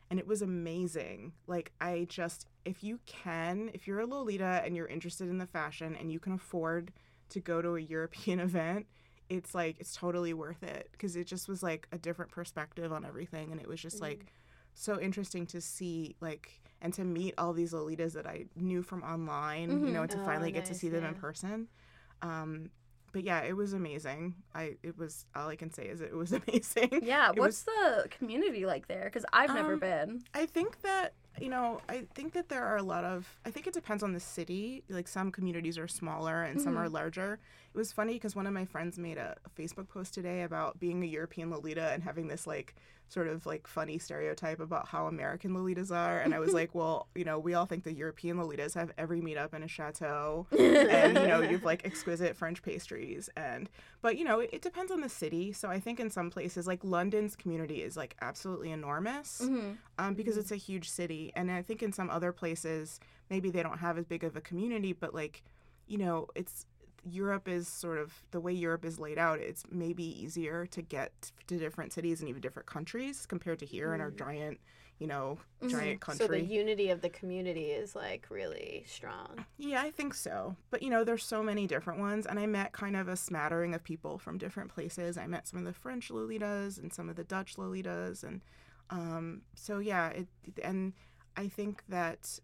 and 0.09 0.17
it 0.17 0.25
was 0.27 0.41
amazing. 0.41 1.33
Like 1.45 1.73
I 1.81 2.05
just, 2.09 2.47
if 2.65 2.83
you 2.83 2.99
can, 3.05 3.69
if 3.73 3.87
you're 3.87 3.99
a 4.01 4.05
Lolita 4.05 4.61
and 4.65 4.75
you're 4.75 4.87
interested 4.87 5.29
in 5.29 5.37
the 5.37 5.45
fashion 5.47 5.95
and 5.99 6.11
you 6.11 6.19
can 6.19 6.33
afford 6.33 6.91
to 7.29 7.39
go 7.39 7.61
to 7.61 7.75
a 7.75 7.79
European 7.81 8.39
event, 8.41 8.87
it's 9.29 9.55
like 9.55 9.77
it's 9.79 9.95
totally 9.95 10.33
worth 10.33 10.63
it 10.63 10.89
because 10.91 11.15
it 11.15 11.25
just 11.25 11.47
was 11.47 11.63
like 11.63 11.87
a 11.91 11.97
different 11.97 12.31
perspective 12.31 12.91
on 12.93 13.05
everything 13.05 13.51
and 13.51 13.59
it 13.59 13.67
was 13.67 13.81
just 13.81 14.01
like 14.01 14.27
so 14.75 14.99
interesting 15.01 15.47
to 15.47 15.59
see 15.61 16.15
like 16.21 16.61
and 16.81 16.93
to 16.93 17.03
meet 17.03 17.33
all 17.37 17.51
these 17.51 17.73
lolitas 17.73 18.13
that 18.13 18.27
i 18.27 18.45
knew 18.55 18.83
from 18.83 19.01
online 19.03 19.79
you 19.83 19.91
Mhm. 19.91 19.93
know 19.93 20.03
and 20.03 20.11
to 20.11 20.19
Oh, 20.19 20.19
finally 20.19 20.51
get 20.51 20.65
to 20.65 20.75
nice, 20.75 20.75
see 20.75 20.89
them 20.89 21.03
in 21.03 21.15
person 21.15 21.67
um 22.21 22.69
but 23.11 23.23
yeah 23.23 23.41
it 23.41 23.55
was 23.55 23.73
amazing 23.73 24.35
i 24.53 24.75
it 24.83 24.97
was 24.97 25.25
all 25.35 25.47
i 25.49 25.55
can 25.55 25.71
say 25.71 25.85
is 25.85 26.01
it 26.01 26.13
was 26.15 26.31
amazing 26.47 27.01
yeah, 27.01 27.31
It 27.35 27.41
what's 27.41 27.63
the 27.63 28.07
community 28.09 28.65
like 28.65 28.87
there? 28.87 29.05
Because 29.05 29.25
I've 29.33 29.53
never 29.53 29.75
Um, 29.75 29.77
been. 29.77 30.23
I 30.33 30.45
think 30.45 30.81
that 30.81 31.13
you 31.39 31.49
know, 31.49 31.81
I 31.89 32.05
think 32.13 32.33
that 32.33 32.49
there 32.49 32.63
are 32.63 32.77
a 32.77 32.83
lot 32.83 33.03
of. 33.03 33.27
I 33.45 33.51
think 33.51 33.67
it 33.67 33.73
depends 33.73 34.03
on 34.03 34.13
the 34.13 34.19
city. 34.19 34.83
Like 34.89 35.07
some 35.07 35.31
communities 35.31 35.77
are 35.77 35.87
smaller 35.87 36.43
and 36.43 36.61
some 36.61 36.73
mm-hmm. 36.73 36.83
are 36.83 36.89
larger. 36.89 37.39
It 37.75 37.77
was 37.77 37.91
funny 37.91 38.13
because 38.13 38.37
one 38.37 38.47
of 38.47 38.53
my 38.53 38.63
friends 38.63 38.97
made 38.97 39.17
a, 39.17 39.35
Facebook 39.59 39.89
post 39.89 40.13
today 40.13 40.43
about 40.43 40.79
being 40.79 41.03
a 41.03 41.05
European 41.05 41.49
Lolita 41.49 41.91
and 41.91 42.01
having 42.01 42.27
this 42.29 42.47
like 42.47 42.73
sort 43.09 43.27
of 43.27 43.45
like 43.45 43.67
funny 43.67 43.97
stereotype 43.99 44.61
about 44.61 44.87
how 44.87 45.07
American 45.07 45.51
Lolitas 45.51 45.93
are. 45.93 46.19
And 46.21 46.33
I 46.33 46.39
was 46.39 46.53
like, 46.53 46.73
well, 46.79 47.09
you 47.15 47.25
know, 47.25 47.37
we 47.37 47.53
all 47.53 47.65
think 47.65 47.83
the 47.83 47.91
European 47.93 48.37
Lolitas 48.37 48.75
have 48.75 48.93
every 48.97 49.19
meetup 49.19 49.53
in 49.53 49.61
a 49.61 49.67
chateau, 49.67 50.47
and 50.57 51.17
you 51.17 51.27
know, 51.27 51.41
you've 51.41 51.65
like 51.65 51.85
exquisite 51.85 52.37
French 52.37 52.63
pastries 52.63 53.29
and 53.35 53.69
but 54.01 54.17
you 54.17 54.23
know 54.23 54.39
it, 54.39 54.51
it 54.53 54.61
depends 54.61 54.91
on 54.91 55.01
the 55.01 55.09
city 55.09 55.51
so 55.51 55.67
i 55.67 55.79
think 55.79 55.99
in 55.99 56.09
some 56.09 56.29
places 56.29 56.67
like 56.67 56.79
london's 56.83 57.35
community 57.35 57.81
is 57.81 57.97
like 57.97 58.15
absolutely 58.21 58.71
enormous 58.71 59.41
Mhm. 59.43 59.77
um, 59.97 60.13
because 60.13 60.37
it's 60.37 60.51
a 60.51 60.55
huge 60.55 60.89
city 60.89 61.31
and 61.35 61.51
i 61.51 61.61
think 61.61 61.81
in 61.83 61.91
some 61.91 62.09
other 62.09 62.31
places 62.31 62.99
maybe 63.29 63.49
they 63.49 63.63
don't 63.63 63.79
have 63.79 63.97
as 63.97 64.05
big 64.05 64.23
of 64.23 64.35
a 64.35 64.41
community 64.41 64.93
but 64.93 65.13
like 65.13 65.43
you 65.87 65.97
know 65.97 66.27
it's 66.35 66.65
europe 67.09 67.47
is 67.47 67.67
sort 67.67 67.97
of 67.97 68.13
the 68.31 68.39
way 68.39 68.51
europe 68.51 68.83
is 68.83 68.99
laid 68.99 69.17
out 69.17 69.39
it's 69.39 69.63
maybe 69.71 70.03
easier 70.03 70.65
to 70.65 70.81
get 70.81 71.31
to 71.47 71.57
different 71.57 71.93
cities 71.93 72.19
and 72.19 72.29
even 72.29 72.41
different 72.41 72.65
countries 72.67 73.25
compared 73.25 73.59
to 73.59 73.65
here 73.65 73.93
in 73.93 74.01
our 74.01 74.11
giant 74.11 74.59
you 74.97 75.07
know 75.07 75.37
Mhm. 75.61 75.69
giant 75.69 75.99
Mm-hmm. 76.01 76.17
So 76.17 76.27
the 76.27 76.41
unity 76.41 76.89
of 76.89 77.01
the 77.01 77.09
community 77.09 77.71
is 77.71 77.95
like 77.95 78.27
really 78.29 78.83
strong. 78.87 79.45
Yeah, 79.57 79.81
I 79.81 79.91
think 79.91 80.13
so. 80.13 80.55
But 80.69 80.81
you 80.83 80.89
know, 80.89 81.03
there's 81.03 81.23
so 81.25 81.41
many 81.43 81.67
different 81.67 81.99
ones, 81.99 82.25
and 82.25 82.39
I 82.39 82.45
met 82.45 82.71
kind 82.71 82.95
of 82.95 83.07
a 83.07 83.15
smattering 83.17 83.73
of 83.73 83.83
people 83.83 84.17
from 84.17 84.37
different 84.37 84.69
places. 84.73 85.17
I 85.17 85.27
met 85.27 85.47
some 85.47 85.59
of 85.59 85.65
the 85.65 85.73
French 85.73 86.09
Lolitas 86.09 86.77
and 86.79 86.93
some 86.93 87.09
of 87.09 87.15
the 87.17 87.23
Dutch 87.25 87.55
Lolitas, 87.57 88.23
and 88.23 88.41
um, 88.89 89.41
so 89.55 89.79
yeah, 89.79 90.09
it 90.09 90.27
and 90.63 90.93
I 91.35 91.47
think 91.49 91.83
that 91.89 92.39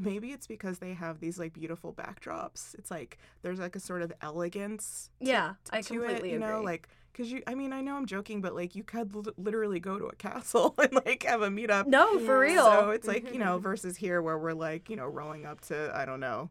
maybe 0.00 0.32
it's 0.32 0.46
because 0.46 0.78
they 0.78 0.94
have 0.94 1.20
these 1.20 1.38
like 1.38 1.52
beautiful 1.52 1.92
backdrops. 1.92 2.74
It's 2.78 2.90
like 2.90 3.18
there's 3.42 3.58
like 3.58 3.76
a 3.76 3.80
sort 3.80 4.02
of 4.02 4.12
elegance 4.22 5.10
Yeah, 5.20 5.54
I 5.70 5.82
to 5.82 5.88
completely 5.94 6.30
it, 6.30 6.32
you 6.34 6.38
know, 6.38 6.56
agree. 6.56 6.66
like 6.66 6.88
because 7.12 7.30
you. 7.32 7.42
I 7.46 7.54
mean, 7.54 7.72
I 7.72 7.80
know 7.80 7.96
I'm 7.96 8.06
joking, 8.06 8.40
but 8.40 8.54
like 8.54 8.74
you 8.74 8.84
could 8.84 9.14
li- 9.14 9.32
literally 9.36 9.80
go 9.80 9.98
to 9.98 10.06
a 10.06 10.14
castle 10.16 10.74
and 10.78 10.92
like 11.04 11.24
have 11.24 11.42
a 11.42 11.48
meetup. 11.48 11.86
no, 11.86 12.18
for 12.20 12.38
real. 12.40 12.64
So 12.64 12.90
it's 12.90 13.06
like 13.08 13.32
you 13.32 13.38
know 13.38 13.58
versus 13.68 13.96
here 13.96 14.22
where 14.22 14.38
we're 14.38 14.52
like 14.52 14.88
you 14.88 14.96
know 14.96 15.06
rolling 15.06 15.44
up 15.46 15.60
to 15.62 15.90
I 15.94 16.04
don't 16.04 16.20
know, 16.20 16.50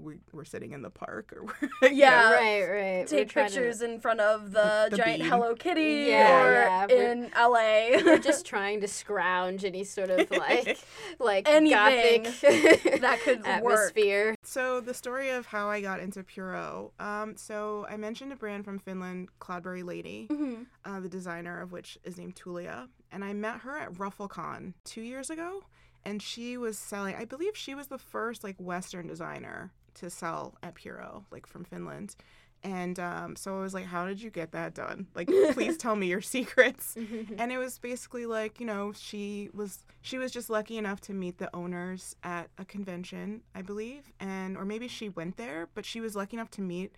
we 0.00 0.16
we're 0.32 0.44
sitting 0.44 0.72
in 0.72 0.82
the 0.82 0.90
park 0.90 1.32
or 1.36 1.44
we're, 1.82 1.88
Yeah. 1.88 2.10
know, 2.10 2.30
right, 2.36 2.62
right. 2.62 2.98
We're 3.00 3.06
Take 3.06 3.28
trying 3.30 3.48
to- 3.50 3.54
pictures 3.54 3.82
in 3.82 4.00
front 4.00 4.20
of 4.20 4.52
the, 4.52 4.88
the 4.90 4.96
giant 4.96 5.20
bean. 5.22 5.28
Hello 5.30 5.54
Kitty 5.54 6.06
Yeah, 6.08 6.44
or 6.44 6.52
yeah, 6.52 6.86
we're- 6.86 7.10
in 7.12 7.30
LA. 7.36 8.02
We're 8.04 8.18
just 8.18 8.46
trying 8.52 8.80
to 8.80 8.88
scrounge 8.88 9.64
any 9.64 9.84
sort 9.84 10.10
of 10.10 10.30
like 10.30 10.78
like 11.18 11.48
Anything 11.48 12.24
gothic 12.24 13.00
that 13.00 13.20
could 13.24 13.38
work. 13.40 13.46
atmosphere. 13.46 14.34
So 14.42 14.80
the 14.80 14.94
story 14.94 15.30
of 15.30 15.46
how 15.46 15.68
I 15.68 15.80
got 15.80 16.00
into 16.00 16.22
Pierrot. 16.22 16.90
Um, 17.00 17.36
so 17.36 17.86
I 17.88 17.96
mentioned 17.96 18.32
a 18.32 18.36
brand 18.36 18.64
from 18.64 18.78
Finland, 18.78 19.28
Cloudberry 19.40 19.84
Lady, 19.84 20.26
Mhm. 20.30 20.66
uh, 20.84 21.00
the 21.00 21.08
designer 21.08 21.60
of 21.60 21.72
which 21.72 21.98
is 22.04 22.16
named 22.18 22.34
Tulia, 22.36 22.88
and 23.10 23.24
I 23.24 23.32
met 23.32 23.60
her 23.60 23.76
at 23.78 23.92
RuffleCon 23.94 24.74
two 24.84 25.00
years 25.02 25.30
ago, 25.30 25.62
and 26.04 26.20
she 26.22 26.56
was 26.56 26.78
selling. 26.78 27.14
I 27.14 27.24
believe 27.24 27.56
she 27.56 27.74
was 27.74 27.86
the 27.88 27.98
first 27.98 28.42
like 28.44 28.56
Western 28.58 29.06
designer 29.06 29.72
to 29.94 30.10
sell 30.10 30.54
at 30.62 30.74
Pierrot, 30.74 31.22
like 31.30 31.46
from 31.46 31.64
Finland. 31.64 32.16
And 32.64 33.00
um, 33.00 33.34
so 33.34 33.58
I 33.58 33.60
was 33.60 33.74
like, 33.74 33.86
"How 33.86 34.06
did 34.06 34.22
you 34.22 34.30
get 34.30 34.52
that 34.52 34.72
done? 34.72 35.08
Like, 35.16 35.26
please 35.52 35.76
tell 35.76 35.96
me 35.96 36.06
your 36.06 36.20
secrets." 36.36 36.96
and 37.38 37.50
it 37.50 37.58
was 37.58 37.78
basically 37.78 38.24
like 38.24 38.60
you 38.60 38.66
know 38.66 38.92
she 38.92 39.50
was 39.52 39.80
she 40.00 40.18
was 40.18 40.30
just 40.30 40.48
lucky 40.48 40.78
enough 40.78 41.00
to 41.00 41.12
meet 41.12 41.38
the 41.38 41.54
owners 41.54 42.14
at 42.22 42.50
a 42.58 42.64
convention 42.64 43.40
i 43.54 43.62
believe 43.62 44.12
and 44.20 44.56
or 44.56 44.64
maybe 44.64 44.88
she 44.88 45.08
went 45.08 45.36
there 45.36 45.68
but 45.74 45.86
she 45.86 46.00
was 46.00 46.16
lucky 46.16 46.36
enough 46.36 46.50
to 46.50 46.60
meet 46.60 46.92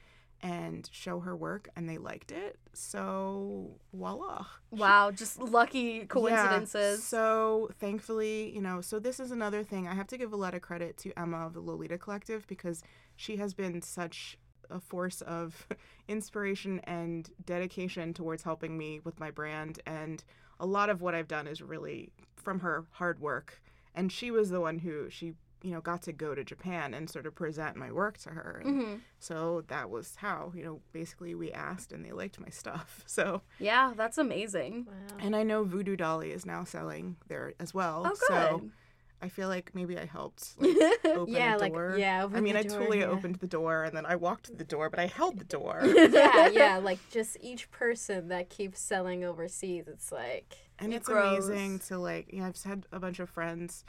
and 0.44 0.88
show 0.92 1.20
her 1.20 1.34
work 1.34 1.70
and 1.74 1.88
they 1.88 1.96
liked 1.96 2.30
it. 2.30 2.58
So 2.74 3.78
voila. 3.94 4.44
Wow, 4.70 5.10
just 5.10 5.38
lucky 5.40 5.80
Yeah, 6.00 6.04
coincidences. 6.04 7.02
so 7.02 7.70
thankfully 7.80 8.54
you 8.54 8.60
know 8.60 8.82
so 8.82 8.98
this 8.98 9.18
is 9.18 9.30
another 9.30 9.64
thing. 9.64 9.88
I 9.88 9.94
have 9.94 10.06
to 10.08 10.18
give 10.18 10.32
a 10.34 10.36
lot 10.36 10.54
of 10.54 10.60
credit 10.60 10.98
to 10.98 11.18
emma 11.18 11.46
of 11.46 11.54
the 11.54 11.60
lolita 11.60 11.96
collective 11.96 12.46
because 12.46 12.82
she 13.16 13.36
has 13.38 13.54
been 13.54 13.80
such 13.80 14.36
a 14.68 14.80
force 14.80 15.22
of 15.22 15.66
inspiration 16.08 16.80
and 16.84 17.30
dedication 17.46 18.12
towards 18.12 18.42
helping 18.42 18.76
me 18.76 19.00
with 19.02 19.18
my 19.18 19.30
brand. 19.30 19.80
And 19.86 20.22
a 20.60 20.66
lot 20.66 20.90
of 20.90 21.00
what 21.00 21.14
i've 21.14 21.28
done 21.28 21.46
is 21.46 21.62
really 21.62 22.12
from 22.36 22.60
her 22.60 22.84
hard 22.92 23.18
work. 23.18 23.62
And 23.94 24.12
she 24.12 24.30
was 24.30 24.50
the 24.50 24.60
one 24.60 24.80
who 24.80 25.08
she 25.08 25.34
you 25.64 25.70
know 25.72 25.80
got 25.80 26.02
to 26.02 26.12
go 26.12 26.34
to 26.34 26.44
japan 26.44 26.92
and 26.94 27.08
sort 27.08 27.26
of 27.26 27.34
present 27.34 27.74
my 27.76 27.90
work 27.90 28.18
to 28.18 28.28
her 28.30 28.60
and 28.64 28.82
Mhm. 28.82 29.00
so 29.18 29.64
that 29.68 29.88
was 29.90 30.16
how 30.16 30.52
you 30.54 30.62
know 30.62 30.80
basically 30.92 31.34
we 31.34 31.50
asked 31.52 31.90
and 31.92 32.04
they 32.04 32.12
liked 32.12 32.38
my 32.38 32.50
stuff 32.50 33.02
so 33.06 33.42
Yeah, 33.58 33.92
that's 33.96 34.18
amazing. 34.18 34.86
Wow. 34.86 35.16
and 35.24 35.34
I 35.34 35.42
know 35.42 35.64
Voodoo 35.64 35.96
Dolly 35.96 36.30
is 36.32 36.44
now 36.44 36.64
selling 36.64 37.16
there 37.28 37.54
as 37.58 37.72
well. 37.72 38.02
Oh, 38.04 38.10
good. 38.10 38.18
So. 38.28 38.70
I 39.22 39.28
feel 39.30 39.48
like 39.48 39.74
maybe 39.74 39.96
I 39.98 40.04
helped 40.04 40.52
like, 40.58 40.76
open 41.06 41.32
yeah, 41.32 41.56
a 41.56 41.58
like 41.58 41.72
door. 41.72 41.96
yeah. 41.98 42.28
I 42.34 42.40
mean, 42.42 42.54
the 42.54 42.58
I 42.60 42.62
door, 42.64 42.78
totally 42.80 42.98
yeah. 42.98 43.06
opened 43.06 43.36
the 43.36 43.46
door 43.46 43.84
and 43.84 43.96
then 43.96 44.04
I 44.04 44.16
walked 44.16 44.46
to 44.46 44.52
the 44.54 44.64
door, 44.64 44.90
but 44.90 44.98
I 45.00 45.06
held 45.06 45.38
the 45.38 45.44
door. 45.46 45.80
yeah, 45.84 46.48
yeah, 46.48 46.76
like 46.76 46.98
just 47.10 47.38
each 47.40 47.70
person 47.70 48.28
that 48.28 48.50
keeps 48.50 48.80
selling 48.80 49.24
overseas, 49.24 49.88
it's 49.88 50.12
like 50.12 50.56
and 50.78 50.92
It 50.92 50.96
it's 50.96 51.06
grows. 51.08 51.48
amazing 51.48 51.78
to 51.88 51.96
like, 51.98 52.30
you 52.34 52.40
know, 52.40 52.48
I've 52.48 52.62
had 52.62 52.84
a 52.92 53.00
bunch 53.00 53.18
of 53.18 53.30
friends 53.30 53.84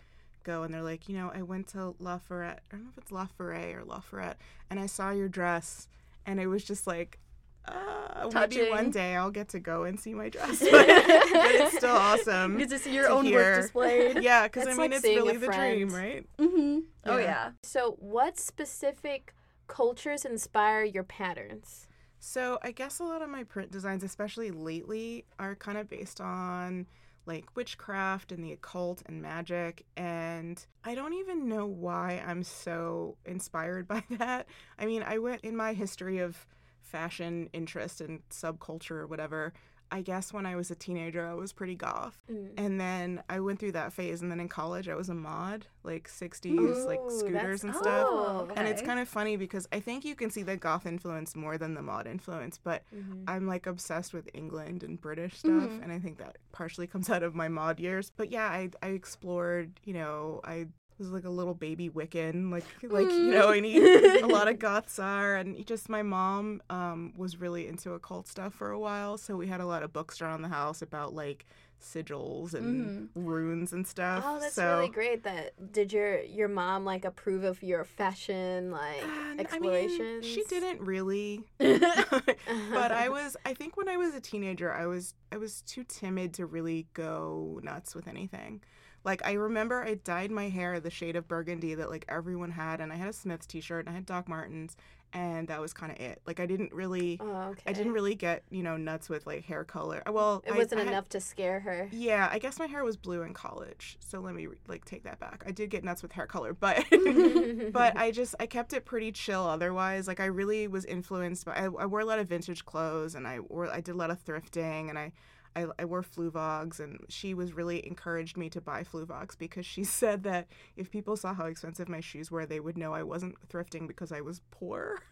go 0.46 0.64
and 0.64 0.74
they're 0.74 0.82
like, 0.84 1.10
you 1.10 1.16
know, 1.18 1.32
I 1.36 1.42
went 1.42 1.68
to 1.70 1.96
La 2.00 2.18
Ferret. 2.20 2.60
I 2.72 2.76
don't 2.78 2.86
know 2.86 2.92
if 2.96 3.04
it's 3.04 3.12
La 3.12 3.26
Ferret 3.38 3.76
or 3.76 3.84
La 3.84 4.00
Ferret, 4.00 4.38
and 4.70 4.80
I 4.80 4.86
saw 4.86 5.12
your 5.12 5.28
dress, 5.28 5.90
and 6.26 6.40
it 6.40 6.48
was 6.48 6.64
just 6.64 6.88
like, 6.88 7.20
uh, 7.68 8.26
maybe 8.26 8.32
Touching. 8.32 8.70
one 8.70 8.92
day 8.92 9.16
I'll 9.16 9.32
get 9.32 9.50
to 9.50 9.60
go 9.60 9.84
and 9.84 10.00
see 10.00 10.14
my 10.14 10.30
dress, 10.30 10.60
but, 10.60 10.72
but 10.88 11.52
it's 11.56 11.76
still 11.78 11.96
awesome. 11.96 12.54
You 12.54 12.60
get 12.60 12.70
to 12.70 12.80
see 12.80 12.94
your 12.94 13.08
to 13.08 13.14
own 13.14 13.26
hear. 13.26 13.40
work 13.40 13.56
displayed. 13.64 14.18
Yeah, 14.24 14.44
because 14.44 14.68
I 14.68 14.70
mean, 14.72 14.78
like 14.78 14.92
it's 14.94 15.04
really 15.04 15.38
the 15.38 15.48
dream, 15.48 15.94
right? 15.94 16.26
hmm 16.40 16.80
Oh 17.06 17.18
Yeah. 17.18 17.24
yeah. 17.24 17.52
So, 17.64 17.98
what 18.00 18.40
specific 18.40 19.34
cultures 19.68 20.26
inspire 20.26 20.84
your 20.84 21.04
patterns? 21.04 21.88
So 22.20 22.58
I 22.64 22.72
guess 22.72 23.00
a 23.00 23.04
lot 23.04 23.22
of 23.22 23.30
my 23.30 23.44
print 23.44 23.72
designs, 23.72 24.04
especially 24.04 24.52
lately, 24.52 25.26
are 25.38 25.56
kind 25.56 25.78
of 25.78 25.90
based 25.90 26.20
on 26.22 26.88
like 27.26 27.56
witchcraft 27.56 28.32
and 28.32 28.44
the 28.44 28.52
occult 28.52 29.02
and 29.06 29.22
magic. 29.22 29.86
And 29.98 30.64
I 30.84 30.96
don't 30.96 31.14
even 31.14 31.48
know 31.48 31.66
why 31.66 32.24
I'm 32.26 32.44
so 32.44 33.18
inspired 33.26 33.88
by 33.90 34.04
that. 34.12 34.48
I 34.78 34.86
mean, 34.86 35.04
I 35.04 35.18
went 35.18 35.42
in 35.42 35.56
my 35.56 35.74
history 35.74 36.20
of 36.20 36.46
fashion 36.82 37.50
interest 37.52 38.00
and 38.02 38.22
subculture 38.30 38.92
or 38.92 39.08
whatever. 39.08 39.54
I 39.92 40.02
guess 40.02 40.34
when 40.34 40.46
I 40.46 40.56
was 40.56 40.72
a 40.72 40.76
teenager, 40.76 41.26
I 41.26 41.34
was 41.34 41.54
pretty 41.54 41.76
goth. 41.76 42.18
Mm. 42.32 42.50
And 42.58 42.82
then 42.82 43.24
I 43.30 43.40
went 43.40 43.60
through 43.60 43.74
that 43.74 43.94
phase. 43.94 44.22
And 44.22 44.32
then 44.32 44.40
in 44.40 44.50
college, 44.50 44.90
I 44.90 44.96
was 44.96 45.10
a 45.10 45.14
mod, 45.14 45.68
like 45.84 46.10
60s, 46.10 46.86
like 46.86 47.00
scooters 47.10 47.64
and 47.64 47.74
stuff. 47.76 48.08
Oh, 48.10 48.50
And 48.56 48.68
it's 48.68 48.82
kind 48.82 49.00
of 49.00 49.08
funny 49.08 49.38
because 49.38 49.68
I 49.72 49.80
think 49.80 50.04
you 50.04 50.16
can 50.16 50.30
see 50.30 50.44
the 50.44 50.58
goth 50.58 50.86
influence 50.86 51.36
more 51.36 51.58
than 51.58 51.74
the 51.76 51.82
mod 51.82 52.08
influence, 52.08 52.58
but 52.62 52.84
Mhm. 52.96 53.24
I'm 53.28 53.48
like 53.48 53.68
obsessed 53.68 54.14
with 54.14 54.30
England 54.34 54.84
and 54.84 55.00
British 55.00 55.38
stuff, 55.40 55.52
Mhm. 55.70 55.84
and 55.84 55.92
I 55.92 56.00
think 56.00 56.18
that 56.18 56.38
partially 56.52 56.88
comes 56.88 57.10
out 57.16 57.24
of 57.24 57.36
my 57.36 57.48
mod 57.48 57.80
years. 57.80 58.12
But 58.16 58.32
yeah, 58.32 58.48
I 58.48 58.70
I 58.82 58.88
explored, 58.90 59.80
you 59.84 59.94
know, 59.94 60.42
I 60.44 60.68
was 60.98 61.12
like 61.12 61.26
a 61.26 61.30
little 61.30 61.54
baby 61.54 61.90
Wiccan, 61.90 62.52
like 62.52 62.66
like 62.84 63.10
you 63.10 63.32
know, 63.32 63.50
I 63.50 63.60
need 63.60 63.84
a 63.84 64.28
lot 64.28 64.48
of 64.48 64.60
goths 64.60 65.00
are, 65.00 65.36
and 65.36 65.66
just 65.66 65.90
my 65.90 66.02
mom 66.04 66.62
um 66.70 67.14
was 67.16 67.40
really 67.40 67.68
into 67.68 67.94
occult 67.94 68.28
stuff 68.28 68.54
for 68.54 68.72
a 68.72 68.80
while, 68.80 69.18
so 69.18 69.36
we 69.36 69.48
had 69.48 69.62
a 69.62 69.66
lot 69.66 69.84
of 69.84 69.94
books 69.94 70.22
around 70.22 70.42
the 70.42 70.50
house 70.50 70.82
about 70.82 71.14
like 71.14 71.46
sigils 71.82 72.54
and 72.54 73.10
runes 73.16 73.74
and 73.74 73.86
stuff. 73.86 74.24
Oh, 74.26 74.40
that's 74.40 74.56
so, 74.56 74.78
really 74.78 74.90
great. 74.90 75.24
That 75.24 75.72
did 75.72 75.94
your 75.94 76.22
your 76.22 76.48
mom 76.48 76.86
like 76.86 77.06
approve 77.06 77.44
of 77.44 77.62
your 77.62 77.84
fashion 77.84 78.72
like 78.72 79.04
Uh, 79.04 79.08
I 79.08 79.30
mean, 79.32 79.40
explorations? 79.42 80.26
she 80.26 80.44
didn't 80.46 80.82
really. 80.82 81.44
but 81.58 82.92
I 82.92 83.10
was 83.10 83.38
I 83.46 83.54
think 83.54 83.78
when 83.78 83.90
I 83.90 83.98
was 83.98 84.16
a 84.16 84.22
teenager 84.22 84.72
I 84.72 84.86
was 84.88 85.14
I 85.32 85.38
was 85.38 85.62
too 85.62 85.84
timid 85.84 86.34
to 86.36 86.46
really 86.46 86.88
go 86.94 87.60
nuts 87.64 87.94
with 87.96 88.08
anything. 88.08 88.62
Like 89.06 89.26
I 89.26 89.34
remember 89.34 89.84
I 89.84 89.94
dyed 89.94 90.32
my 90.32 90.50
hair 90.50 90.80
the 90.82 90.90
shade 90.90 91.16
of 91.16 91.28
burgundy 91.28 91.76
that 91.76 91.90
like 91.90 92.04
everyone 92.10 92.52
had 92.52 92.82
and 92.82 92.92
I 92.92 92.96
had 92.96 93.08
a 93.08 93.14
Smith's 93.14 93.46
t-shirt 93.46 93.86
and 93.86 93.90
I 93.90 93.94
had 93.94 94.06
Doc 94.06 94.28
Martens 94.28 94.76
and 95.14 95.48
that 95.48 95.62
was 95.62 95.72
kind 95.72 95.92
of 95.94 96.00
it. 96.00 96.22
Like 96.26 96.40
I 96.42 96.46
didn't 96.48 96.74
really 96.74 97.18
Oh, 97.22 97.50
okay. 97.52 97.62
I 97.68 97.72
didn't 97.72 97.94
really 97.94 98.16
get, 98.16 98.44
you 98.50 98.64
know, 98.64 98.76
nuts 98.76 99.08
with 99.08 99.26
like 99.28 99.46
hair 99.46 99.64
color. 99.64 100.02
Well, 100.10 100.44
It 100.46 100.56
wasn't 100.56 100.82
I 100.82 100.84
had- 100.86 100.92
enough 100.94 101.08
to 101.10 101.22
scare 101.22 101.60
her. 101.62 101.88
yeah, 101.92 102.28
I 102.32 102.40
guess 102.40 102.58
my 102.60 102.66
hair 102.66 102.84
was 102.84 102.98
blue 102.98 103.22
in 103.22 103.34
college. 103.34 103.96
So 104.00 104.20
let 104.20 104.34
me 104.36 104.48
like 104.68 104.84
take 104.86 105.04
that 105.04 105.20
back. 105.20 105.44
I 105.48 105.52
did 105.52 105.70
get 105.70 105.84
nuts 105.84 106.02
with 106.02 106.12
hair 106.12 106.26
color, 106.26 106.54
but 106.54 106.84
but 107.72 107.96
I 107.96 108.12
just 108.12 108.36
I 108.40 108.48
kept 108.48 108.74
it 108.74 108.86
pretty 108.86 109.12
chill 109.12 109.44
otherwise. 109.44 110.08
Like 110.08 110.20
I 110.20 110.26
really 110.26 110.68
was 110.68 110.84
influenced 110.84 111.46
by 111.46 111.54
I, 111.54 111.66
I 111.66 111.86
wore 111.86 112.00
a 112.02 112.06
lot 112.06 112.20
of 112.20 112.28
vintage 112.28 112.66
clothes 112.66 113.14
and 113.16 113.28
I 113.28 113.40
wore 113.40 113.68
I 113.72 113.82
did 113.82 113.94
a 113.94 113.98
lot 113.98 114.10
of 114.10 114.24
thrifting 114.26 114.90
and 114.90 114.98
I 114.98 115.12
I, 115.56 115.68
I 115.80 115.86
wore 115.86 116.04
Fluevogs 116.04 116.80
and 116.80 117.00
she 117.10 117.34
was 117.34 117.54
really 117.54 117.86
encouraged 117.86 118.38
me 118.38 118.50
to 118.50 118.62
buy 118.62 118.84
Fluevogs 118.84 119.38
because 119.38 119.66
she 119.66 119.84
said 120.02 120.24
that 120.24 120.48
if 120.76 120.92
people 120.92 121.16
saw 121.16 121.34
how 121.34 121.46
expensive 121.46 121.90
my 121.90 122.02
shoes 122.02 122.32
were, 122.32 122.46
they 122.46 122.60
would 122.60 122.78
know 122.78 122.94
I 122.94 123.04
wasn't 123.04 123.36
thrifting 123.48 123.88
because 123.88 124.12
I 124.12 124.22
was 124.22 124.42
poor. 124.52 125.00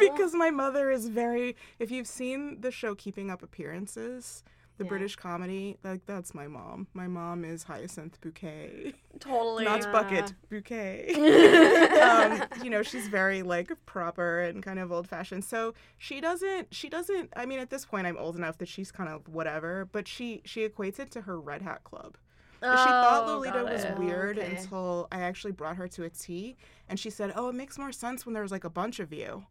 Because 0.00 0.32
my 0.34 0.50
mother 0.50 0.90
is 0.90 1.08
very 1.08 1.56
if 1.78 1.90
you've 1.90 2.06
seen 2.06 2.60
the 2.60 2.70
show 2.70 2.94
Keeping 2.94 3.30
Up 3.30 3.42
Appearances, 3.42 4.42
the 4.78 4.84
Yeah. 4.84 4.88
British 4.88 5.16
comedy, 5.16 5.76
like 5.84 6.04
that's 6.06 6.34
my 6.34 6.46
mom. 6.48 6.86
My 6.94 7.06
mom 7.06 7.44
is 7.44 7.64
Hyacinth 7.64 8.20
Bouquet. 8.20 8.94
totally. 9.20 9.64
Not 9.64 9.82
Yeah. 9.82 9.92
bucket 9.92 10.34
bouquet. 10.48 11.12
um, 12.00 12.42
you 12.64 12.70
know, 12.70 12.82
she's 12.82 13.08
very 13.08 13.42
like 13.42 13.70
proper 13.86 14.40
and 14.40 14.62
kind 14.62 14.78
of 14.78 14.90
old 14.90 15.08
fashioned. 15.08 15.44
So 15.44 15.74
she 15.98 16.20
doesn't 16.20 16.74
she 16.74 16.88
doesn't 16.88 17.32
I 17.36 17.46
mean 17.46 17.58
at 17.58 17.70
this 17.70 17.84
point 17.84 18.06
I'm 18.06 18.16
old 18.16 18.36
enough 18.36 18.58
that 18.58 18.68
she's 18.68 18.90
kind 18.90 19.08
of 19.10 19.28
whatever, 19.28 19.88
but 19.92 20.08
she 20.08 20.42
she 20.44 20.66
equates 20.66 20.98
it 20.98 21.10
to 21.12 21.22
her 21.22 21.38
Red 21.40 21.62
Hat 21.62 21.84
Club. 21.84 22.16
But 22.60 22.78
she 22.78 22.84
thought 22.88 23.24
Oh, 23.28 23.32
Lolita 23.38 23.64
was 23.64 23.84
weird 23.98 24.38
Okay. 24.38 24.54
until 24.56 25.08
I 25.10 25.20
actually 25.22 25.50
brought 25.52 25.76
her 25.76 25.88
to 25.88 26.04
a 26.04 26.10
tea 26.10 26.56
and 26.88 26.98
she 26.98 27.10
said, 27.10 27.32
"Oh, 27.34 27.48
it 27.48 27.54
makes 27.56 27.76
more 27.76 27.90
sense 27.92 28.24
when 28.24 28.34
there's 28.34 28.52
like 28.52 28.62
a 28.64 28.70
bunch 28.70 29.00
of 29.00 29.12
you." 29.12 29.44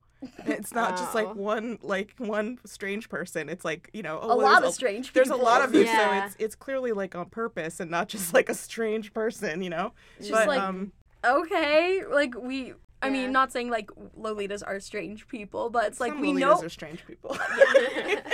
It's 0.45 0.73
not 0.73 0.97
just 0.97 1.15
like 1.15 1.33
one 1.35 1.79
like 1.81 2.13
one 2.17 2.59
strange 2.65 3.09
person. 3.09 3.49
It's 3.49 3.65
like, 3.65 3.89
you 3.93 4.03
know, 4.03 4.19
oh, 4.21 4.31
a 4.31 4.37
well, 4.37 4.45
lot 4.45 4.61
there's 4.61 4.69
of 4.73 4.75
strange 4.75 5.13
there's 5.13 5.29
people. 5.29 5.41
a 5.41 5.43
lot 5.43 5.61
of 5.63 5.73
you, 5.73 5.83
Yeah. 5.83 5.97
so 6.21 6.25
it's 6.25 6.35
it's 6.39 6.55
clearly 6.55 6.91
like 6.91 7.15
on 7.15 7.25
purpose 7.29 7.79
and 7.79 7.89
not 7.89 8.07
just 8.07 8.33
like 8.33 8.49
a 8.49 8.53
strange 8.53 9.13
person, 9.13 9.61
you 9.61 9.69
know. 9.69 9.93
It's 10.19 10.29
but 10.29 10.35
just 10.37 10.47
like 10.47 10.61
um, 10.61 10.91
okay, 11.25 12.03
like 12.09 12.35
we. 12.39 12.73
I 13.03 13.07
Yeah. 13.07 13.13
mean, 13.13 13.31
not 13.31 13.51
saying 13.51 13.71
like 13.71 13.89
Lolitas 14.15 14.61
are 14.65 14.79
strange 14.79 15.27
people, 15.27 15.71
but 15.71 15.85
it's 15.85 15.99
like 15.99 16.11
some 16.11 16.21
we 16.21 16.33
Lolitas 16.33 16.39
know 16.39 16.61
are 16.61 16.69
strange 16.69 17.03
people. 17.07 17.35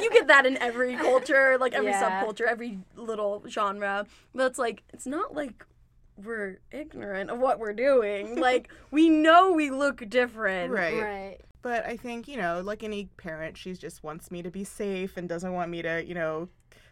you 0.02 0.10
get 0.12 0.28
that 0.28 0.46
in 0.46 0.58
every 0.58 0.98
culture, 0.98 1.58
like 1.58 1.74
every 1.74 1.92
Yeah. 1.92 2.26
subculture, 2.26 2.46
every 2.46 2.80
little 2.98 3.44
genre. 3.48 4.06
But 4.36 4.48
it's 4.48 4.60
like 4.60 4.84
it's 4.92 5.06
not 5.06 5.34
like 5.34 5.66
we're 6.18 6.60
ignorant 6.72 7.30
of 7.30 7.40
what 7.40 7.60
we're 7.60 7.72
doing. 7.74 8.36
like 8.42 8.70
we 8.92 9.08
know 9.08 9.54
we 9.54 9.70
look 9.70 10.10
different. 10.10 10.74
Right. 10.74 11.02
Right. 11.02 11.38
But 11.68 11.86
I 11.86 11.98
think, 11.98 12.30
you 12.30 12.38
know, 12.38 12.62
like 12.62 12.82
any 12.82 13.10
parent, 13.18 13.58
she 13.58 13.74
just 13.74 14.02
wants 14.02 14.32
me 14.32 14.42
to 14.42 14.50
be 14.50 14.64
safe 14.64 15.18
and 15.18 15.28
doesn't 15.28 15.52
want 15.52 15.70
me 15.70 15.82
to, 15.82 16.02
you 16.02 16.14
know, 16.14 16.48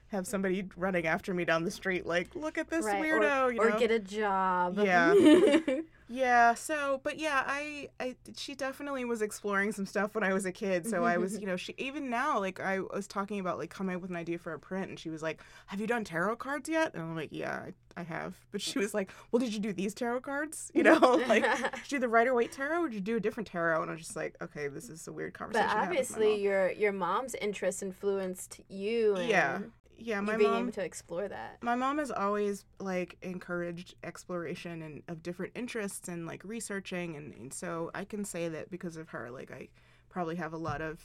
have 0.07 0.28
somebody 0.28 0.67
running 0.76 1.07
after 1.07 1.34
me 1.34 1.45
down 1.45 1.63
the 1.63 1.71
street 1.71 2.05
like, 2.05 2.36
look 2.36 2.57
at 2.57 2.69
this 2.69 2.84
right. 2.84 3.01
weirdo, 3.01 3.45
or, 3.45 3.51
you 3.53 3.61
or 3.61 3.80
get 3.80 3.89
a 3.89 3.99
job. 3.99 4.78
Yeah. 4.78 5.13
Yeah, 6.07 6.53
so 6.53 7.01
but 7.03 7.17
yeah, 7.17 7.43
I 7.45 7.89
I 7.99 8.15
she 8.37 8.53
definitely 8.53 9.05
was 9.05 9.21
exploring 9.21 9.71
some 9.71 9.85
stuff 9.85 10.13
when 10.13 10.23
I 10.23 10.33
was 10.33 10.45
a 10.45 10.51
kid. 10.51 10.85
So 10.85 11.03
I 11.03 11.17
was, 11.17 11.37
you 11.39 11.47
know, 11.47 11.57
she 11.57 11.73
even 11.77 12.09
now 12.09 12.39
like 12.39 12.59
I 12.59 12.79
was 12.79 13.07
talking 13.07 13.39
about 13.39 13.57
like 13.57 13.69
coming 13.69 13.95
up 13.95 14.01
with 14.01 14.11
an 14.11 14.15
idea 14.15 14.37
for 14.37 14.53
a 14.53 14.59
print 14.59 14.89
and 14.89 14.99
she 14.99 15.09
was 15.09 15.23
like, 15.23 15.41
"Have 15.67 15.81
you 15.81 15.87
done 15.87 16.03
tarot 16.03 16.35
cards 16.37 16.69
yet?" 16.69 16.93
And 16.93 17.01
I'm 17.01 17.15
like, 17.15 17.29
"Yeah, 17.31 17.65
I, 17.97 18.01
I 18.01 18.03
have." 18.03 18.35
But 18.51 18.61
she 18.61 18.77
was 18.77 18.93
like, 18.93 19.11
"Well, 19.31 19.39
did 19.39 19.53
you 19.53 19.59
do 19.59 19.73
these 19.73 19.93
tarot 19.95 20.21
cards? 20.21 20.71
You 20.75 20.83
know, 20.83 20.99
like 21.27 21.43
did 21.57 21.91
you 21.91 21.97
do 21.97 21.99
the 21.99 22.09
Rider 22.09 22.33
Waite 22.35 22.51
tarot 22.51 22.83
or 22.83 22.89
did 22.89 22.95
you 22.95 23.01
do 23.01 23.17
a 23.17 23.19
different 23.19 23.47
tarot?" 23.47 23.81
And 23.81 23.89
I 23.89 23.93
was 23.95 24.03
just 24.03 24.15
like, 24.15 24.35
"Okay, 24.41 24.67
this 24.67 24.89
is 24.89 25.07
a 25.07 25.11
weird 25.11 25.33
conversation." 25.33 25.67
but 25.67 25.73
to 25.73 25.79
have 25.79 25.89
with 25.89 26.11
my 26.11 26.17
obviously, 26.17 26.41
your 26.43 26.71
your 26.71 26.91
mom's 26.91 27.33
interest 27.35 27.81
influenced 27.81 28.61
you. 28.69 29.15
And 29.15 29.29
yeah, 29.29 29.59
yeah, 29.97 30.19
my 30.21 30.35
being 30.37 30.51
mom 30.51 30.63
able 30.63 30.71
to 30.73 30.83
explore 30.83 31.27
that. 31.27 31.57
my 31.61 31.75
mom 31.75 31.97
has 31.97 32.11
always 32.11 32.65
like 32.79 33.17
encouraged 33.21 33.95
exploration 34.03 34.81
and 34.81 35.03
of 35.07 35.23
different 35.23 35.51
interests 35.55 36.07
and 36.07 36.25
like 36.25 36.43
researching 36.43 37.15
and, 37.15 37.33
and 37.33 37.53
so 37.53 37.91
i 37.95 38.03
can 38.03 38.23
say 38.25 38.47
that 38.49 38.69
because 38.69 38.97
of 38.97 39.09
her 39.09 39.29
like 39.31 39.51
i 39.51 39.67
probably 40.09 40.35
have 40.35 40.53
a 40.53 40.57
lot 40.57 40.81
of 40.81 41.01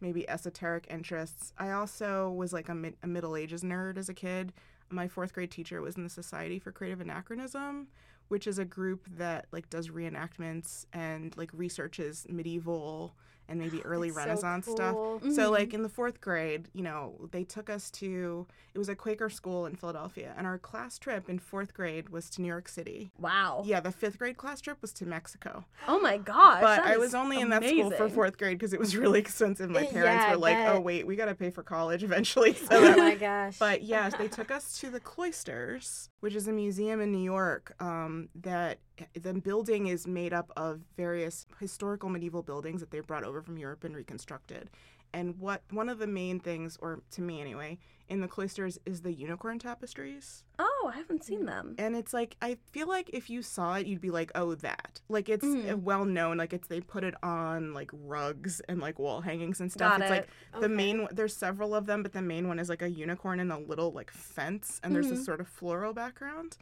maybe 0.00 0.28
esoteric 0.28 0.86
interests 0.90 1.52
i 1.58 1.70
also 1.70 2.30
was 2.30 2.52
like 2.52 2.68
a, 2.68 2.74
mid- 2.74 2.96
a 3.02 3.06
middle 3.06 3.36
ages 3.36 3.62
nerd 3.62 3.96
as 3.96 4.08
a 4.08 4.14
kid 4.14 4.52
my 4.90 5.08
fourth 5.08 5.32
grade 5.32 5.50
teacher 5.50 5.80
was 5.80 5.96
in 5.96 6.02
the 6.02 6.10
society 6.10 6.58
for 6.58 6.72
creative 6.72 7.00
anachronism 7.00 7.86
which 8.28 8.46
is 8.46 8.58
a 8.58 8.64
group 8.64 9.06
that 9.16 9.46
like 9.52 9.68
does 9.70 9.88
reenactments 9.88 10.86
and 10.92 11.36
like 11.36 11.50
researches 11.52 12.26
medieval 12.28 13.14
and 13.48 13.58
maybe 13.58 13.82
early 13.84 14.10
That's 14.10 14.16
so 14.22 14.26
renaissance 14.28 14.66
stuff 14.66 14.94
cool. 14.94 15.20
so 15.34 15.50
like 15.50 15.74
in 15.74 15.82
the 15.82 15.88
fourth 15.88 16.20
grade, 16.20 16.68
you 16.72 16.82
know, 16.82 17.28
they 17.32 17.44
took 17.44 17.68
us 17.70 17.90
to 17.92 18.46
it 18.74 18.78
was 18.78 18.88
a 18.88 18.94
Quaker 18.94 19.28
school 19.28 19.66
in 19.66 19.76
Philadelphia, 19.76 20.32
and 20.36 20.46
our 20.46 20.58
class 20.58 20.98
trip 20.98 21.28
in 21.28 21.38
fourth 21.38 21.74
grade 21.74 22.08
was 22.08 22.30
to 22.30 22.40
New 22.42 22.48
York 22.48 22.68
City. 22.68 23.10
Wow. 23.18 23.62
Yeah, 23.66 23.80
the 23.80 23.92
fifth 23.92 24.18
grade 24.18 24.36
class 24.38 24.60
trip 24.62 24.78
was 24.80 24.92
to 24.94 25.04
Mexico, 25.06 25.64
Oh 25.86 26.00
my 26.00 26.16
gosh. 26.16 26.62
but 26.62 26.80
I 26.80 26.96
was 26.96 27.14
only 27.14 27.40
in 27.40 27.50
that 27.50 27.62
school 27.64 27.90
for 27.90 28.08
fourth 28.08 28.38
grade 28.38 28.58
because 28.58 28.72
it 28.72 28.80
was 28.80 28.96
really 28.96 29.18
expensive. 29.20 29.68
My 29.70 29.84
parents 29.84 30.24
I 30.24 30.30
were 30.32 30.36
like. 30.38 30.56
"Oh 30.56 30.80
wait, 30.80 31.06
we 31.06 31.16
got 31.16 31.26
to 31.26 31.34
pay 31.34 31.50
for 31.50 31.62
college 31.62 32.02
eventually." 32.02 32.52
So 32.62 32.68
Oh 32.76 32.80
that 32.80 32.96
my 32.98 33.14
gosh. 33.28 33.58
but 33.58 33.82
yes, 33.82 34.14
they 34.18 34.28
took 34.38 34.50
us 34.50 34.78
to 34.80 34.88
the 34.90 35.00
Cloisters, 35.00 36.08
which 36.20 36.34
is 36.34 36.48
a 36.48 36.52
museum 36.52 37.00
in 37.00 37.10
New 37.12 37.22
York. 37.22 37.74
Um, 37.80 38.28
that 38.42 38.78
the 39.14 39.34
building 39.34 39.86
is 39.86 40.06
made 40.06 40.32
up 40.32 40.50
of 40.56 40.80
various 40.96 41.46
historical 41.60 42.08
medieval 42.08 42.42
buildings 42.42 42.80
that 42.80 42.90
they 42.90 43.00
brought 43.00 43.24
over 43.24 43.42
from 43.42 43.58
Europe 43.58 43.84
and 43.84 43.94
reconstructed. 43.96 44.70
And 45.14 45.38
what 45.38 45.60
one 45.70 45.90
of 45.90 45.98
the 45.98 46.06
main 46.06 46.40
things, 46.40 46.78
or 46.80 47.00
to 47.10 47.20
me 47.20 47.38
anyway, 47.42 47.76
in 48.08 48.22
the 48.22 48.28
cloisters 48.28 48.78
is 48.86 49.02
the 49.02 49.12
unicorn 49.12 49.58
tapestries. 49.58 50.42
Oh, 50.58 50.90
I 50.90 50.96
haven't 50.96 51.22
seen 51.22 51.44
them. 51.44 51.74
And 51.76 51.94
it's 51.94 52.14
like 52.14 52.34
I 52.40 52.56
feel 52.70 52.88
like 52.88 53.10
if 53.12 53.28
you 53.28 53.42
saw 53.42 53.74
it, 53.74 53.86
you'd 53.86 54.00
be 54.00 54.10
like, 54.10 54.32
"Oh, 54.34 54.54
that!" 54.54 55.02
Like 55.10 55.28
it's 55.28 55.44
uh 55.44 55.76
well 55.76 56.06
known. 56.06 56.38
Like 56.38 56.54
it's 56.54 56.66
they 56.66 56.80
put 56.80 57.04
it 57.04 57.14
on 57.22 57.74
like 57.74 57.90
rugs 57.92 58.62
and 58.70 58.80
like 58.80 58.98
wall 58.98 59.20
hangings 59.20 59.60
and 59.60 59.70
stuff. 59.70 59.92
Got 59.92 60.00
it's 60.00 60.10
like 60.10 60.28
it. 60.54 60.60
the 60.62 60.68
main 60.70 61.06
there's 61.10 61.36
several 61.36 61.74
of 61.74 61.84
them, 61.84 62.02
but 62.02 62.12
the 62.14 62.22
main 62.22 62.48
one 62.48 62.58
is 62.58 62.70
like 62.70 62.80
a 62.80 62.88
unicorn 62.90 63.38
in 63.38 63.50
a 63.50 63.58
little 63.58 63.92
like 63.92 64.10
fence, 64.10 64.80
and 64.82 64.94
there's 64.94 65.08
Mhm. 65.08 65.10
this 65.10 65.24
sort 65.26 65.40
of 65.42 65.46
floral 65.48 65.92
background. 65.92 66.56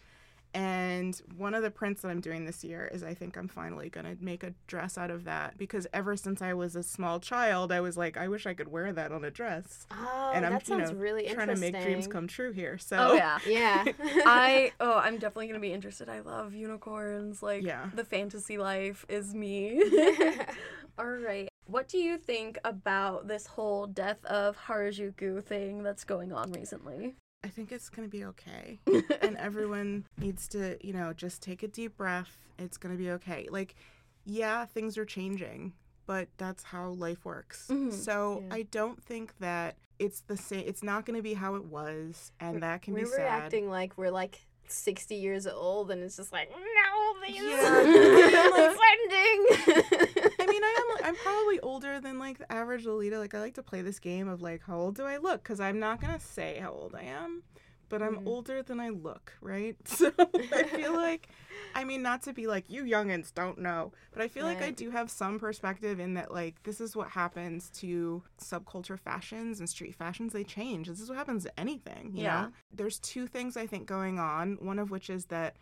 And 0.52 1.20
one 1.36 1.54
of 1.54 1.62
the 1.62 1.70
prints 1.70 2.02
that 2.02 2.08
I'm 2.08 2.20
doing 2.20 2.44
this 2.44 2.64
year 2.64 2.90
is 2.92 3.02
I 3.04 3.14
think 3.14 3.36
I'm 3.36 3.46
finally 3.48 3.88
gonna 3.88 4.16
make 4.20 4.42
a 4.42 4.52
dress 4.66 4.98
out 4.98 5.10
of 5.10 5.24
that 5.24 5.56
because 5.56 5.86
ever 5.92 6.16
since 6.16 6.42
I 6.42 6.54
was 6.54 6.74
a 6.74 6.82
small 6.82 7.20
child, 7.20 7.70
I 7.70 7.80
was 7.80 7.96
like, 7.96 8.16
I 8.16 8.26
wish 8.28 8.46
I 8.46 8.54
could 8.54 8.68
wear 8.68 8.92
that 8.92 9.12
on 9.12 9.24
a 9.24 9.30
dress. 9.30 9.86
oh, 9.92 10.32
and 10.34 10.44
I'm 10.44 10.52
that 10.52 10.68
you 10.68 10.76
sounds 10.76 10.90
know 10.90 10.96
really 10.96 11.28
trying 11.28 11.48
to 11.48 11.56
make 11.56 11.80
dreams 11.80 12.06
come 12.08 12.26
true 12.26 12.52
here. 12.52 12.78
So 12.78 12.96
Oh 12.98 13.14
yeah. 13.14 13.38
Yeah. 13.46 13.84
I 14.26 14.72
oh 14.80 14.94
I'm 14.98 15.14
definitely 15.18 15.46
gonna 15.48 15.60
be 15.60 15.72
interested. 15.72 16.08
I 16.08 16.20
love 16.20 16.52
unicorns. 16.54 17.42
Like 17.42 17.62
Yeah. 17.62 17.90
the 17.94 18.04
fantasy 18.04 18.58
life 18.58 19.06
is 19.08 19.34
me. 19.34 19.82
All 20.98 21.06
right. 21.06 21.48
What 21.66 21.86
do 21.86 21.98
you 21.98 22.18
think 22.18 22.58
about 22.64 23.28
this 23.28 23.46
whole 23.46 23.86
death 23.86 24.24
of 24.24 24.56
Harajuku 24.66 25.42
thing 25.44 25.84
that's 25.84 26.02
going 26.02 26.32
on 26.32 26.50
recently? 26.52 27.14
I 27.42 27.48
think 27.48 27.72
it's 27.72 27.88
gonna 27.88 28.08
be 28.08 28.24
okay. 28.26 28.78
and 29.22 29.36
everyone 29.36 30.04
needs 30.18 30.46
to, 30.48 30.76
you 30.86 30.92
know, 30.92 31.12
just 31.12 31.42
take 31.42 31.62
a 31.62 31.68
deep 31.68 31.96
breath. 31.96 32.36
It's 32.58 32.76
going 32.76 32.94
to 32.94 33.02
be 33.02 33.10
okay. 33.12 33.48
Like, 33.50 33.74
yeah, 34.26 34.66
things 34.66 34.98
are 34.98 35.06
changing, 35.06 35.72
but 36.06 36.28
that's 36.36 36.62
how 36.62 36.90
life 36.90 37.24
works. 37.24 37.68
Mhm. 37.70 37.90
So 37.90 38.42
Yeah. 38.46 38.54
I 38.54 38.62
don't 38.64 39.02
think 39.02 39.32
that 39.38 39.76
it's 39.98 40.20
the 40.20 40.36
same. 40.36 40.64
It's 40.66 40.82
not 40.82 41.06
going 41.06 41.16
to 41.16 41.22
be 41.22 41.32
how 41.32 41.54
it 41.54 41.64
was, 41.64 42.32
and 42.38 42.62
that 42.62 42.82
can 42.82 42.92
we're 42.92 43.04
be 43.04 43.10
sad. 43.10 43.22
reacting 43.22 43.70
like 43.70 43.96
we're 43.96 44.10
like 44.10 44.46
60 44.72 45.14
years 45.14 45.46
old, 45.46 45.90
and 45.90 46.02
it's 46.02 46.16
just 46.16 46.32
like, 46.32 46.50
no, 46.50 47.26
these 47.26 47.36
Yeah. 47.36 47.50
it's 47.54 48.80
ending. 48.92 50.32
I 50.40 50.46
mean, 50.46 50.62
I 50.62 50.96
am. 51.00 51.06
I'm 51.06 51.16
probably 51.16 51.60
older 51.60 52.00
than 52.00 52.18
like 52.18 52.38
the 52.38 52.52
average 52.52 52.86
Lolita. 52.86 53.18
Like, 53.18 53.34
I 53.34 53.40
like 53.40 53.54
to 53.54 53.62
play 53.62 53.82
this 53.82 53.98
game 53.98 54.28
of 54.28 54.42
like, 54.42 54.62
how 54.66 54.78
old 54.78 54.96
do 54.96 55.04
I 55.04 55.18
look? 55.18 55.42
Because 55.42 55.60
I'm 55.60 55.78
not 55.78 56.00
gonna 56.00 56.20
say 56.20 56.58
how 56.60 56.70
old 56.70 56.94
I 56.94 57.02
am, 57.04 57.42
but 57.90 58.02
I'm 58.02 58.18
Mm. 58.18 58.26
older 58.26 58.62
than 58.62 58.80
I 58.80 58.90
look, 58.90 59.34
right? 59.42 59.76
So 59.86 60.12
I 60.56 60.64
feel 60.64 60.94
like, 60.96 61.28
I 61.74 61.84
mean, 61.84 62.02
not 62.02 62.22
to 62.24 62.32
be 62.32 62.46
like 62.46 62.64
you 62.70 62.84
youngins 62.84 63.34
don't 63.34 63.58
know, 63.58 63.92
but 64.12 64.22
I 64.22 64.28
feel 64.28 64.46
like 64.46 64.62
I 64.62 64.70
do 64.70 64.90
have 64.90 65.10
some 65.10 65.38
perspective 65.38 66.00
in 66.00 66.14
that 66.14 66.32
like 66.32 66.62
this 66.64 66.80
is 66.80 66.96
what 66.96 67.10
happens 67.10 67.70
to 67.80 68.22
subculture 68.40 68.98
fashions 68.98 69.60
and 69.60 69.68
street 69.68 69.94
fashions. 69.94 70.32
They 70.32 70.44
change. 70.44 70.88
This 70.88 71.00
is 71.00 71.08
what 71.10 71.18
happens 71.18 71.44
to 71.44 71.60
anything. 71.60 72.12
You 72.14 72.24
Yeah. 72.24 72.46
know, 72.46 72.52
there's 72.72 72.98
two 72.98 73.26
things 73.26 73.56
I 73.56 73.66
think 73.66 73.86
going 73.86 74.18
on. 74.18 74.56
One 74.60 74.78
of 74.78 74.90
which 74.90 75.10
is 75.10 75.26
that 75.26 75.56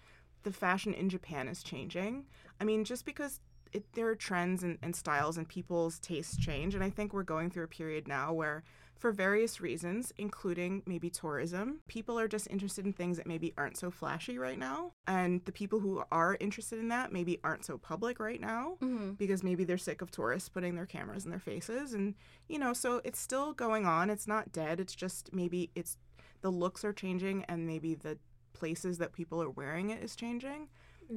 the 0.45 0.53
fashion 0.53 0.95
in 0.95 1.09
Japan 1.09 1.49
is 1.49 1.63
changing. 1.63 2.25
I 2.61 2.65
mean, 2.65 2.85
just 2.85 3.05
because 3.05 3.41
it, 3.73 3.85
there 3.95 4.09
are 4.09 4.15
trends 4.17 4.63
and, 4.63 4.79
and 4.83 4.97
styles 4.97 5.37
and 5.37 5.47
people's 5.49 5.99
tastes 5.99 6.37
change, 6.37 6.75
and 6.75 6.83
I 6.85 6.91
think 6.91 7.13
we're 7.13 7.23
going 7.23 7.51
through 7.51 7.65
a 7.65 7.69
period 7.69 8.09
now 8.09 8.33
where, 8.33 8.63
for 8.99 9.13
various 9.13 9.61
reasons, 9.61 10.13
including 10.19 10.83
maybe 10.85 11.09
tourism, 11.09 11.81
people 11.87 12.19
are 12.19 12.29
just 12.29 12.49
interested 12.51 12.85
in 12.85 12.93
things 12.93 13.17
that 13.17 13.27
maybe 13.27 13.55
aren't 13.57 13.77
so 13.77 13.91
flashy 13.91 14.39
right 14.39 14.59
now, 14.59 14.93
and 15.07 15.41
the 15.45 15.53
people 15.53 15.79
who 15.79 16.03
are 16.11 16.37
interested 16.41 16.79
in 16.81 16.89
that 16.89 17.13
maybe 17.13 17.39
aren't 17.45 17.65
so 17.65 17.79
public 17.79 18.19
right 18.21 18.41
now 18.41 18.77
Mm-hmm. 18.83 19.13
because 19.13 19.43
maybe 19.43 19.65
they're 19.65 19.79
sick 19.79 20.03
of 20.03 20.11
tourists 20.11 20.49
putting 20.49 20.75
their 20.75 20.87
cameras 20.87 21.25
in 21.25 21.31
their 21.31 21.41
faces 21.41 21.95
and 21.95 22.15
you 22.49 22.59
know 22.59 22.73
so 22.73 23.01
it's 23.05 23.21
still 23.21 23.53
going 23.53 23.87
on. 23.87 24.11
It's 24.11 24.27
not 24.27 24.53
dead. 24.53 24.81
It's 24.81 24.95
just 24.95 25.33
maybe 25.33 25.71
it's 25.75 25.97
the 26.41 26.51
looks 26.51 26.85
are 26.85 26.93
changing 26.93 27.45
and 27.49 27.67
maybe 27.67 27.95
the 27.95 28.19
places 28.53 28.99
that 28.99 29.13
people 29.13 29.43
are 29.43 29.51
wearing 29.51 29.91
it 29.91 30.03
is 30.03 30.17
changing. 30.17 30.69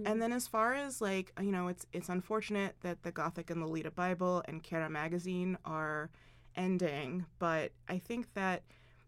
And 0.06 0.22
then 0.22 0.32
as 0.32 0.48
far 0.48 0.74
as 0.74 1.02
like 1.02 1.34
you 1.42 1.52
know 1.52 1.68
it's 1.68 1.86
it's 1.92 2.08
unfortunate 2.10 2.76
that 2.82 3.04
the 3.04 3.12
gothic 3.12 3.50
and 3.50 3.62
lolita 3.62 3.92
bible 3.92 4.42
and 4.48 4.64
KERA 4.64 4.90
magazine 4.90 5.58
are 5.66 6.10
ending 6.56 7.26
but 7.40 7.72
i 7.88 7.98
think 7.98 8.34
that 8.34 8.62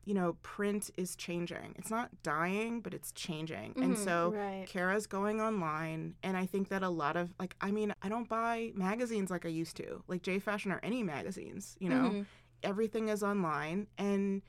you 0.06 0.14
know 0.14 0.36
print 0.44 0.90
is 0.98 1.16
changing 1.16 1.74
it's 1.78 1.90
not 1.90 2.10
dying 2.24 2.80
but 2.82 2.94
it's 2.94 3.12
changing 3.14 3.76
and 3.82 3.94
Mhm, 3.94 3.98
so 3.98 4.34
right. 4.34 4.66
KERA's 4.68 5.08
going 5.08 5.42
online, 5.42 6.16
and 6.24 6.38
I 6.38 6.46
think 6.46 6.70
that 6.70 6.84
a 6.84 6.90
lot 6.90 7.16
of 7.18 7.34
like, 7.38 7.56
I 7.60 7.70
mean, 7.72 7.94
I 8.02 8.08
don't 8.08 8.30
buy 8.30 8.72
magazines 8.76 9.30
like 9.30 9.46
I 9.46 9.50
used 9.50 9.76
to, 9.78 10.02
like 10.08 10.22
J 10.24 10.40
Fashion 10.40 10.72
or 10.72 10.80
any 10.82 11.04
magazines. 11.04 11.76
You 11.80 11.90
know, 11.90 12.12
Mhm. 12.12 12.26
everything 12.64 13.10
is 13.10 13.24
online, 13.24 13.88
and 13.98 14.42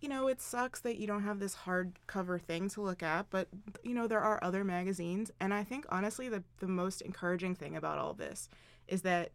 you 0.00 0.08
know, 0.08 0.28
it 0.28 0.40
sucks 0.40 0.80
that 0.80 0.98
you 0.98 1.06
don't 1.06 1.22
have 1.22 1.38
this 1.40 1.56
hardcover 1.56 2.40
thing 2.40 2.68
to 2.70 2.82
look 2.82 3.02
at, 3.02 3.30
but 3.30 3.48
you 3.82 3.94
know, 3.94 4.06
there 4.06 4.20
are 4.20 4.38
other 4.44 4.64
magazines, 4.64 5.30
and 5.40 5.54
I 5.54 5.64
think 5.64 5.86
honestly, 5.88 6.28
the 6.28 6.42
the 6.60 6.68
most 6.68 7.00
encouraging 7.00 7.54
thing 7.54 7.74
about 7.74 7.98
all 7.98 8.12
this 8.14 8.48
is 8.86 9.02
that 9.02 9.30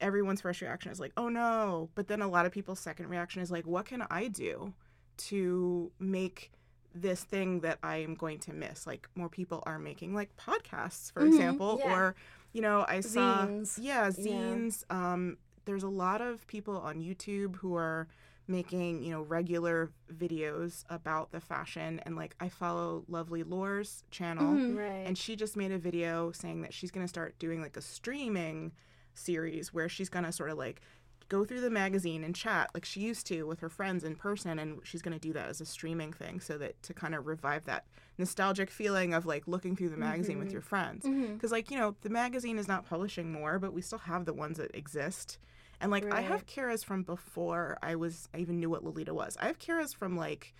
everyone's 0.00 0.40
first 0.40 0.60
reaction 0.60 0.90
is 0.92 1.00
like, 1.00 1.12
oh 1.16 1.28
no, 1.28 1.90
but 1.94 2.08
then 2.08 2.20
a 2.22 2.28
lot 2.28 2.46
of 2.46 2.52
people's 2.52 2.80
second 2.80 3.08
reaction 3.08 3.42
is 3.42 3.50
like, 3.50 3.66
what 3.66 3.86
can 3.86 4.02
I 4.10 4.28
do 4.28 4.72
to 5.16 5.90
make 5.98 6.50
this 6.94 7.24
thing 7.24 7.60
that 7.60 7.78
I 7.82 7.96
am 7.98 8.14
going 8.14 8.38
to 8.40 8.52
miss. 8.52 8.86
Like 8.86 9.08
more 9.16 9.28
people 9.28 9.62
are 9.66 9.78
making 9.80 10.14
like 10.14 10.30
podcasts, 10.36 11.10
for 11.12 11.22
Mhm, 11.22 11.26
example, 11.28 11.76
yeah. 11.80 11.92
or 11.94 12.14
you 12.52 12.62
know, 12.62 12.84
I 12.88 13.00
saw 13.00 13.46
Zines. 13.48 13.78
yeah, 13.80 14.10
Yeah. 14.16 14.70
Um, 14.90 15.38
there's 15.64 15.82
a 15.82 15.88
lot 15.88 16.20
of 16.20 16.46
people 16.46 16.76
on 16.78 17.00
YouTube 17.00 17.56
who 17.56 17.74
are 17.74 18.06
making 18.46 19.02
you 19.02 19.10
know 19.10 19.22
regular 19.22 19.90
videos 20.12 20.84
about 20.90 21.32
the 21.32 21.40
fashion, 21.40 22.00
and 22.06 22.14
like 22.14 22.36
I 22.38 22.48
follow 22.48 23.04
Lovely 23.08 23.42
Lore's 23.42 24.04
channel, 24.12 24.54
Mhm. 24.54 24.76
Right. 24.76 25.06
and 25.06 25.16
she 25.18 25.34
just 25.34 25.56
made 25.56 25.72
a 25.72 25.78
video 25.78 26.30
saying 26.30 26.60
that 26.62 26.72
she's 26.74 26.90
gonna 26.92 27.08
start 27.08 27.36
doing 27.40 27.60
like 27.60 27.76
a 27.76 27.80
streaming 27.80 28.70
series 29.14 29.72
where 29.72 29.88
she's 29.88 30.08
gonna 30.08 30.32
sort 30.32 30.50
of 30.50 30.58
like 30.58 30.80
go 31.28 31.44
through 31.44 31.60
the 31.60 31.70
magazine 31.70 32.22
and 32.22 32.34
chat 32.34 32.70
like 32.74 32.84
she 32.84 33.00
used 33.00 33.26
to 33.26 33.44
with 33.44 33.60
her 33.60 33.68
friends 33.68 34.04
in 34.04 34.14
person 34.14 34.58
and 34.58 34.80
she's 34.84 35.02
going 35.02 35.12
to 35.12 35.18
do 35.18 35.32
that 35.32 35.48
as 35.48 35.60
a 35.60 35.66
streaming 35.66 36.12
thing 36.12 36.40
so 36.40 36.58
that 36.58 36.80
to 36.82 36.92
kind 36.92 37.14
of 37.14 37.26
revive 37.26 37.64
that 37.64 37.84
nostalgic 38.18 38.70
feeling 38.70 39.14
of 39.14 39.24
like 39.26 39.46
looking 39.46 39.74
through 39.74 39.88
the 39.88 39.96
magazine 39.96 40.38
with 40.38 40.48
mm-hmm. 40.48 40.52
your 40.52 40.62
friends. 40.62 41.04
Mm-hmm. 41.04 41.34
Because 41.34 41.52
like 41.52 41.70
you 41.70 41.78
know 41.78 41.94
the 42.02 42.10
magazine 42.10 42.58
is 42.58 42.68
not 42.68 42.86
publishing 42.88 43.32
more 43.32 43.58
but 43.58 43.72
we 43.72 43.80
still 43.80 43.98
have 43.98 44.24
the 44.24 44.32
ones 44.34 44.58
that 44.58 44.74
exist. 44.74 45.38
And 45.80 45.90
like 45.90 46.10
i 46.12 46.20
have 46.20 46.46
KERA's 46.46 46.84
from 46.84 47.02
before 47.02 47.78
i 47.82 47.94
was 47.94 48.28
i 48.34 48.38
even 48.38 48.60
knew 48.60 48.70
what 48.70 48.84
lolita 48.84 49.14
was. 49.14 49.36
I 49.40 49.46
have 49.46 49.58
KERA's 49.58 49.92
from 49.92 50.16
like 50.16 50.54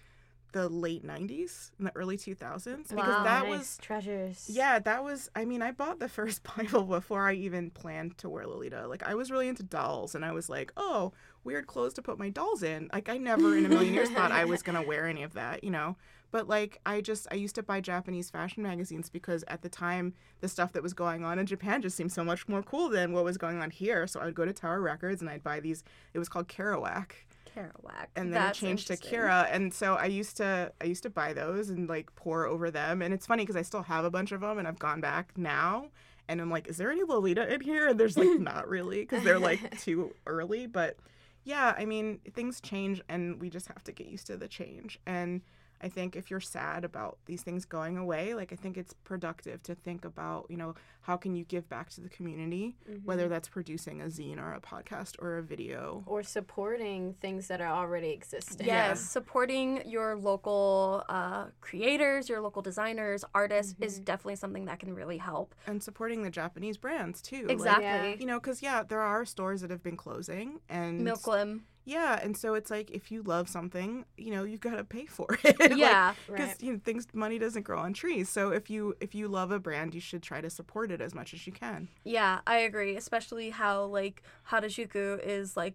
the 0.55 0.69
late 0.69 1.05
90s 1.05 1.73
and 1.79 1.87
the 1.89 1.93
early 1.97 2.17
2000s 2.17 2.89
because 2.89 2.95
Wow. 2.97 3.25
that 3.25 3.43
Nice. 3.47 3.59
was 3.59 3.79
treasures. 3.83 4.47
yeah, 4.51 4.79
that 4.79 5.03
was. 5.05 5.29
I 5.37 5.45
mean, 5.45 5.61
I 5.63 5.73
bought 5.73 5.99
the 5.99 6.09
first 6.19 6.43
Bible 6.57 6.85
before 6.85 7.29
I 7.29 7.35
even 7.35 7.71
planned 7.71 8.17
to 8.19 8.29
wear 8.29 8.47
Lolita. 8.47 8.87
Like, 8.87 9.03
I 9.03 9.15
was 9.15 9.31
really 9.31 9.49
into 9.49 9.63
dolls, 9.65 10.15
and 10.15 10.25
I 10.25 10.33
was 10.33 10.49
like, 10.49 10.73
oh, 10.77 11.13
weird 11.43 11.67
clothes 11.67 11.93
to 11.95 12.03
put 12.03 12.19
my 12.19 12.31
dolls 12.31 12.63
in. 12.63 12.89
Like, 12.93 13.09
I 13.09 13.19
never 13.19 13.57
in 13.57 13.67
a 13.67 13.69
million 13.69 13.93
years 13.93 14.09
thought 14.11 14.33
I 14.33 14.45
was 14.47 14.63
gonna 14.67 14.83
wear 14.83 15.07
any 15.07 15.23
of 15.25 15.35
that, 15.35 15.63
you 15.65 15.71
know. 15.71 15.97
But 16.31 16.49
like, 16.49 16.81
I 16.85 17.01
just 17.01 17.29
I 17.31 17.35
used 17.37 17.55
to 17.57 17.63
buy 17.63 17.81
Japanese 17.81 18.29
fashion 18.31 18.63
magazines 18.65 19.09
because 19.11 19.45
at 19.47 19.63
the 19.63 19.69
time 19.69 20.15
the 20.41 20.49
stuff 20.49 20.73
that 20.73 20.83
was 20.83 20.93
going 20.93 21.25
on 21.25 21.39
in 21.39 21.47
Japan 21.47 21.81
just 21.81 21.97
seemed 21.97 22.11
so 22.13 22.25
much 22.25 22.49
more 22.49 22.61
cool 22.63 22.89
than 22.89 23.13
what 23.13 23.23
was 23.25 23.39
going 23.39 23.61
on 23.63 23.71
here. 23.71 24.07
So 24.09 24.19
I 24.21 24.25
would 24.25 24.35
go 24.35 24.45
to 24.45 24.53
Tower 24.53 24.81
Records 24.81 25.21
and 25.21 25.31
I'd 25.31 25.45
buy 25.45 25.61
these. 25.61 25.85
It 26.13 26.19
was 26.19 26.29
called 26.29 26.49
Kerouac 26.49 27.13
Kerouac. 27.55 28.07
and 28.17 28.33
then 28.33 28.41
That's 28.43 28.59
it 28.59 28.67
changed 28.67 28.87
to. 28.89 28.97
KERA. 28.97 29.49
And 29.51 29.73
so 29.73 29.95
I 29.95 30.07
used 30.07 30.37
to 30.39 30.73
I 30.81 30.85
used 30.85 31.03
to 31.05 31.11
buy 31.11 31.33
those 31.33 31.71
and 31.71 31.89
like 31.89 32.15
pour 32.17 32.47
over 32.47 32.71
them. 32.71 33.03
And 33.03 33.15
it's 33.15 33.27
funny 33.27 33.43
because 33.43 33.57
I 33.57 33.63
still 33.63 33.83
have 33.83 34.05
a 34.05 34.11
bunch 34.11 34.33
of 34.33 34.41
them, 34.41 34.59
and 34.59 34.67
I've 34.67 34.79
gone 34.79 35.01
back 35.01 35.33
now, 35.37 35.89
and 36.29 36.41
I'm 36.41 36.51
like, 36.51 36.67
is 36.69 36.77
there 36.77 36.91
any 36.91 37.03
Lolita 37.03 37.53
in 37.53 37.61
here? 37.61 37.89
And 37.89 37.99
there's 38.01 38.17
like 38.17 38.39
not 38.41 38.69
really 38.69 39.01
because 39.01 39.25
they're 39.25 39.39
like 39.39 39.79
too 39.81 40.15
early. 40.27 40.67
But 40.67 40.97
yeah, 41.45 41.75
I 41.77 41.85
mean 41.85 42.21
things 42.35 42.61
change, 42.61 43.01
and 43.09 43.41
we 43.41 43.51
just 43.51 43.69
have 43.69 43.85
to 43.85 43.93
get 43.93 44.07
used 44.09 44.27
to 44.29 44.37
the 44.37 44.49
change. 44.49 44.99
And 45.07 45.43
I 45.83 45.89
think 45.89 46.17
if 46.17 46.31
you're 46.31 46.41
sad 46.41 46.85
about 46.85 47.19
these 47.27 47.43
things 47.43 47.65
going 47.67 47.99
away, 47.99 48.35
like 48.35 48.53
I 48.53 48.57
think 48.57 48.79
it's 48.79 48.95
productive 49.05 49.63
to 49.65 49.75
think 49.75 50.05
about, 50.05 50.47
you 50.49 50.57
know, 50.57 50.75
how 51.03 51.17
can 51.19 51.35
you 51.37 51.45
give 51.45 51.69
back 51.69 51.91
to 51.91 52.01
the 52.01 52.09
community, 52.09 52.77
Mm-hmm. 52.89 53.05
whether 53.05 53.29
that's 53.29 53.49
producing 53.49 54.01
a 54.01 54.07
zine 54.07 54.39
or 54.39 54.55
a 54.55 54.61
podcast 54.61 55.17
or 55.19 55.37
a 55.39 55.43
video. 55.43 56.03
Or 56.07 56.23
supporting 56.23 57.15
things 57.21 57.49
that 57.49 57.61
are 57.61 57.69
already 57.69 58.11
existing. 58.11 58.67
Yes, 58.67 59.01
supporting 59.01 59.83
your 59.87 60.17
local 60.17 61.05
uh, 61.09 61.47
creators, 61.61 62.29
your 62.29 62.41
local 62.41 62.63
designers, 62.63 63.25
artists 63.35 63.75
is 63.81 63.95
Mm-hmm. 63.97 64.05
definitely 64.05 64.37
something 64.37 64.65
that 64.67 64.79
can 64.79 64.95
really 64.95 65.19
help. 65.19 65.55
and 65.67 65.83
supporting 65.83 66.23
the 66.23 66.31
Japanese 66.31 66.79
brands 66.79 67.21
too. 67.21 67.43
Like, 67.43 67.51
Exactly. 67.51 67.85
Yeah. 67.85 68.15
you 68.19 68.27
know, 68.27 68.41
because 68.41 68.63
yeah, 68.63 68.83
there 68.83 69.01
are 69.03 69.25
stores 69.27 69.61
that 69.61 69.71
have 69.71 69.83
been 69.83 69.97
closing, 69.97 70.61
and 70.71 71.07
Milklim. 71.07 71.61
Yeah, 71.85 72.19
and 72.23 72.37
so 72.37 72.55
it's 72.55 72.71
like 72.71 72.91
if 72.91 73.11
you 73.13 73.23
love 73.23 73.49
something, 73.49 74.05
you 74.17 74.31
know, 74.33 74.45
you 74.45 74.59
gotta 74.59 74.85
pay 74.85 75.07
for 75.07 75.27
it. 75.45 75.77
Yeah. 75.77 76.15
because 76.27 76.49
Right. 76.49 76.63
you 76.63 76.73
know 76.73 76.81
things 76.85 77.07
money 77.13 77.39
doesn't 77.39 77.63
grow 77.63 77.79
on 77.79 77.93
trees. 77.93 78.29
So 78.29 78.51
if 78.51 78.71
you 78.71 78.95
if 79.01 79.15
you 79.15 79.29
love 79.29 79.51
a 79.51 79.59
brand, 79.59 79.95
you 79.95 80.01
should 80.01 80.23
try 80.23 80.41
to 80.41 80.51
support 80.51 80.91
it 80.91 81.01
as 81.01 81.15
much 81.15 81.35
as 81.35 81.47
you 81.47 81.53
can. 81.53 81.89
Yeah, 82.05 82.41
I 82.47 82.59
agree. 82.59 82.97
Especially 82.97 83.51
how 83.51 83.85
like 83.85 84.23
Harajuku 84.51 85.21
is 85.25 85.57
like 85.57 85.75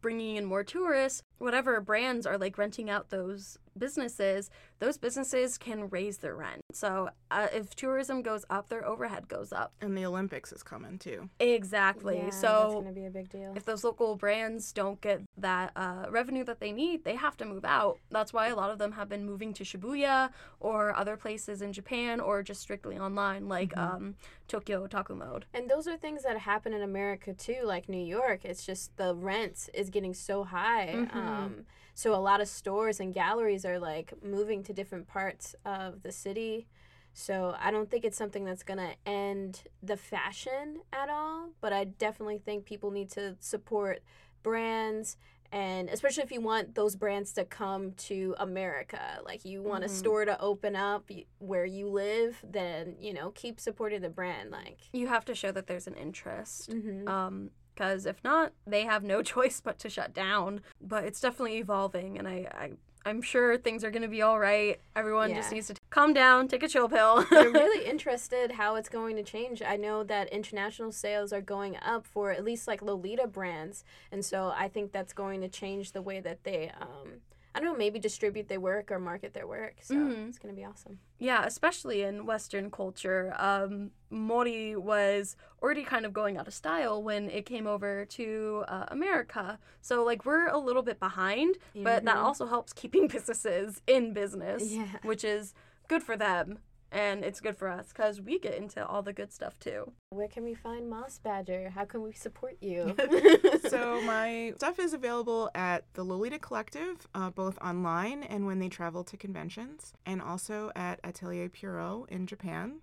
bringing 0.00 0.36
in 0.36 0.44
more 0.44 0.64
tourists. 0.64 1.22
Whatever 1.38 1.80
brands 1.80 2.26
are 2.26 2.38
like 2.38 2.58
renting 2.58 2.90
out 2.90 3.10
those 3.10 3.58
businesses, 3.76 4.50
those 4.78 4.98
businesses 4.98 5.58
can 5.58 5.88
raise 5.88 6.18
their 6.18 6.34
rent. 6.34 6.60
So 6.72 7.10
uh, 7.30 7.48
if 7.52 7.74
tourism 7.74 8.22
goes 8.22 8.44
up, 8.50 8.68
their 8.68 8.86
overhead 8.86 9.28
goes 9.28 9.52
up. 9.52 9.72
And 9.80 9.96
the 9.96 10.04
Olympics 10.06 10.52
is 10.52 10.62
coming 10.62 10.98
too. 10.98 11.28
Exactly. 11.38 12.16
Yeah, 12.16 12.24
that's 12.26 12.40
so 12.40 12.80
gonna 12.82 12.92
be 12.92 13.06
a 13.06 13.10
big 13.10 13.28
deal. 13.28 13.52
if 13.56 13.64
those 13.64 13.84
local 13.84 14.16
brands 14.16 14.72
don't 14.72 15.00
get 15.00 15.20
that 15.38 15.72
uh, 15.76 16.06
revenue 16.10 16.44
that 16.44 16.60
they 16.60 16.72
need, 16.72 17.04
they 17.04 17.16
have 17.16 17.36
to 17.38 17.44
move 17.44 17.64
out. 17.64 17.98
That's 18.10 18.32
why 18.32 18.48
a 18.48 18.56
lot 18.56 18.70
of 18.70 18.78
them 18.78 18.92
have 18.92 19.08
been 19.08 19.24
moving 19.24 19.52
to 19.54 19.64
Shibuya 19.64 20.30
or 20.60 20.96
other 20.96 21.16
places 21.16 21.62
in 21.62 21.72
Japan 21.72 22.20
or 22.20 22.42
just 22.42 22.60
strictly 22.60 22.98
online, 22.98 23.48
like 23.48 23.76
um, 23.76 24.14
Tokyo 24.48 24.86
Otaku 24.86 25.16
Mode. 25.16 25.44
And 25.54 25.68
those 25.70 25.86
are 25.86 25.96
things 25.96 26.22
that 26.22 26.38
happen 26.38 26.72
in 26.72 26.82
America 26.82 27.32
too, 27.34 27.60
like 27.64 27.88
New 27.88 28.04
York. 28.04 28.44
It's 28.44 28.64
just 28.64 28.96
the 28.96 29.14
rent 29.14 29.68
is 29.74 29.90
getting 29.90 30.14
so 30.14 30.44
high. 30.44 30.92
Mhm. 30.94 31.14
Um, 31.16 31.66
so 32.00 32.14
a 32.14 32.16
lot 32.16 32.40
of 32.40 32.48
stores 32.48 32.98
and 32.98 33.12
galleries 33.12 33.66
are 33.66 33.78
like 33.78 34.14
moving 34.24 34.62
to 34.62 34.72
different 34.72 35.06
parts 35.06 35.54
of 35.66 36.02
the 36.02 36.10
city. 36.10 36.66
So 37.12 37.54
I 37.60 37.70
don't 37.70 37.90
think 37.90 38.06
it's 38.06 38.16
something 38.16 38.46
that's 38.46 38.62
gonna 38.62 38.94
end 39.04 39.64
the 39.82 39.98
fashion 39.98 40.80
at 40.94 41.10
all. 41.10 41.50
But 41.60 41.74
I 41.74 41.84
definitely 41.84 42.38
think 42.38 42.64
people 42.64 42.90
need 42.90 43.10
to 43.10 43.36
support 43.40 44.00
brands 44.42 45.18
and 45.52 45.90
especially 45.90 46.22
if 46.22 46.30
you 46.32 46.40
want 46.40 46.76
those 46.76 46.94
brands 46.94 47.32
to 47.34 47.44
come 47.44 47.90
to 47.94 48.36
America, 48.38 49.20
like 49.24 49.44
you 49.44 49.60
want 49.62 49.82
a 49.84 49.88
Mhm. 49.88 49.90
store 49.90 50.24
to 50.24 50.40
open 50.40 50.76
up 50.76 51.10
where 51.38 51.66
you 51.66 51.88
live, 51.88 52.42
then 52.48 52.96
you 52.98 53.12
know 53.12 53.30
keep 53.32 53.60
supporting 53.60 54.00
the 54.00 54.08
brand. 54.08 54.50
Like, 54.52 54.78
You 54.92 55.08
have 55.08 55.24
to 55.26 55.34
show 55.34 55.50
that 55.52 55.66
there's 55.66 55.86
an 55.88 55.94
interest. 55.96 56.70
mhm. 56.70 57.06
Um, 57.08 57.50
because 57.74 58.06
if 58.06 58.22
not, 58.24 58.52
they 58.66 58.84
have 58.84 59.02
no 59.02 59.22
choice 59.34 59.60
but 59.60 59.78
to 59.80 59.88
shut 59.88 60.14
down. 60.14 60.60
But 60.80 61.04
it's 61.04 61.20
definitely 61.20 61.58
evolving, 61.58 62.18
and 62.18 62.28
I, 62.28 62.46
I 62.52 62.70
I'm 63.06 63.22
sure 63.22 63.56
things 63.56 63.82
are 63.82 63.90
gonna 63.90 64.08
be 64.08 64.22
all 64.22 64.38
right. 64.38 64.78
Everyone 64.94 65.34
just 65.34 65.52
needs 65.52 65.68
to 65.68 65.74
calm 65.88 66.12
down, 66.12 66.48
take 66.48 66.62
a 66.62 66.68
chill 66.68 66.88
pill. 66.88 67.24
I'm 67.30 67.52
really 67.52 67.88
interested 67.88 68.52
how 68.52 68.74
it's 68.76 68.88
going 68.88 69.16
to 69.16 69.22
change. 69.22 69.62
I 69.62 69.76
know 69.76 70.04
that 70.04 70.28
international 70.28 70.92
sales 70.92 71.32
are 71.32 71.40
going 71.40 71.76
up 71.76 72.06
for 72.06 72.30
at 72.30 72.44
least 72.44 72.68
like 72.68 72.82
Lolita 72.82 73.26
brands, 73.26 73.84
and 74.12 74.24
so 74.24 74.52
I 74.54 74.68
think 74.68 74.92
that's 74.92 75.12
going 75.12 75.40
to 75.40 75.48
change 75.48 75.92
the 75.92 76.02
way 76.02 76.20
that 76.20 76.44
they, 76.44 76.70
um, 76.80 77.20
I 77.54 77.58
don't 77.60 77.72
know, 77.72 77.76
maybe 77.78 77.98
distribute 77.98 78.48
their 78.48 78.60
work 78.60 78.90
or 78.92 78.98
market 79.00 79.34
their 79.34 79.46
work. 79.46 79.74
So 79.82 79.94
Mhm. 79.94 80.28
it's 80.28 80.38
going 80.38 80.54
to 80.54 80.58
be 80.60 80.64
awesome. 80.64 81.00
Yeah, 81.18 81.44
especially 81.44 82.02
in 82.02 82.24
Western 82.24 82.70
culture. 82.70 83.34
Um, 83.38 83.90
Mori 84.08 84.76
was 84.76 85.36
already 85.62 85.82
kind 85.84 86.06
of 86.06 86.12
going 86.12 86.36
out 86.38 86.46
of 86.46 86.54
style 86.54 87.02
when 87.02 87.28
it 87.28 87.44
came 87.46 87.66
over 87.66 88.04
to 88.06 88.64
uh, 88.68 88.84
America. 88.88 89.58
So, 89.80 90.04
like, 90.04 90.24
we're 90.24 90.46
a 90.48 90.58
little 90.58 90.82
bit 90.82 90.98
behind, 91.00 91.56
but 91.74 92.04
that 92.04 92.16
also 92.16 92.46
helps 92.46 92.72
keeping 92.72 93.06
businesses 93.16 93.82
in 93.86 94.12
business, 94.12 94.70
Yeah. 94.72 94.86
which 95.02 95.24
is 95.24 95.52
good 95.88 96.02
for 96.02 96.16
them. 96.16 96.60
And 96.92 97.24
it's 97.24 97.40
good 97.40 97.56
for 97.56 97.68
us 97.68 97.88
because 97.88 98.20
we 98.20 98.38
get 98.38 98.54
into 98.54 98.84
all 98.84 99.02
the 99.02 99.12
good 99.12 99.32
stuff 99.32 99.58
too. 99.58 99.92
Where 100.10 100.28
can 100.28 100.44
we 100.44 100.54
find 100.54 100.90
Moss 100.90 101.18
Badger? 101.18 101.70
How 101.70 101.84
can 101.84 102.02
we 102.02 102.12
support 102.12 102.56
you? 102.60 102.96
so 103.68 104.00
my 104.02 104.54
stuff 104.56 104.78
is 104.78 104.92
available 104.92 105.50
at 105.54 105.84
the 105.94 106.02
Lolita 106.02 106.38
Collective, 106.38 107.06
uh, 107.14 107.30
both 107.30 107.58
online 107.58 108.24
and 108.24 108.46
when 108.46 108.58
they 108.58 108.68
travel 108.68 109.04
to 109.04 109.16
conventions, 109.16 109.92
and 110.04 110.20
also 110.20 110.72
at 110.74 110.98
Atelier 111.04 111.48
Pierrot 111.48 112.08
in 112.08 112.26
Japan. 112.26 112.80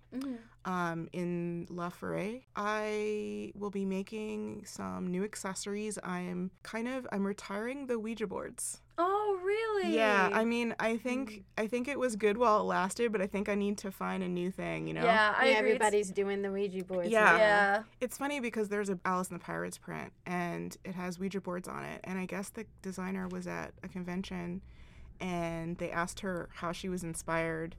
um, 0.64 1.08
in 1.12 1.66
La 1.70 1.88
Forêt. 1.88 2.42
I 2.54 3.52
will 3.54 3.70
be 3.70 3.86
making 3.86 4.64
some 4.66 5.06
new 5.06 5.24
accessories. 5.24 5.98
I 6.04 6.20
am 6.20 6.50
kind 6.62 6.86
of 6.86 7.06
I'm 7.10 7.26
retiring 7.26 7.86
the 7.86 7.98
Ouija 7.98 8.26
boards. 8.26 8.82
Oh, 9.00 9.38
really? 9.44 9.94
Yeah, 9.94 10.28
I 10.32 10.44
mean, 10.44 10.74
I 10.80 10.96
think 10.96 11.30
mm. 11.30 11.42
I 11.56 11.68
think 11.68 11.86
it 11.86 11.98
was 11.98 12.16
good 12.16 12.36
while 12.36 12.60
it 12.60 12.64
lasted, 12.64 13.12
but 13.12 13.22
I 13.22 13.28
think 13.28 13.48
I 13.48 13.54
need 13.54 13.78
to 13.78 13.92
find 13.92 14.24
a 14.24 14.28
new 14.28 14.50
thing. 14.50 14.88
You 14.88 14.94
know? 14.94 15.04
Yeah, 15.04 15.34
I 15.38 15.46
yeah, 15.46 15.58
agree. 15.58 15.70
It's- 15.70 15.76
everybody's 15.76 16.10
doing 16.10 16.42
the 16.42 16.50
Ouija 16.50 16.84
boards. 16.84 17.08
Yeah. 17.08 17.24
now. 17.24 17.36
Yeah. 17.36 17.82
It's 18.00 18.18
funny 18.18 18.40
because 18.40 18.68
there's 18.68 18.90
a 18.90 18.98
Alice 19.04 19.28
and 19.28 19.38
the 19.38 19.44
Pirates 19.44 19.78
print, 19.78 20.12
and 20.26 20.76
it 20.84 20.94
has 20.96 21.18
Ouija 21.18 21.40
boards 21.40 21.68
on 21.68 21.84
it. 21.84 22.00
And 22.02 22.18
I 22.18 22.26
guess 22.26 22.48
the 22.48 22.66
designer 22.82 23.28
was 23.28 23.46
at 23.46 23.72
a 23.84 23.88
convention, 23.88 24.62
and 25.20 25.78
they 25.78 25.92
asked 25.92 26.20
her 26.20 26.48
how 26.54 26.72
she 26.72 26.88
was 26.88 27.04
inspired 27.04 27.76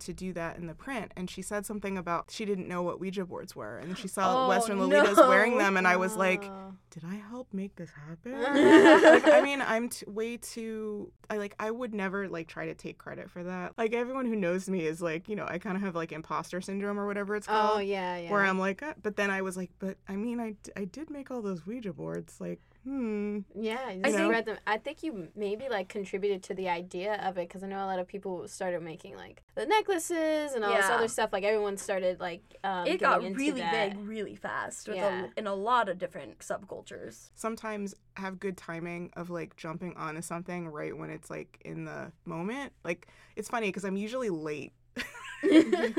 to 0.00 0.12
do 0.12 0.32
that 0.34 0.56
in 0.56 0.66
the 0.66 0.74
print, 0.74 1.12
and 1.16 1.28
she 1.30 1.42
said 1.42 1.66
something 1.66 1.96
about 1.98 2.30
she 2.30 2.44
didn't 2.44 2.68
know 2.68 2.82
what 2.82 3.00
Ouija 3.00 3.24
boards 3.24 3.54
were, 3.56 3.78
and 3.78 3.96
she 3.98 4.08
saw 4.08 4.46
Oh, 4.46 4.48
Western 4.48 4.78
Lolitas 4.78 5.16
wearing 5.28 5.58
them, 5.58 5.76
and 5.76 5.86
I 5.86 5.96
was 5.96 6.16
like, 6.16 6.44
Oh. 6.44 6.74
did 6.90 7.04
I 7.04 7.16
help 7.16 7.48
make 7.52 7.76
this 7.76 7.90
happen? 7.90 8.32
like, 8.42 9.28
I 9.28 9.40
mean, 9.42 9.60
I'm 9.62 9.88
t- 9.88 10.04
way 10.08 10.36
too. 10.36 11.12
I 11.30 11.36
like. 11.36 11.54
I 11.60 11.70
would 11.70 11.92
never 11.94 12.28
like 12.28 12.48
try 12.48 12.66
to 12.66 12.74
take 12.74 12.98
credit 12.98 13.30
for 13.30 13.42
that. 13.44 13.72
Like 13.76 13.92
everyone 13.92 14.26
who 14.26 14.36
knows 14.36 14.68
me 14.68 14.86
is 14.86 15.00
like, 15.02 15.28
you 15.28 15.36
know, 15.36 15.46
I 15.46 15.58
kind 15.58 15.76
of 15.76 15.82
have 15.82 15.94
like 15.94 16.12
imposter 16.12 16.60
syndrome 16.60 16.98
or 16.98 17.06
whatever 17.06 17.36
it's 17.36 17.46
called. 17.46 17.70
Oh 17.76 17.78
yeah, 17.80 18.16
yeah. 18.16 18.30
Where 18.30 18.44
I'm 18.44 18.58
like, 18.58 18.82
uh, 18.82 18.94
but 19.02 19.16
then 19.16 19.30
I 19.30 19.42
was 19.42 19.56
like, 19.56 19.70
but 19.78 19.96
I 20.08 20.16
mean, 20.16 20.40
I, 20.40 20.50
d- 20.62 20.72
I 20.76 20.84
did 20.84 21.10
make 21.10 21.30
all 21.30 21.42
those 21.42 21.66
Ouija 21.66 21.92
boards. 21.92 22.40
Like, 22.40 22.60
hmm. 22.88 23.38
Yeah, 23.54 23.90
you 23.90 24.00
I 24.00 24.08
just 24.08 24.16
think- 24.16 24.30
read 24.32 24.46
them. 24.46 24.56
I 24.66 24.78
think 24.78 25.02
you 25.02 25.28
maybe 25.36 25.68
like 25.68 25.88
contributed 25.88 26.42
to 26.44 26.54
the 26.54 26.68
idea 26.68 27.14
of 27.22 27.36
it 27.36 27.48
because 27.48 27.62
I 27.62 27.66
know 27.66 27.84
a 27.84 27.86
lot 27.86 27.98
of 27.98 28.06
people 28.08 28.48
started 28.48 28.82
making 28.82 29.16
like 29.16 29.42
the 29.54 29.66
necklaces 29.66 30.54
and 30.54 30.64
all 30.64 30.74
this 30.74 30.86
other 30.86 31.08
stuff. 31.08 31.30
Like 31.32 31.44
everyone 31.44 31.76
started 31.76 32.18
like 32.20 32.42
um, 32.64 32.86
It 32.86 33.00
got 33.00 33.22
really 33.22 33.60
that. 33.60 33.90
big 33.94 33.98
really 34.08 34.34
fast 34.36 34.88
with 34.88 34.96
Yeah. 34.96 35.26
a, 35.36 35.38
in 35.38 35.46
a 35.46 35.54
lot 35.54 35.88
of 35.88 35.98
different 35.98 36.38
subcultures. 36.38 37.30
Sometimes 37.34 37.94
have 38.14 38.40
good 38.40 38.56
timing 38.56 39.10
of 39.16 39.28
like 39.30 39.56
jumping 39.56 39.94
onto 39.96 40.22
something 40.22 40.68
right 40.68 40.96
when 40.96 41.10
it's 41.10 41.28
like 41.30 41.60
in 41.64 41.84
the 41.84 42.10
moment. 42.24 42.72
Like, 42.84 43.06
it's 43.36 43.48
funny 43.48 43.68
because 43.68 43.84
I'm 43.84 43.96
usually 43.96 44.30
late. 44.30 44.72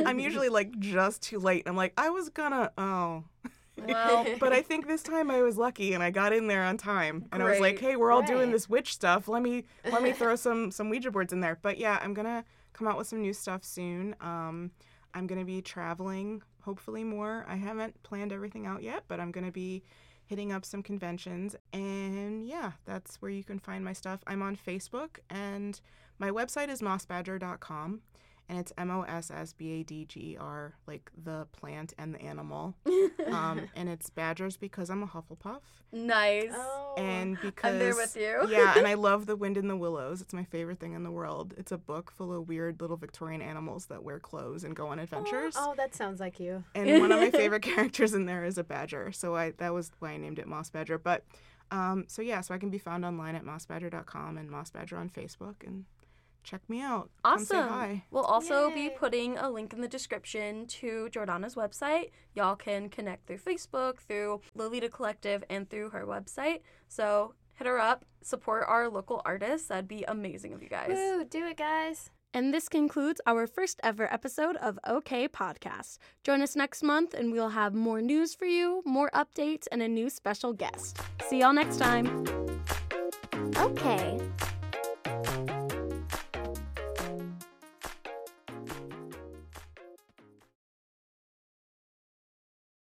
I'm 0.05 0.19
usually 0.19 0.49
like 0.49 0.77
just 0.79 1.21
too 1.21 1.39
late. 1.39 1.63
I'm 1.67 1.75
like, 1.77 1.93
I 1.97 2.09
was 2.09 2.29
gonna, 2.29 2.71
oh. 2.77 3.23
Well, 3.87 4.25
but 4.39 4.53
I 4.53 4.61
think 4.61 4.87
this 4.87 5.03
time 5.03 5.29
I 5.31 5.41
was 5.41 5.57
lucky 5.57 5.93
and 5.93 6.03
I 6.03 6.09
got 6.11 6.33
in 6.33 6.47
there 6.47 6.63
on 6.63 6.77
time. 6.77 7.25
And 7.31 7.41
I 7.41 7.49
was 7.49 7.59
like, 7.59 7.79
"Hey, 7.79 7.95
we're 7.95 8.11
all 8.11 8.21
doing 8.21 8.51
this 8.51 8.69
witch 8.69 8.93
stuff. 8.93 9.27
Let 9.27 9.41
me 9.41 9.65
let 9.91 10.01
me 10.01 10.11
throw 10.19 10.35
some 10.35 10.71
some 10.71 10.89
Ouija 10.89 11.11
boards 11.11 11.33
in 11.33 11.39
there." 11.39 11.57
But 11.61 11.77
yeah, 11.77 11.99
I'm 12.01 12.13
gonna 12.13 12.43
come 12.73 12.87
out 12.87 12.97
with 12.97 13.07
some 13.07 13.21
new 13.21 13.33
stuff 13.33 13.63
soon. 13.63 14.15
Um, 14.21 14.71
I'm 15.13 15.27
gonna 15.27 15.45
be 15.45 15.61
traveling, 15.61 16.41
hopefully 16.61 17.03
more. 17.03 17.45
I 17.47 17.55
haven't 17.55 18.01
planned 18.03 18.31
everything 18.31 18.65
out 18.65 18.83
yet, 18.83 19.03
but 19.07 19.19
I'm 19.19 19.31
gonna 19.31 19.51
be 19.51 19.83
hitting 20.25 20.51
up 20.51 20.63
some 20.63 20.83
conventions. 20.83 21.55
And 21.73 22.45
yeah, 22.45 22.73
that's 22.85 23.21
where 23.21 23.31
you 23.31 23.43
can 23.43 23.59
find 23.59 23.83
my 23.83 23.93
stuff. 23.93 24.21
I'm 24.27 24.41
on 24.41 24.55
Facebook, 24.55 25.17
and 25.29 25.79
my 26.19 26.29
website 26.29 26.69
is 26.69 26.81
mossbadger.com. 26.81 28.01
And 28.49 28.57
it's 28.57 28.73
M 28.79 28.89
O 28.89 29.03
S 29.03 29.29
S 29.29 29.53
B 29.53 29.79
A 29.79 29.83
D 29.83 30.05
G 30.05 30.19
E 30.31 30.37
R, 30.39 30.73
like 30.87 31.11
the 31.23 31.45
plant 31.51 31.93
and 31.97 32.13
the 32.15 32.21
animal. 32.21 32.75
Um, 33.27 33.69
and 33.75 33.87
it's 33.89 34.09
badgers 34.09 34.57
because 34.57 34.89
I'm 34.89 35.03
a 35.03 35.07
Hufflepuff. 35.07 35.59
nice. 35.91 36.49
Oh. 36.51 36.95
And 36.97 37.37
because 37.41 37.73
I'm 37.73 37.79
there 37.79 37.95
with 37.95 38.15
you. 38.15 38.47
yeah, 38.49 38.73
and 38.75 38.87
I 38.87 38.93
love 38.95 39.27
The 39.27 39.35
Wind 39.35 39.55
in 39.57 39.67
the 39.67 39.75
Willows. 39.75 40.21
It's 40.21 40.33
my 40.33 40.45
favorite 40.45 40.79
thing 40.79 40.93
in 40.93 41.03
the 41.03 41.11
world. 41.11 41.53
It's 41.57 41.71
a 41.71 41.77
book 41.77 42.11
full 42.11 42.33
of 42.33 42.47
weird 42.47 42.81
little 42.81 42.97
Victorian 42.97 43.41
animals 43.41 43.85
that 43.87 44.03
wear 44.03 44.19
clothes 44.19 44.63
and 44.63 44.75
go 44.75 44.87
on 44.87 44.97
adventures. 44.99 45.53
Oh, 45.57 45.75
that 45.77 45.93
sounds 45.93 46.19
like 46.19 46.39
you. 46.39 46.63
And 46.73 46.99
one 47.01 47.11
of 47.11 47.19
my 47.19 47.29
favorite 47.29 47.61
characters 47.61 48.13
in 48.13 48.25
there 48.25 48.43
is 48.45 48.57
a 48.57 48.63
badger. 48.63 49.11
So 49.11 49.35
I 49.35 49.51
that 49.57 49.73
was 49.73 49.91
why 49.99 50.11
I 50.11 50.17
named 50.17 50.39
it 50.39 50.47
Moss 50.47 50.69
Badger. 50.71 50.97
But 50.97 51.23
um, 51.71 52.05
so 52.07 52.21
yeah, 52.23 52.41
so 52.41 52.53
I 52.55 52.57
can 52.57 52.69
be 52.69 52.79
found 52.79 53.05
online 53.05 53.35
at 53.35 53.43
mossbadger.com 53.45 54.37
and 54.37 54.49
mossbadger 54.49 54.97
on 54.97 55.09
Facebook 55.09 55.55
and 55.65 55.85
check 56.43 56.61
me 56.69 56.81
out. 56.81 57.09
Come 57.23 57.39
say 57.39 57.57
Awesome. 57.57 57.69
hi. 57.69 58.03
We'll 58.11 58.23
also 58.23 58.71
be 58.73 58.89
putting 58.89 59.37
a 59.37 59.49
link 59.49 59.73
in 59.73 59.81
the 59.81 59.87
description 59.87 60.65
to 60.67 61.09
Jordana's 61.11 61.55
website. 61.55 62.11
Y'all 62.35 62.55
can 62.55 62.89
connect 62.89 63.27
through 63.27 63.39
Facebook, 63.39 63.99
through 63.99 64.41
Lolita 64.55 64.89
Collective, 64.89 65.43
and 65.49 65.69
through 65.69 65.89
her 65.89 66.05
website. 66.05 66.61
So 66.87 67.33
hit 67.53 67.67
her 67.67 67.79
up, 67.79 68.05
support 68.21 68.65
our 68.67 68.89
local 68.89 69.21
artists. 69.25 69.67
That'd 69.67 69.87
be 69.87 70.03
amazing 70.07 70.53
of 70.53 70.63
you 70.63 70.69
guys. 70.69 70.89
Woo, 70.89 71.23
do 71.25 71.45
it, 71.45 71.57
guys. 71.57 72.09
And 72.31 72.53
this 72.53 72.69
concludes 72.69 73.19
our 73.25 73.47
first 73.47 73.79
ever 73.81 74.11
episode 74.13 74.55
of 74.57 74.77
OK 74.85 75.27
Podcast. 75.27 75.97
Join 76.23 76.43
us 76.43 76.55
next 76.55 76.83
month, 76.83 77.15
and 77.15 77.31
we'll 77.31 77.49
have 77.49 77.73
more 77.73 78.01
news 78.01 78.35
for 78.35 78.45
you, 78.45 78.83
more 78.85 79.09
updates, 79.15 79.65
and 79.71 79.81
a 79.81 79.87
new 79.87 80.11
special 80.11 80.53
guest. 80.53 80.99
See 81.27 81.39
y'all 81.39 81.53
next 81.53 81.77
time. 81.77 82.23
Okay, 83.57 84.19